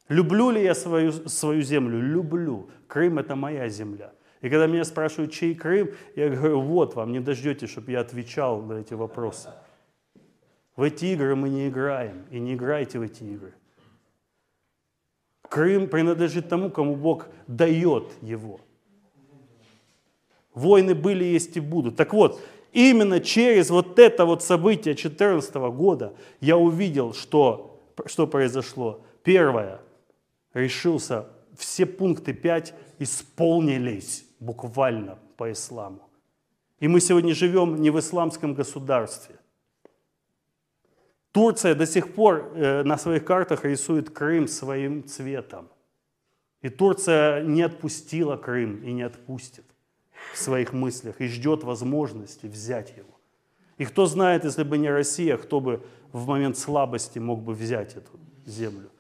Люблю 0.10 0.52
ли 0.52 0.62
я 0.62 0.76
свою, 0.76 1.12
свою 1.12 1.62
землю? 1.62 2.02
Люблю. 2.02 2.70
Крым– 2.88 3.18
это 3.20 3.36
моя 3.36 3.70
земля. 3.70 4.12
И 4.42 4.50
когда 4.50 4.68
меня 4.68 4.84
спрашивают, 4.84 5.32
чей 5.32 5.56
Крым, 5.56 5.92
я 6.18 6.30
говорю, 6.30 6.60
вот 6.60 6.96
вам, 6.96 7.14
не 7.14 7.22
дождетесь, 7.22 7.70
чтобы 7.70 7.92
я 7.92 8.02
отвечал 8.02 8.62
на 8.62 8.74
эти 8.74 8.94
вопросы. 8.94 9.50
В 10.76 10.82
эти 10.82 11.06
игры 11.06 11.36
мы 11.36 11.50
не 11.50 11.68
играем, 11.68 12.26
и 12.32 12.40
не 12.40 12.56
играйте 12.56 13.00
в 13.00 13.04
эти 13.04 13.24
игры. 13.24 13.54
Крым 15.48 15.88
принадлежит 15.88 16.50
тому, 16.50 16.72
кому 16.72 16.96
Бог 16.96 17.28
дает 17.46 18.12
его. 18.22 18.60
Войны 20.56 20.96
были, 20.96 21.24
есть 21.24 21.58
и 21.58 21.60
будут. 21.60 21.96
Так 21.96 22.14
вот, 22.14 22.42
именно 22.72 23.20
через 23.20 23.70
вот 23.70 24.00
это 24.00 24.26
вот 24.26 24.42
событие 24.42 24.96
2014 24.96 25.56
года 25.56 26.14
я 26.42 26.58
увидел, 26.58 27.14
что, 27.14 27.80
что 28.08 28.26
произошло. 28.26 29.02
Первое, 29.24 29.80
решился, 30.54 31.28
все 31.56 31.86
пункты 31.86 32.34
5 32.34 32.74
исполнились 33.00 34.26
буквально 34.40 35.20
по 35.38 35.52
исламу. 35.52 36.02
И 36.80 36.88
мы 36.88 37.00
сегодня 37.00 37.34
живем 37.34 37.82
не 37.82 37.92
в 37.92 38.00
исламском 38.00 38.54
государстве. 38.56 39.36
Турция 41.34 41.74
до 41.74 41.88
сих 41.88 42.14
пор 42.14 42.52
э, 42.54 42.84
на 42.84 42.98
своих 42.98 43.26
картах 43.26 43.66
рисует 43.66 44.12
Крым 44.12 44.48
своим 44.48 45.04
цветом. 45.04 45.68
И 46.62 46.70
Турция 46.70 47.44
не 47.44 47.64
отпустила 47.64 48.38
Крым 48.38 48.84
и 48.84 48.94
не 48.94 49.02
отпустит 49.02 49.66
в 50.34 50.38
своих 50.38 50.74
мыслях 50.74 51.20
и 51.20 51.28
ждет 51.28 51.64
возможности 51.64 52.46
взять 52.46 52.96
его. 52.96 53.20
И 53.80 53.86
кто 53.86 54.06
знает, 54.06 54.44
если 54.46 54.64
бы 54.64 54.78
не 54.78 54.92
Россия, 54.92 55.38
кто 55.38 55.60
бы 55.60 55.84
в 56.12 56.28
момент 56.28 56.56
слабости 56.56 57.18
мог 57.18 57.42
бы 57.42 57.54
взять 57.54 57.96
эту 57.96 58.20
землю. 58.46 58.92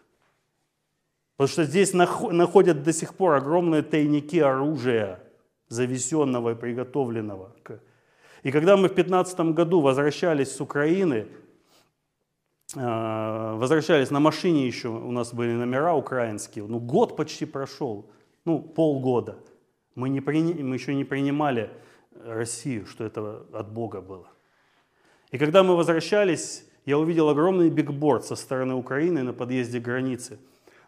Потому 1.37 1.47
что 1.47 1.63
здесь 1.65 1.93
находят 1.93 2.81
до 2.81 2.93
сих 2.93 3.13
пор 3.13 3.35
огромные 3.35 3.83
тайники 3.83 4.37
оружия, 4.37 5.19
завезенного 5.67 6.53
и 6.53 6.55
приготовленного. 6.55 7.55
И 8.41 8.51
когда 8.51 8.75
мы 8.75 8.89
в 8.89 8.95
2015 8.95 9.39
году 9.53 9.81
возвращались 9.81 10.51
с 10.51 10.59
Украины, 10.59 11.27
возвращались 12.75 14.11
на 14.11 14.19
машине 14.19 14.67
еще, 14.67 14.89
у 14.89 15.11
нас 15.11 15.33
были 15.33 15.51
номера 15.53 15.93
украинские, 15.93 16.65
ну 16.65 16.79
год 16.79 17.15
почти 17.15 17.45
прошел, 17.45 18.05
ну 18.45 18.59
полгода. 18.59 19.37
Мы, 19.95 20.09
не 20.09 20.21
приня... 20.21 20.55
мы 20.63 20.75
еще 20.75 20.95
не 20.95 21.03
принимали 21.03 21.69
Россию, 22.25 22.85
что 22.85 23.03
это 23.03 23.45
от 23.53 23.71
Бога 23.71 24.01
было. 24.01 24.27
И 25.31 25.37
когда 25.37 25.63
мы 25.63 25.75
возвращались, 25.75 26.65
я 26.85 26.97
увидел 26.97 27.29
огромный 27.29 27.69
бигборд 27.69 28.25
со 28.25 28.35
стороны 28.35 28.73
Украины 28.75 29.23
на 29.23 29.33
подъезде 29.33 29.79
границы. 29.79 30.39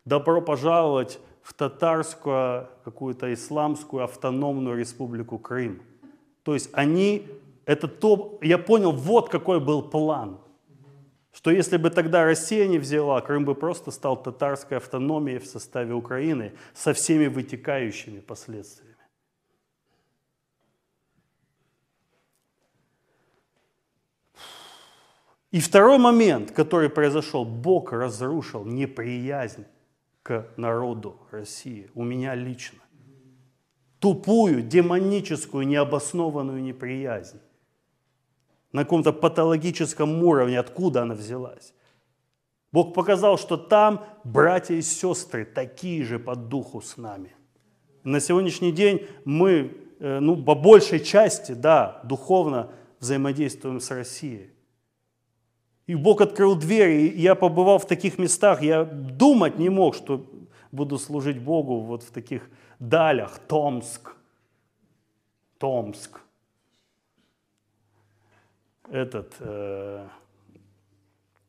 Добро 0.06 0.42
пожаловать 0.42 1.20
в 1.42 1.54
татарскую, 1.54 2.68
какую-то 2.84 3.34
исламскую 3.34 4.04
автономную 4.04 4.78
республику 4.78 5.40
Крым. 5.40 5.82
То 6.44 6.54
есть 6.54 6.70
они, 6.74 7.28
это 7.66 7.88
то, 7.88 8.38
я 8.42 8.58
понял, 8.58 8.92
вот 8.92 9.30
какой 9.30 9.60
был 9.60 9.82
план. 9.82 10.40
Что 11.36 11.52
если 11.52 11.76
бы 11.76 11.90
тогда 11.90 12.24
Россия 12.24 12.66
не 12.66 12.80
взяла, 12.80 13.20
Крым 13.20 13.44
бы 13.44 13.56
просто 13.56 13.92
стал 13.92 14.16
татарской 14.24 14.78
автономией 14.78 15.40
в 15.40 15.46
составе 15.46 15.94
Украины 15.94 16.54
со 16.74 16.94
всеми 16.94 17.28
вытекающими 17.28 18.22
последствиями. 18.22 18.96
И 25.52 25.60
второй 25.60 25.98
момент, 25.98 26.52
который 26.52 26.90
произошел, 26.90 27.44
Бог 27.44 27.92
разрушил 27.92 28.64
неприязнь 28.64 29.66
к 30.24 30.48
народу 30.56 31.20
России, 31.32 31.92
у 31.96 32.06
меня 32.06 32.34
лично. 32.34 32.80
Тупую, 34.00 34.62
демоническую, 34.62 35.68
необоснованную 35.68 36.64
неприязнь. 36.64 37.42
На 38.76 38.84
каком-то 38.84 39.14
патологическом 39.14 40.22
уровне, 40.22 40.60
откуда 40.60 41.04
она 41.04 41.16
взялась. 41.16 41.74
Бог 42.74 42.94
показал, 42.94 43.38
что 43.38 43.56
там 43.56 44.04
братья 44.26 44.76
и 44.76 44.82
сестры 44.82 45.46
такие 45.46 46.04
же 46.04 46.20
по 46.20 46.36
духу 46.36 46.82
с 46.82 46.98
нами. 46.98 47.34
На 48.04 48.20
сегодняшний 48.20 48.74
день 48.74 49.08
мы, 49.24 49.78
э, 50.00 50.20
ну, 50.20 50.44
по 50.44 50.56
большей 50.56 51.00
части, 51.00 51.54
да, 51.54 52.02
духовно 52.04 52.70
взаимодействуем 53.00 53.80
с 53.80 53.90
Россией. 53.92 54.50
И 55.88 55.96
Бог 55.96 56.20
открыл 56.20 56.58
двери, 56.58 57.08
и 57.08 57.22
я 57.22 57.36
побывал 57.36 57.80
в 57.80 57.88
таких 57.88 58.18
местах, 58.18 58.62
я 58.62 58.84
думать 58.84 59.58
не 59.58 59.70
мог, 59.70 59.96
что 59.96 60.26
буду 60.74 60.98
служить 60.98 61.40
Богу 61.40 61.80
вот 61.80 62.04
в 62.04 62.12
таких 62.12 62.50
далях. 62.80 63.40
Томск, 63.48 64.18
Томск. 65.60 66.25
Этот, 68.90 69.34
э, 69.40 70.08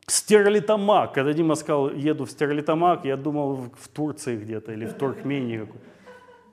Стерлитамак. 0.06 1.14
Когда 1.14 1.32
Дима 1.32 1.54
сказал, 1.54 1.90
еду 1.90 2.24
в 2.24 2.30
Стерлитамак, 2.30 3.04
я 3.04 3.16
думал 3.16 3.56
в 3.56 3.88
Турции 3.88 4.36
где-то 4.36 4.72
или 4.72 4.86
в 4.86 4.94
Туркмении. 4.94 5.68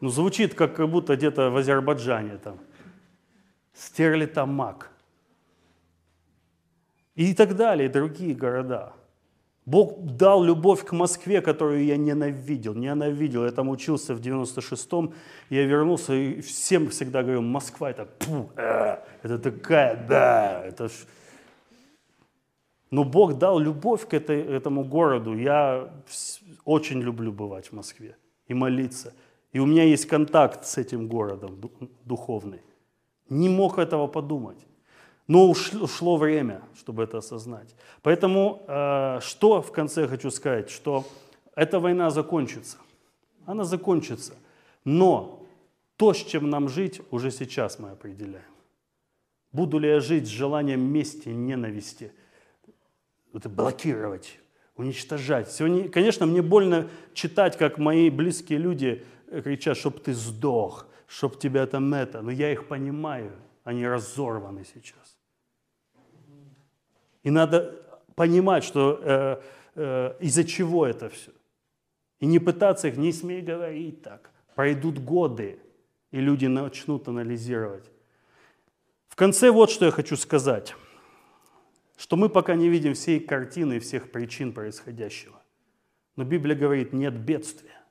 Ну, 0.01 0.09
звучит 0.09 0.55
как, 0.55 0.75
как 0.75 0.89
будто 0.89 1.15
где-то 1.15 1.49
в 1.49 1.57
Азербайджане 1.57 2.37
там. 2.37 2.59
Стерлитамак 3.73 4.91
и 7.15 7.33
так 7.33 7.55
далее, 7.55 7.89
другие 7.89 8.35
города. 8.35 8.93
Бог 9.65 9.97
дал 10.17 10.43
любовь 10.43 10.83
к 10.83 10.91
Москве, 10.91 11.41
которую 11.41 11.85
я 11.85 11.95
ненавидел, 11.95 12.73
ненавидел. 12.73 13.45
Я 13.45 13.51
там 13.51 13.69
учился 13.69 14.13
в 14.13 14.19
96-м, 14.19 15.13
я 15.49 15.65
вернулся 15.65 16.13
и 16.13 16.41
всем 16.41 16.89
всегда 16.89 17.23
говорю, 17.23 17.41
Москва 17.41 17.89
это, 17.89 18.05
пу, 18.05 18.49
э, 18.57 18.97
это 19.23 19.39
такая, 19.39 20.05
да, 20.07 20.63
это 20.65 20.89
ж... 20.89 20.91
Но 22.91 23.03
Бог 23.03 23.37
дал 23.37 23.57
любовь 23.57 24.07
к 24.07 24.13
этой, 24.13 24.41
этому 24.41 24.83
городу. 24.83 25.35
Я 25.35 25.89
очень 26.65 27.01
люблю 27.01 27.31
бывать 27.31 27.67
в 27.67 27.71
Москве 27.71 28.15
и 28.47 28.53
молиться. 28.53 29.13
И 29.53 29.59
у 29.59 29.65
меня 29.65 29.83
есть 29.83 30.07
контакт 30.07 30.65
с 30.65 30.77
этим 30.77 31.07
городом 31.07 31.59
духовный. 32.05 32.61
Не 33.29 33.49
мог 33.49 33.79
этого 33.79 34.07
подумать. 34.07 34.57
Но 35.27 35.49
ушло 35.49 36.17
время, 36.17 36.61
чтобы 36.77 37.03
это 37.03 37.19
осознать. 37.19 37.75
Поэтому 38.01 38.63
э, 38.67 39.19
что 39.21 39.61
в 39.61 39.71
конце 39.71 40.07
хочу 40.07 40.29
сказать, 40.31 40.69
что 40.69 41.05
эта 41.55 41.79
война 41.79 42.09
закончится. 42.09 42.77
Она 43.45 43.63
закончится. 43.63 44.33
Но 44.83 45.45
то, 45.95 46.13
с 46.13 46.17
чем 46.17 46.49
нам 46.49 46.67
жить, 46.67 47.01
уже 47.11 47.31
сейчас 47.31 47.79
мы 47.79 47.91
определяем. 47.91 48.43
Буду 49.51 49.77
ли 49.77 49.87
я 49.87 49.99
жить 49.99 50.25
с 50.25 50.29
желанием 50.29 50.81
мести, 50.81 51.29
ненависти, 51.29 52.11
это 53.33 53.49
блокировать, 53.49 54.39
уничтожать. 54.75 55.51
Сегодня, 55.51 55.89
конечно, 55.89 56.25
мне 56.25 56.41
больно 56.41 56.89
читать, 57.13 57.57
как 57.57 57.77
мои 57.77 58.09
близкие 58.09 58.59
люди 58.59 59.05
кричат, 59.43 59.77
чтобы 59.77 59.99
ты 59.99 60.13
сдох, 60.13 60.87
чтобы 61.07 61.35
тебя 61.37 61.65
там 61.67 61.93
это. 61.93 62.21
Но 62.21 62.31
я 62.31 62.51
их 62.51 62.67
понимаю, 62.67 63.31
они 63.63 63.87
разорваны 63.87 64.65
сейчас. 64.65 65.12
И 67.23 67.31
надо 67.31 67.81
понимать, 68.15 68.63
что 68.63 68.99
э, 69.01 69.41
э, 69.75 70.15
из-за 70.19 70.43
чего 70.43 70.85
это 70.85 71.09
все. 71.09 71.31
И 72.19 72.25
не 72.25 72.39
пытаться 72.39 72.87
их, 72.87 72.97
не 72.97 73.11
смей 73.11 73.41
говорить 73.41 74.01
так. 74.01 74.29
Пройдут 74.55 74.99
годы, 74.99 75.59
и 76.11 76.19
люди 76.19 76.45
начнут 76.45 77.07
анализировать. 77.07 77.89
В 79.07 79.15
конце 79.15 79.51
вот 79.51 79.71
что 79.71 79.85
я 79.85 79.91
хочу 79.91 80.15
сказать. 80.15 80.75
Что 81.97 82.15
мы 82.15 82.29
пока 82.29 82.55
не 82.55 82.69
видим 82.69 82.93
всей 82.93 83.19
картины 83.19 83.79
всех 83.79 84.11
причин 84.11 84.53
происходящего. 84.53 85.41
Но 86.15 86.23
Библия 86.23 86.55
говорит, 86.55 86.93
нет 86.93 87.13
бедствия. 87.13 87.83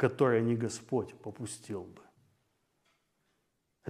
которое 0.00 0.40
не 0.40 0.56
Господь 0.56 1.14
попустил 1.16 1.82
бы. 1.82 2.00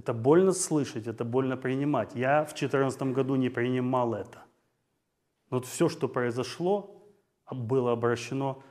Это 0.00 0.14
больно 0.14 0.52
слышать, 0.52 1.06
это 1.06 1.24
больно 1.24 1.58
принимать. 1.58 2.14
Я 2.14 2.44
в 2.44 2.54
2014 2.54 3.02
году 3.12 3.34
не 3.34 3.50
принимал 3.50 4.14
это. 4.14 4.42
Но 5.50 5.58
вот 5.58 5.66
все, 5.66 5.90
что 5.90 6.08
произошло, 6.08 7.04
было 7.50 7.92
обращено 7.92 8.62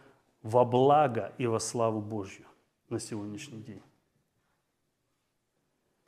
во 0.41 0.65
благо 0.65 1.31
и 1.37 1.45
во 1.45 1.59
славу 1.59 2.01
Божью 2.01 2.47
на 2.89 2.99
сегодняшний 2.99 3.61
день. 3.61 3.81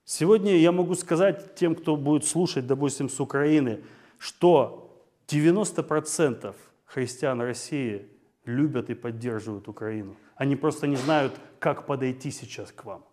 Сегодня 0.05 0.57
я 0.57 0.71
могу 0.71 0.95
сказать 0.95 1.53
тем, 1.53 1.75
кто 1.75 1.95
будет 1.95 2.25
слушать, 2.25 2.65
допустим, 2.65 3.07
с 3.07 3.19
Украины, 3.19 3.83
что 4.17 5.05
90% 5.27 6.55
христиан 6.85 7.41
России 7.41 8.09
любят 8.45 8.89
и 8.89 8.95
поддерживают 8.95 9.67
Украину. 9.67 10.15
Они 10.35 10.55
просто 10.55 10.87
не 10.87 10.95
знают, 10.95 11.39
как 11.59 11.85
подойти 11.85 12.31
сейчас 12.31 12.71
к 12.71 12.85
вам 12.85 13.03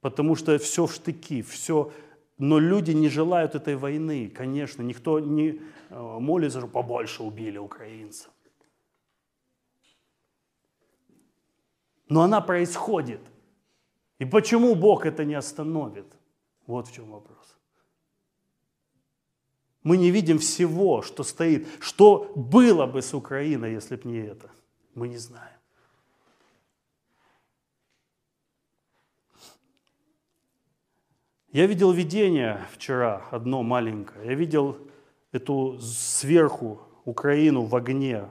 потому 0.00 0.36
что 0.36 0.58
все 0.58 0.86
в 0.86 0.92
штыки, 0.92 1.42
все... 1.42 1.92
Но 2.38 2.60
люди 2.60 2.92
не 2.92 3.08
желают 3.08 3.56
этой 3.56 3.74
войны, 3.74 4.28
конечно. 4.28 4.82
Никто 4.82 5.18
не 5.18 5.60
э, 5.90 6.18
молится, 6.20 6.60
что 6.60 6.68
побольше 6.68 7.24
убили 7.24 7.58
украинцев. 7.58 8.30
Но 12.08 12.22
она 12.22 12.40
происходит. 12.40 13.20
И 14.20 14.24
почему 14.24 14.76
Бог 14.76 15.04
это 15.04 15.24
не 15.24 15.34
остановит? 15.34 16.06
Вот 16.66 16.86
в 16.86 16.92
чем 16.92 17.10
вопрос. 17.10 17.56
Мы 19.82 19.96
не 19.96 20.10
видим 20.10 20.38
всего, 20.38 21.02
что 21.02 21.24
стоит. 21.24 21.66
Что 21.80 22.32
было 22.36 22.86
бы 22.86 23.02
с 23.02 23.14
Украиной, 23.14 23.72
если 23.72 23.96
бы 23.96 24.08
не 24.08 24.18
это? 24.18 24.50
Мы 24.94 25.08
не 25.08 25.18
знаем. 25.18 25.57
Я 31.50 31.66
видел 31.66 31.92
видение 31.92 32.60
вчера, 32.72 33.22
одно 33.30 33.62
маленькое. 33.62 34.26
Я 34.26 34.34
видел 34.34 34.76
эту 35.32 35.78
сверху 35.80 36.78
Украину 37.06 37.62
в 37.62 37.74
огне, 37.74 38.26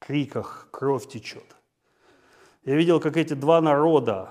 криках, 0.00 0.66
кровь 0.72 1.06
течет. 1.06 1.44
Я 2.64 2.74
видел, 2.74 2.98
как 2.98 3.16
эти 3.16 3.34
два 3.34 3.60
народа, 3.60 4.30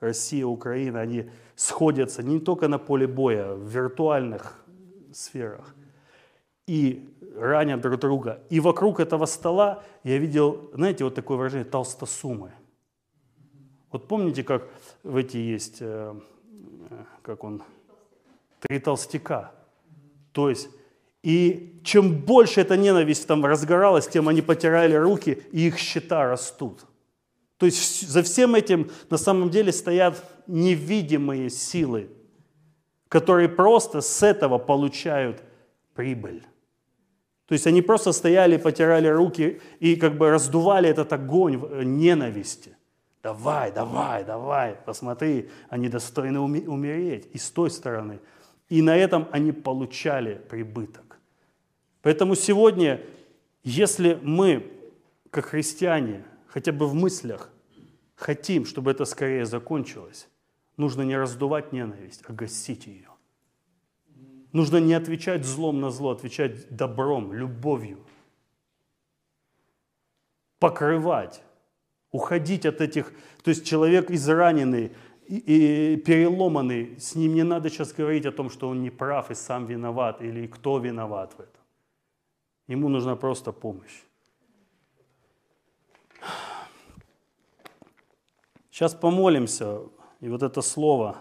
Россия 0.00 0.46
Украина, 0.46 1.00
они 1.02 1.28
сходятся 1.54 2.22
не 2.22 2.40
только 2.40 2.66
на 2.66 2.78
поле 2.78 3.06
боя, 3.06 3.52
в 3.52 3.68
виртуальных 3.68 4.64
сферах, 5.12 5.74
и 6.66 7.14
ранят 7.36 7.82
друг 7.82 8.00
друга. 8.00 8.42
И 8.48 8.58
вокруг 8.58 9.00
этого 9.00 9.26
стола 9.26 9.82
я 10.02 10.16
видел, 10.16 10.70
знаете, 10.72 11.04
вот 11.04 11.14
такое 11.14 11.36
выражение 11.36 11.68
толстосумы. 11.68 12.52
Вот 13.92 14.08
помните, 14.08 14.42
как 14.42 14.66
в 15.02 15.16
эти 15.16 15.36
есть 15.36 15.76
э, 15.80 16.14
как 17.22 17.44
он, 17.44 17.62
три 18.60 18.78
толстяка. 18.78 19.52
То 20.32 20.50
есть, 20.50 20.68
и 21.22 21.80
чем 21.84 22.20
больше 22.20 22.60
эта 22.60 22.76
ненависть 22.76 23.26
там 23.26 23.44
разгоралась, 23.44 24.08
тем 24.08 24.28
они 24.28 24.42
потирали 24.42 24.94
руки, 24.94 25.42
и 25.52 25.68
их 25.68 25.78
счета 25.78 26.24
растут. 26.24 26.84
То 27.56 27.66
есть 27.66 28.08
за 28.08 28.22
всем 28.22 28.54
этим 28.54 28.90
на 29.10 29.16
самом 29.16 29.50
деле 29.50 29.72
стоят 29.72 30.22
невидимые 30.46 31.50
силы, 31.50 32.10
которые 33.08 33.48
просто 33.48 34.00
с 34.00 34.22
этого 34.22 34.58
получают 34.58 35.42
прибыль. 35.94 36.44
То 37.46 37.52
есть 37.52 37.66
они 37.66 37.82
просто 37.82 38.12
стояли, 38.12 38.56
потирали 38.56 39.08
руки 39.08 39.60
и 39.78 39.96
как 39.96 40.16
бы 40.16 40.30
раздували 40.30 40.88
этот 40.88 41.12
огонь 41.12 41.62
ненависти. 41.84 42.76
Давай, 43.24 43.72
давай, 43.72 44.22
давай, 44.22 44.76
посмотри, 44.84 45.48
они 45.70 45.88
достойны 45.88 46.40
умереть. 46.40 47.26
И 47.32 47.38
с 47.38 47.50
той 47.50 47.70
стороны. 47.70 48.20
И 48.68 48.82
на 48.82 48.94
этом 48.94 49.28
они 49.32 49.50
получали 49.50 50.34
прибыток. 50.50 51.18
Поэтому 52.02 52.34
сегодня, 52.34 53.00
если 53.62 54.20
мы, 54.22 54.70
как 55.30 55.46
христиане, 55.46 56.22
хотя 56.48 56.70
бы 56.70 56.86
в 56.86 56.94
мыслях, 56.94 57.48
хотим, 58.14 58.66
чтобы 58.66 58.90
это 58.90 59.06
скорее 59.06 59.46
закончилось, 59.46 60.28
нужно 60.76 61.00
не 61.00 61.16
раздувать 61.16 61.72
ненависть, 61.72 62.22
а 62.28 62.32
гасить 62.34 62.86
ее. 62.86 63.08
Нужно 64.52 64.76
не 64.76 64.92
отвечать 64.92 65.46
злом 65.46 65.80
на 65.80 65.88
зло, 65.88 66.10
отвечать 66.10 66.68
добром, 66.68 67.32
любовью. 67.32 68.00
Покрывать, 70.58 71.42
уходить 72.14 72.64
от 72.64 72.80
этих... 72.80 73.12
То 73.42 73.50
есть 73.50 73.66
человек 73.66 74.08
израненный 74.08 74.92
и, 75.26 76.00
переломанный, 76.06 76.96
с 77.00 77.16
ним 77.16 77.34
не 77.34 77.42
надо 77.42 77.70
сейчас 77.70 77.92
говорить 77.92 78.24
о 78.24 78.30
том, 78.30 78.50
что 78.50 78.68
он 78.68 78.82
не 78.82 78.90
прав 78.90 79.32
и 79.32 79.34
сам 79.34 79.66
виноват, 79.66 80.22
или 80.22 80.46
кто 80.46 80.78
виноват 80.78 81.32
в 81.36 81.40
этом. 81.40 81.62
Ему 82.68 82.88
нужна 82.88 83.16
просто 83.16 83.50
помощь. 83.50 84.04
Сейчас 88.70 88.94
помолимся, 88.94 89.80
и 90.20 90.28
вот 90.28 90.44
это 90.44 90.62
слово, 90.62 91.16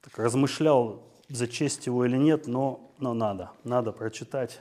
так 0.00 0.16
размышлял, 0.16 1.02
зачесть 1.28 1.86
его 1.86 2.04
или 2.04 2.16
нет, 2.16 2.46
но, 2.46 2.92
но 2.98 3.14
надо, 3.14 3.50
надо 3.64 3.90
прочитать. 3.90 4.60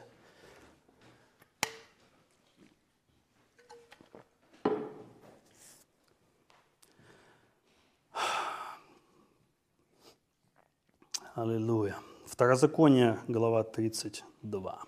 Аллилуйя. 11.41 11.95
Второзаконие, 12.25 13.17
глава 13.29 13.63
32. 13.63 14.81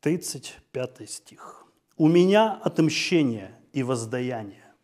Тридцать 0.00 0.58
пятый 0.72 1.06
стих. 1.06 1.64
«У 1.96 2.08
меня 2.08 2.54
отмщение 2.54 3.54
и 3.72 3.84
воздаяние, 3.84 4.74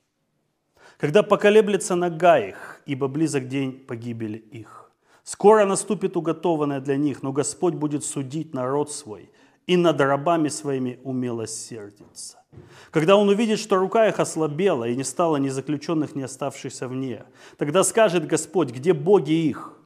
когда 0.97 1.25
поколеблется 1.25 1.97
нога 1.97 2.39
их, 2.39 2.83
ибо 2.87 3.09
близок 3.09 3.49
день 3.49 3.81
погибели 3.81 4.39
их. 4.39 4.93
Скоро 5.25 5.65
наступит 5.65 6.17
уготованное 6.17 6.81
для 6.81 6.97
них, 6.97 7.25
но 7.25 7.33
Господь 7.33 7.75
будет 7.75 8.05
судить 8.05 8.55
народ 8.55 8.93
свой– 8.93 9.29
и 9.67 9.77
над 9.77 10.01
рабами 10.01 10.49
своими 10.49 10.99
умилосердится. 11.05 12.43
Когда 12.91 13.17
он 13.17 13.29
увидит, 13.29 13.59
что 13.59 13.77
рука 13.77 14.09
их 14.09 14.21
ослабела, 14.21 14.89
и 14.89 14.97
не 14.97 15.05
стало 15.05 15.37
ни 15.37 15.49
заключенных, 15.49 16.15
ни 16.15 16.23
оставшихся 16.23 16.89
вне, 16.89 17.25
тогда 17.57 17.85
скажет 17.85 18.27
Господь, 18.27 18.71
где 18.71 18.93
боги 18.93 19.33
их? 19.33 19.79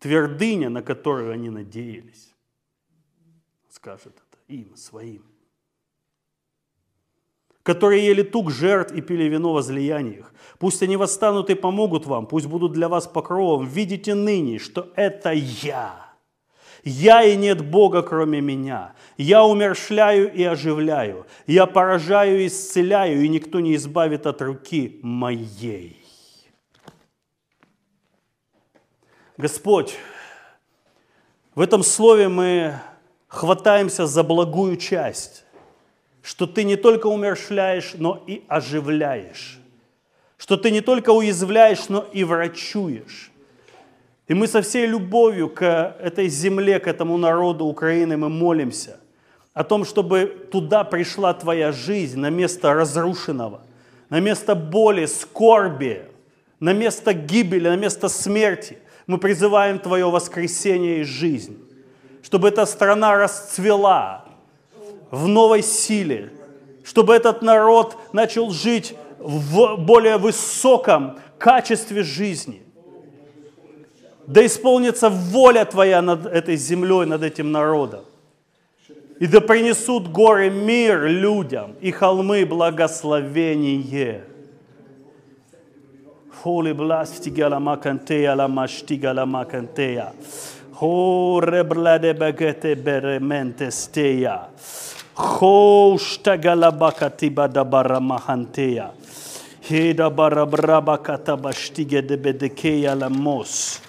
Твердыня, 0.00 0.68
на 0.68 0.82
которую 0.82 1.32
они 1.32 1.48
надеялись. 1.48 2.34
Скажет 3.70 4.14
это 4.16 4.38
им, 4.48 4.76
своим. 4.76 5.24
Которые 7.62 8.04
ели 8.04 8.22
тук 8.22 8.50
жертв 8.50 8.92
и 8.92 9.00
пили 9.00 9.24
вино 9.24 9.52
возлияниях. 9.52 10.34
Пусть 10.58 10.82
они 10.82 10.96
восстанут 10.96 11.48
и 11.48 11.54
помогут 11.54 12.06
вам, 12.06 12.26
пусть 12.26 12.46
будут 12.46 12.72
для 12.72 12.88
вас 12.88 13.06
покровом. 13.06 13.66
Видите 13.66 14.14
ныне, 14.14 14.58
что 14.58 14.92
это 14.96 15.30
я– 15.30 16.08
я 16.84 17.22
и 17.22 17.36
нет 17.36 17.64
Бога, 17.64 18.02
кроме 18.02 18.40
меня. 18.40 18.94
Я 19.16 19.44
умершляю 19.44 20.32
и 20.32 20.42
оживляю. 20.42 21.26
Я 21.46 21.66
поражаю 21.66 22.42
и 22.42 22.46
исцеляю, 22.46 23.22
и 23.22 23.28
никто 23.28 23.60
не 23.60 23.76
избавит 23.76 24.26
от 24.26 24.42
руки 24.42 24.98
моей. 25.02 26.02
Господь, 29.36 29.96
в 31.54 31.60
этом 31.60 31.82
слове 31.82 32.28
мы 32.28 32.80
хватаемся 33.28 34.06
за 34.06 34.22
благую 34.22 34.76
часть, 34.76 35.44
что 36.22 36.46
Ты 36.46 36.64
не 36.64 36.76
только 36.76 37.06
умершляешь, 37.08 37.94
но 37.94 38.22
и 38.26 38.44
оживляешь, 38.46 39.58
что 40.36 40.56
Ты 40.56 40.70
не 40.70 40.80
только 40.80 41.10
уязвляешь, 41.10 41.88
но 41.88 42.06
и 42.12 42.24
врачуешь, 42.24 43.31
и 44.32 44.34
мы 44.34 44.46
со 44.46 44.62
всей 44.62 44.86
любовью 44.86 45.50
к 45.50 45.94
этой 46.00 46.26
земле, 46.28 46.80
к 46.80 46.86
этому 46.86 47.18
народу 47.18 47.66
Украины 47.66 48.16
мы 48.16 48.30
молимся 48.30 48.96
о 49.52 49.62
том, 49.62 49.84
чтобы 49.84 50.48
туда 50.50 50.84
пришла 50.84 51.34
Твоя 51.34 51.70
жизнь 51.70 52.18
на 52.18 52.30
место 52.30 52.72
разрушенного, 52.72 53.60
на 54.08 54.20
место 54.20 54.54
боли, 54.54 55.04
скорби, 55.04 56.06
на 56.60 56.72
место 56.72 57.12
гибели, 57.12 57.68
на 57.68 57.76
место 57.76 58.08
смерти. 58.08 58.78
Мы 59.06 59.18
призываем 59.18 59.78
Твое 59.78 60.10
воскресение 60.10 61.00
и 61.00 61.04
жизнь, 61.04 61.58
чтобы 62.22 62.48
эта 62.48 62.64
страна 62.64 63.14
расцвела 63.16 64.24
в 65.10 65.28
новой 65.28 65.62
силе, 65.62 66.32
чтобы 66.84 67.14
этот 67.14 67.42
народ 67.42 67.98
начал 68.14 68.50
жить 68.50 68.94
в 69.18 69.76
более 69.76 70.16
высоком 70.16 71.18
качестве 71.36 72.02
жизни– 72.02 72.61
да 74.26 74.44
исполнится 74.46 75.08
воля 75.08 75.64
Твоя 75.64 76.02
над 76.02 76.26
этой 76.26 76.56
землей, 76.56 77.06
над 77.06 77.22
этим 77.22 77.52
народом. 77.52 78.04
И 79.20 79.26
да 79.26 79.40
принесут 79.40 80.08
горы 80.08 80.50
мир 80.50 81.04
людям, 81.06 81.74
и 81.80 81.90
холмы 81.90 82.44
благословение. 82.44 84.24
Holy 86.44 86.72
blastiga 86.72 87.48
la 87.48 87.60
macantea 87.60 88.34
la 88.34 88.48
mastiga 88.48 89.12
la 89.14 89.24
macantea. 89.24 90.12
Ho 90.72 91.40
reblade 91.40 92.14
bagete 92.14 92.74
beremente 92.74 93.70
steia. 93.70 94.48
Ho 95.14 95.96
staga 95.98 96.56
la 96.56 96.72
bakatiba 96.72 97.46
da 97.46 97.62
baramahantea. 97.62 98.90
Heda 99.60 100.10
barabraba 100.10 100.98
katabastige 100.98 102.02
de 102.04 102.16
bedekeia 102.16 102.98
la 102.98 103.08
mos. 103.08 103.80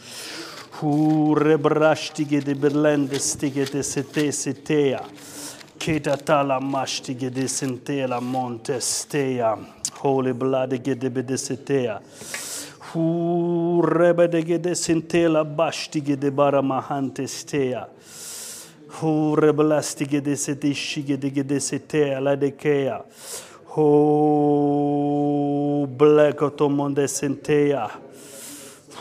Hure 0.74 1.58
brashtige 1.58 2.42
de 2.42 2.56
berlende 2.56 3.20
stige 3.20 3.66
de 3.66 3.84
sete 3.84 4.32
setea. 4.32 5.02
Keta 5.78 6.18
tala 6.18 6.60
mashtige 6.60 7.30
de 7.30 7.48
sentela 7.48 8.20
monte 8.22 8.82
stea. 8.82 9.58
Holy 10.02 10.34
blood 10.34 10.70
de 10.70 11.10
bedesetea. 11.10 12.00
Hure 12.94 14.14
bedege 14.14 14.58
de 14.62 14.76
sentela 14.76 15.44
bashtige 15.44 16.16
de 16.16 16.32
baramahante 16.32 17.28
stea. 17.28 17.88
Hure 19.00 19.54
blastige 19.54 20.22
de 20.22 20.36
setishige 20.36 21.18
de 21.18 21.44
de 21.44 21.60
setea 21.60 22.20
la 22.20 22.36
dekea. 22.36 23.02
Ho 23.76 23.86
blekotomonde 25.88 27.08
sentea. 27.08 27.90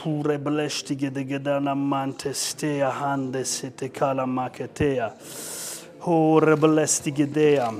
Pure 0.02 0.38
bleshtige 0.38 1.10
de 1.14 1.24
gedana 1.24 1.74
mantestea 1.74 2.90
hande 2.90 3.44
sete 3.44 3.88
kala 3.88 4.26
макетея. 4.26 5.12
Хуре 6.00 6.56
блестигедея. 6.56 7.72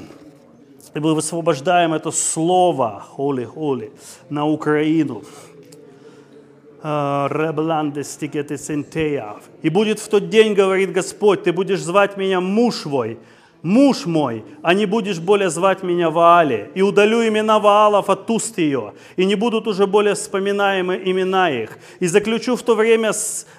И 0.95 1.01
мы 1.01 1.15
высвобождаем 1.15 1.95
это 1.95 2.13
слово, 2.13 3.01
Холи, 3.01 3.45
Холи, 3.45 3.91
на 4.31 4.47
Украину. 4.47 5.23
И 9.63 9.71
будет 9.71 9.99
в 9.99 10.09
тот 10.09 10.29
день, 10.29 10.55
говорит 10.55 10.93
Господь, 10.93 11.43
ты 11.43 11.53
будешь 11.53 11.81
звать 11.81 12.17
меня 12.17 12.41
муж 12.41 12.83
твой, 12.83 13.19
муж 13.63 14.07
мой, 14.07 14.45
а 14.63 14.75
не 14.75 14.87
будешь 14.87 15.21
более 15.21 15.49
звать 15.49 15.83
меня 15.83 16.11
Ваале, 16.11 16.71
и 16.75 16.83
удалю 16.83 17.27
имена 17.27 17.59
Ваалов 17.59 18.11
от 18.11 18.29
уст 18.31 18.59
ее, 18.59 18.93
и 19.17 19.25
не 19.25 19.37
будут 19.37 19.69
уже 19.69 19.87
более 19.87 20.15
вспоминаемы 20.15 21.01
имена 21.05 21.51
их, 21.51 21.79
и 22.01 22.07
заключу 22.07 22.57
в 22.57 22.63
то 22.63 22.75
время 22.75 23.13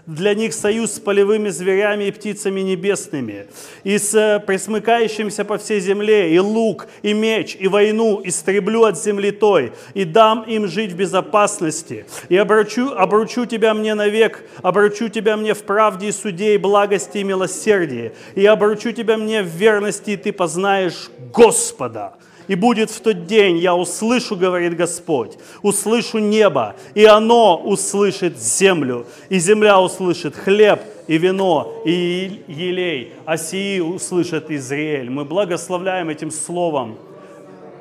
для 0.05 0.33
них 0.33 0.53
союз 0.53 0.93
с 0.93 0.99
полевыми 0.99 1.49
зверями 1.49 2.05
и 2.05 2.11
птицами 2.11 2.61
небесными, 2.61 3.47
и 3.83 3.97
с 3.97 4.13
э, 4.13 4.39
присмыкающимся 4.45 5.45
по 5.45 5.57
всей 5.57 5.79
земле, 5.79 6.33
и 6.33 6.39
лук, 6.39 6.87
и 7.01 7.13
меч, 7.13 7.55
и 7.59 7.67
войну 7.67 8.21
истреблю 8.23 8.83
от 8.83 9.01
земли 9.01 9.31
той, 9.31 9.71
и 9.93 10.03
дам 10.03 10.43
им 10.43 10.67
жить 10.67 10.91
в 10.91 10.95
безопасности, 10.95 12.05
и 12.27 12.35
обручу, 12.35 12.91
обручу 12.91 13.45
тебя 13.45 13.73
мне 13.73 13.95
навек, 13.95 14.43
обручу 14.61 15.07
тебя 15.07 15.37
мне 15.37 15.53
в 15.53 15.63
правде 15.63 16.09
и 16.09 16.11
суде, 16.11 16.55
и 16.55 16.57
благости 16.57 17.19
и 17.19 17.23
милосердии, 17.23 18.11
и 18.35 18.45
обручу 18.45 18.91
тебя 18.91 19.17
мне 19.17 19.41
в 19.41 19.47
верности 19.47 19.92
верности, 19.93 20.11
и 20.11 20.17
ты 20.17 20.31
познаешь 20.31 21.09
Господа. 21.33 22.13
И 22.49 22.55
будет 22.55 22.89
в 22.89 22.99
тот 22.99 23.25
день, 23.25 23.57
я 23.57 23.73
услышу, 23.73 24.35
говорит 24.35 24.75
Господь, 24.75 25.37
услышу 25.61 26.19
небо, 26.19 26.75
и 26.93 27.05
оно 27.05 27.57
услышит 27.57 28.37
землю, 28.37 29.05
и 29.29 29.39
земля 29.39 29.79
услышит 29.79 30.35
хлеб, 30.35 30.81
и 31.07 31.17
вино, 31.17 31.81
и 31.85 32.43
елей, 32.47 33.13
а 33.25 33.37
сии 33.37 33.79
услышит 33.79 34.51
Израиль. 34.51 35.09
Мы 35.09 35.23
благословляем 35.23 36.09
этим 36.09 36.31
словом 36.31 36.97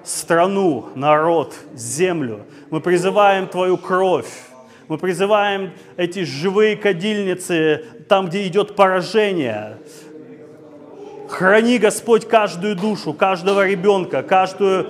страну, 0.04 0.84
народ, 0.94 1.54
землю. 1.74 2.40
Мы 2.70 2.80
призываем 2.80 3.46
Твою 3.46 3.76
кровь 3.76 4.30
Мы 4.88 4.98
призываем 4.98 5.70
эти 5.96 6.24
живые 6.24 6.76
кадильницы 6.76 7.84
там, 8.08 8.26
где 8.26 8.46
идет 8.46 8.76
поражение. 8.76 9.78
Храни, 11.32 11.78
Господь, 11.78 12.28
каждую 12.28 12.76
душу, 12.76 13.14
каждого 13.14 13.66
ребенка, 13.66 14.22
каждую 14.22 14.86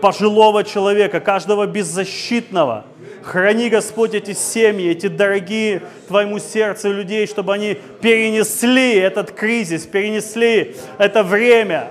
пожилого 0.00 0.64
человека, 0.64 1.20
каждого 1.20 1.66
беззащитного. 1.66 2.86
Храни, 3.22 3.68
Господь, 3.68 4.14
эти 4.14 4.32
семьи, 4.32 4.90
эти 4.90 5.08
дорогие 5.08 5.82
Твоему 6.08 6.38
сердцу 6.38 6.90
людей, 6.90 7.26
чтобы 7.26 7.52
они 7.52 7.76
перенесли 8.00 8.94
этот 8.94 9.32
кризис, 9.32 9.82
перенесли 9.82 10.74
это 10.96 11.22
время 11.22 11.90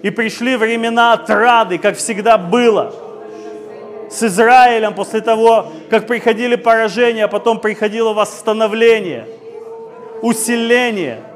и 0.00 0.08
пришли 0.08 0.56
времена 0.56 1.12
отрады, 1.12 1.76
как 1.76 1.98
всегда 1.98 2.38
было 2.38 2.94
с 4.10 4.22
Израилем 4.22 4.94
после 4.94 5.20
того, 5.20 5.70
как 5.90 6.06
приходили 6.06 6.56
поражения, 6.56 7.26
а 7.26 7.28
потом 7.28 7.60
приходило 7.60 8.14
восстановление, 8.14 9.26
усиление. 10.22 11.29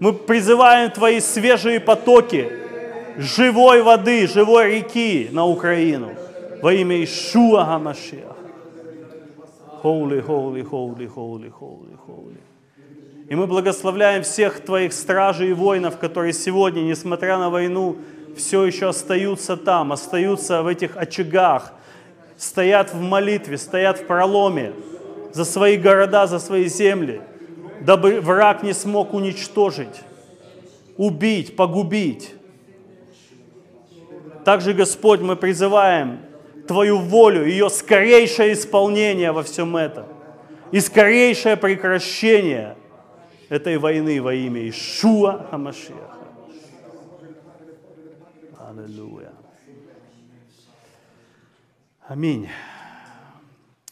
Мы 0.00 0.12
призываем 0.12 0.90
Твои 0.90 1.20
свежие 1.20 1.80
потоки 1.80 2.50
живой 3.16 3.82
воды, 3.82 4.28
живой 4.28 4.76
реки 4.76 5.28
на 5.32 5.44
Украину 5.44 6.10
во 6.62 6.72
имя 6.72 7.02
Ишуа 7.02 7.64
Гамашеха. 7.64 8.36
Holy, 9.82 10.24
holy, 10.24 10.62
holy, 10.62 11.06
holy, 11.06 11.52
holy, 11.60 11.96
holy. 12.06 12.36
И 13.28 13.34
мы 13.34 13.46
благословляем 13.46 14.22
всех 14.22 14.60
Твоих 14.60 14.92
стражей 14.92 15.50
и 15.50 15.52
воинов, 15.52 15.98
которые 15.98 16.32
сегодня, 16.32 16.80
несмотря 16.80 17.36
на 17.38 17.50
войну, 17.50 17.96
все 18.36 18.64
еще 18.64 18.88
остаются 18.88 19.56
там, 19.56 19.92
остаются 19.92 20.62
в 20.62 20.66
этих 20.66 20.96
очагах, 20.96 21.72
стоят 22.36 22.94
в 22.94 23.00
молитве, 23.00 23.58
стоят 23.58 23.98
в 23.98 24.06
проломе 24.06 24.72
за 25.32 25.44
свои 25.44 25.76
города, 25.76 26.26
за 26.26 26.38
свои 26.38 26.68
земли, 26.68 27.20
дабы 27.80 28.20
враг 28.20 28.62
не 28.62 28.72
смог 28.72 29.14
уничтожить, 29.14 30.02
убить, 30.96 31.56
погубить. 31.56 32.34
Также, 34.44 34.72
Господь, 34.72 35.20
мы 35.20 35.36
призываем 35.36 36.20
Твою 36.66 36.98
волю, 36.98 37.46
ее 37.46 37.70
скорейшее 37.70 38.52
исполнение 38.52 39.32
во 39.32 39.42
всем 39.42 39.76
этом 39.76 40.06
и 40.70 40.80
скорейшее 40.80 41.56
прекращение 41.56 42.76
этой 43.48 43.78
войны 43.78 44.20
во 44.20 44.34
имя 44.34 44.68
Ишуа 44.68 45.46
Хамашиаха. 45.50 46.18
Аллилуйя. 48.58 49.32
Аминь. 52.06 52.48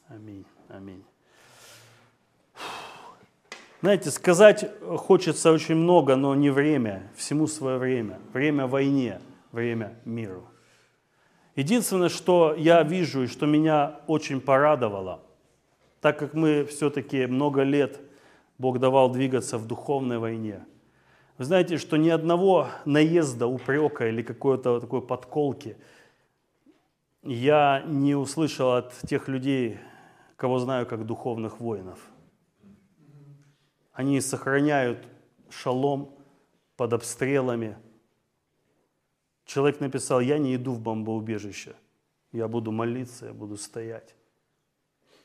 Аминь. 0.08 0.44
Знаете, 3.86 4.10
сказать 4.10 4.68
хочется 4.96 5.52
очень 5.52 5.76
много, 5.76 6.16
но 6.16 6.34
не 6.34 6.50
время. 6.50 7.08
Всему 7.14 7.46
свое 7.46 7.78
время. 7.78 8.18
Время 8.32 8.66
войне, 8.66 9.20
время 9.52 9.94
миру. 10.04 10.42
Единственное, 11.54 12.08
что 12.08 12.52
я 12.58 12.82
вижу 12.82 13.22
и 13.22 13.26
что 13.28 13.46
меня 13.46 14.00
очень 14.08 14.40
порадовало, 14.40 15.20
так 16.00 16.18
как 16.18 16.34
мы 16.34 16.64
все-таки 16.64 17.26
много 17.26 17.62
лет 17.62 18.00
Бог 18.58 18.80
давал 18.80 19.08
двигаться 19.08 19.56
в 19.56 19.68
духовной 19.68 20.18
войне– 20.18 20.66
вы 21.38 21.44
знаете, 21.44 21.76
что 21.76 21.96
ни 21.96 22.08
одного 22.08 22.66
наезда, 22.86 23.46
упрека 23.46 24.08
или 24.08 24.22
какой-то 24.22 24.80
такой 24.80 25.00
подколки 25.00 25.76
я 27.22 27.84
не 27.86 28.16
услышал 28.16 28.72
от 28.72 28.92
тех 29.06 29.28
людей, 29.28 29.78
кого 30.36 30.58
знаю 30.58 30.86
как 30.86 31.06
духовных 31.06 31.60
воинов. 31.60 32.00
Они 33.96 34.20
сохраняют 34.20 34.98
шалом 35.48 36.14
под 36.76 36.92
обстрелами. 36.92 37.78
Человек 39.46 39.80
написал, 39.80 40.20
я 40.20 40.36
не 40.36 40.54
иду 40.54 40.72
в 40.72 40.80
бомбоубежище, 40.80 41.74
я 42.30 42.46
буду 42.46 42.72
молиться, 42.72 43.26
я 43.26 43.32
буду 43.32 43.56
стоять. 43.56 44.14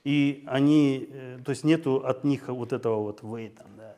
И 0.06 0.46
они, 0.48 1.06
э, 1.12 1.40
то 1.44 1.50
есть 1.50 1.66
нету 1.66 1.98
от 1.98 2.24
них 2.24 2.48
вот 2.48 2.72
этого 2.72 3.02
вот 3.02 3.22
вейта, 3.24 3.66
да. 3.76 3.98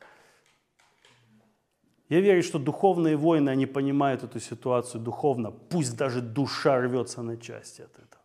Я 2.08 2.20
верю, 2.20 2.42
что 2.42 2.58
духовные 2.58 3.16
воины, 3.16 3.50
они 3.50 3.66
понимают 3.66 4.24
эту 4.24 4.40
ситуацию 4.40 5.00
духовно, 5.00 5.52
пусть 5.52 5.96
даже 5.96 6.20
душа 6.20 6.80
рвется 6.80 7.22
на 7.22 7.36
части 7.36 7.82
от 7.82 7.92
этого. 7.92 8.22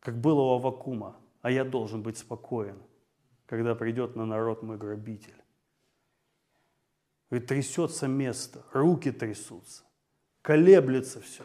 Как 0.00 0.20
было 0.20 0.40
у 0.40 0.50
Авакума, 0.56 1.16
а 1.42 1.50
я 1.52 1.64
должен 1.64 2.02
быть 2.02 2.18
спокоен, 2.18 2.82
когда 3.48 3.74
придет 3.74 4.14
на 4.14 4.26
народ 4.26 4.62
мой 4.62 4.76
грабитель. 4.76 5.42
И 7.30 7.40
трясется 7.40 8.06
место, 8.06 8.64
руки 8.72 9.10
трясутся, 9.10 9.84
колеблется 10.42 11.20
все. 11.20 11.44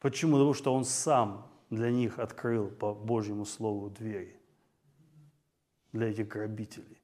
Почему? 0.00 0.32
Потому 0.32 0.54
что 0.54 0.74
он 0.74 0.84
сам 0.84 1.50
для 1.70 1.90
них 1.90 2.18
открыл 2.18 2.68
по 2.68 2.94
Божьему 2.94 3.44
Слову 3.44 3.90
двери 3.90 4.40
для 5.92 6.08
этих 6.10 6.28
грабителей. 6.28 7.02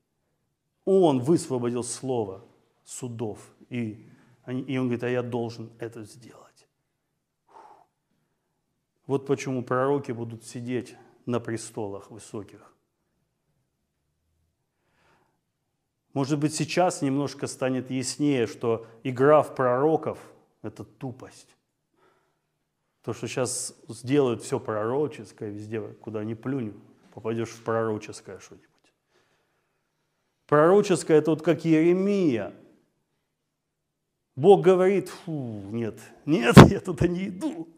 Он 0.84 1.20
высвободил 1.20 1.84
слово 1.84 2.44
судов. 2.84 3.38
И, 3.68 4.06
и 4.46 4.78
он 4.78 4.86
говорит, 4.86 5.04
а 5.04 5.08
я 5.08 5.22
должен 5.22 5.70
это 5.78 6.04
сделать. 6.04 6.66
Вот 9.06 9.26
почему 9.26 9.62
пророки 9.62 10.12
будут 10.12 10.44
сидеть 10.44 10.96
на 11.26 11.40
престолах 11.40 12.11
высоких. 12.11 12.70
Может 16.12 16.38
быть, 16.38 16.54
сейчас 16.54 17.02
немножко 17.02 17.46
станет 17.46 17.90
яснее, 17.90 18.46
что 18.46 18.86
игра 19.04 19.42
в 19.42 19.54
пророков– 19.54 20.18
это 20.62 20.84
тупость. 20.84 21.56
То, 23.02 23.12
что 23.12 23.28
сейчас 23.28 23.74
сделают 23.88 24.42
все 24.42 24.58
пророческое 24.58 25.50
везде, 25.50 25.80
куда 25.80 26.24
ни 26.24 26.34
плюнь, 26.34 26.74
попадешь 27.14 27.50
в 27.50 27.62
пророческое 27.62 28.38
что-нибудь. 28.40 28.68
Пророческое 30.46 31.18
это 31.18 31.30
вот 31.30 31.42
как 31.42 31.64
Еремия. 31.64 32.52
Бог 34.34 34.62
говорит, 34.62 35.08
фу, 35.08 35.62
нет, 35.70 35.98
нет, 36.26 36.56
я 36.68 36.80
туда 36.80 37.06
не 37.06 37.28
иду. 37.28 37.68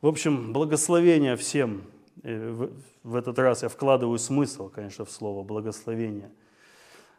В 0.00 0.06
общем, 0.06 0.52
благословение 0.52 1.36
всем. 1.36 1.84
Э, 2.24 2.68
в 3.02 3.14
этот 3.14 3.38
раз 3.38 3.62
я 3.62 3.68
вкладываю 3.68 4.18
смысл, 4.18 4.68
конечно, 4.68 5.04
в 5.04 5.10
слово 5.10 5.44
благословение. 5.44 6.30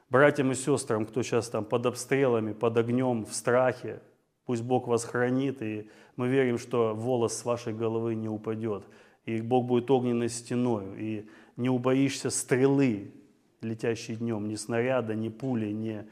Братьям 0.10 0.52
и 0.52 0.56
сестрам, 0.56 1.06
кто 1.06 1.24
сейчас 1.24 1.50
там 1.50 1.64
под 1.64 1.86
обстрелами, 1.86 2.54
под 2.54 2.78
огнем, 2.78 3.26
в 3.26 3.34
страхе, 3.34 4.02
пусть 4.46 4.64
Бог 4.64 4.88
вас 4.88 5.04
хранит, 5.04 5.62
и 5.62 5.90
мы 6.16 6.28
верим, 6.28 6.58
что 6.58 6.94
волос 6.96 7.34
с 7.34 7.46
вашей 7.46 7.74
головы 7.74 8.16
не 8.16 8.30
упадет, 8.30 8.84
и 9.26 9.42
Бог 9.42 9.66
будет 9.66 9.90
огненной 9.90 10.30
стеной, 10.30 10.86
и 10.98 11.30
не 11.56 11.70
убоишься 11.70 12.30
стрелы, 12.30 13.12
летящей 13.62 14.16
днем, 14.16 14.48
ни 14.48 14.56
снаряда, 14.56 15.16
ни 15.16 15.30
пули, 15.30 15.72
ни 15.72 16.06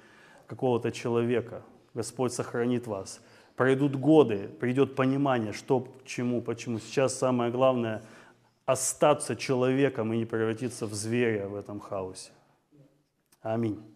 какого-то 0.48 0.92
человека. 0.92 1.64
Господь 1.94 2.34
сохранит 2.34 2.88
вас. 2.88 3.22
Пройдут 3.56 3.96
годы, 3.96 4.50
придет 4.60 4.96
понимание, 4.96 5.54
что 5.54 5.82
к 5.82 6.06
чему, 6.06 6.42
почему. 6.42 6.80
Сейчас 6.80 7.16
самое 7.18 7.52
главное– 7.52 8.04
остаться 8.66 9.36
человеком 9.36 10.14
и 10.14 10.18
не 10.18 10.26
превратиться 10.26 10.88
в 10.88 10.94
зверя 10.94 11.48
в 11.48 11.56
этом 11.56 11.80
хаосе. 11.80 12.32
Аминь. 13.42 13.93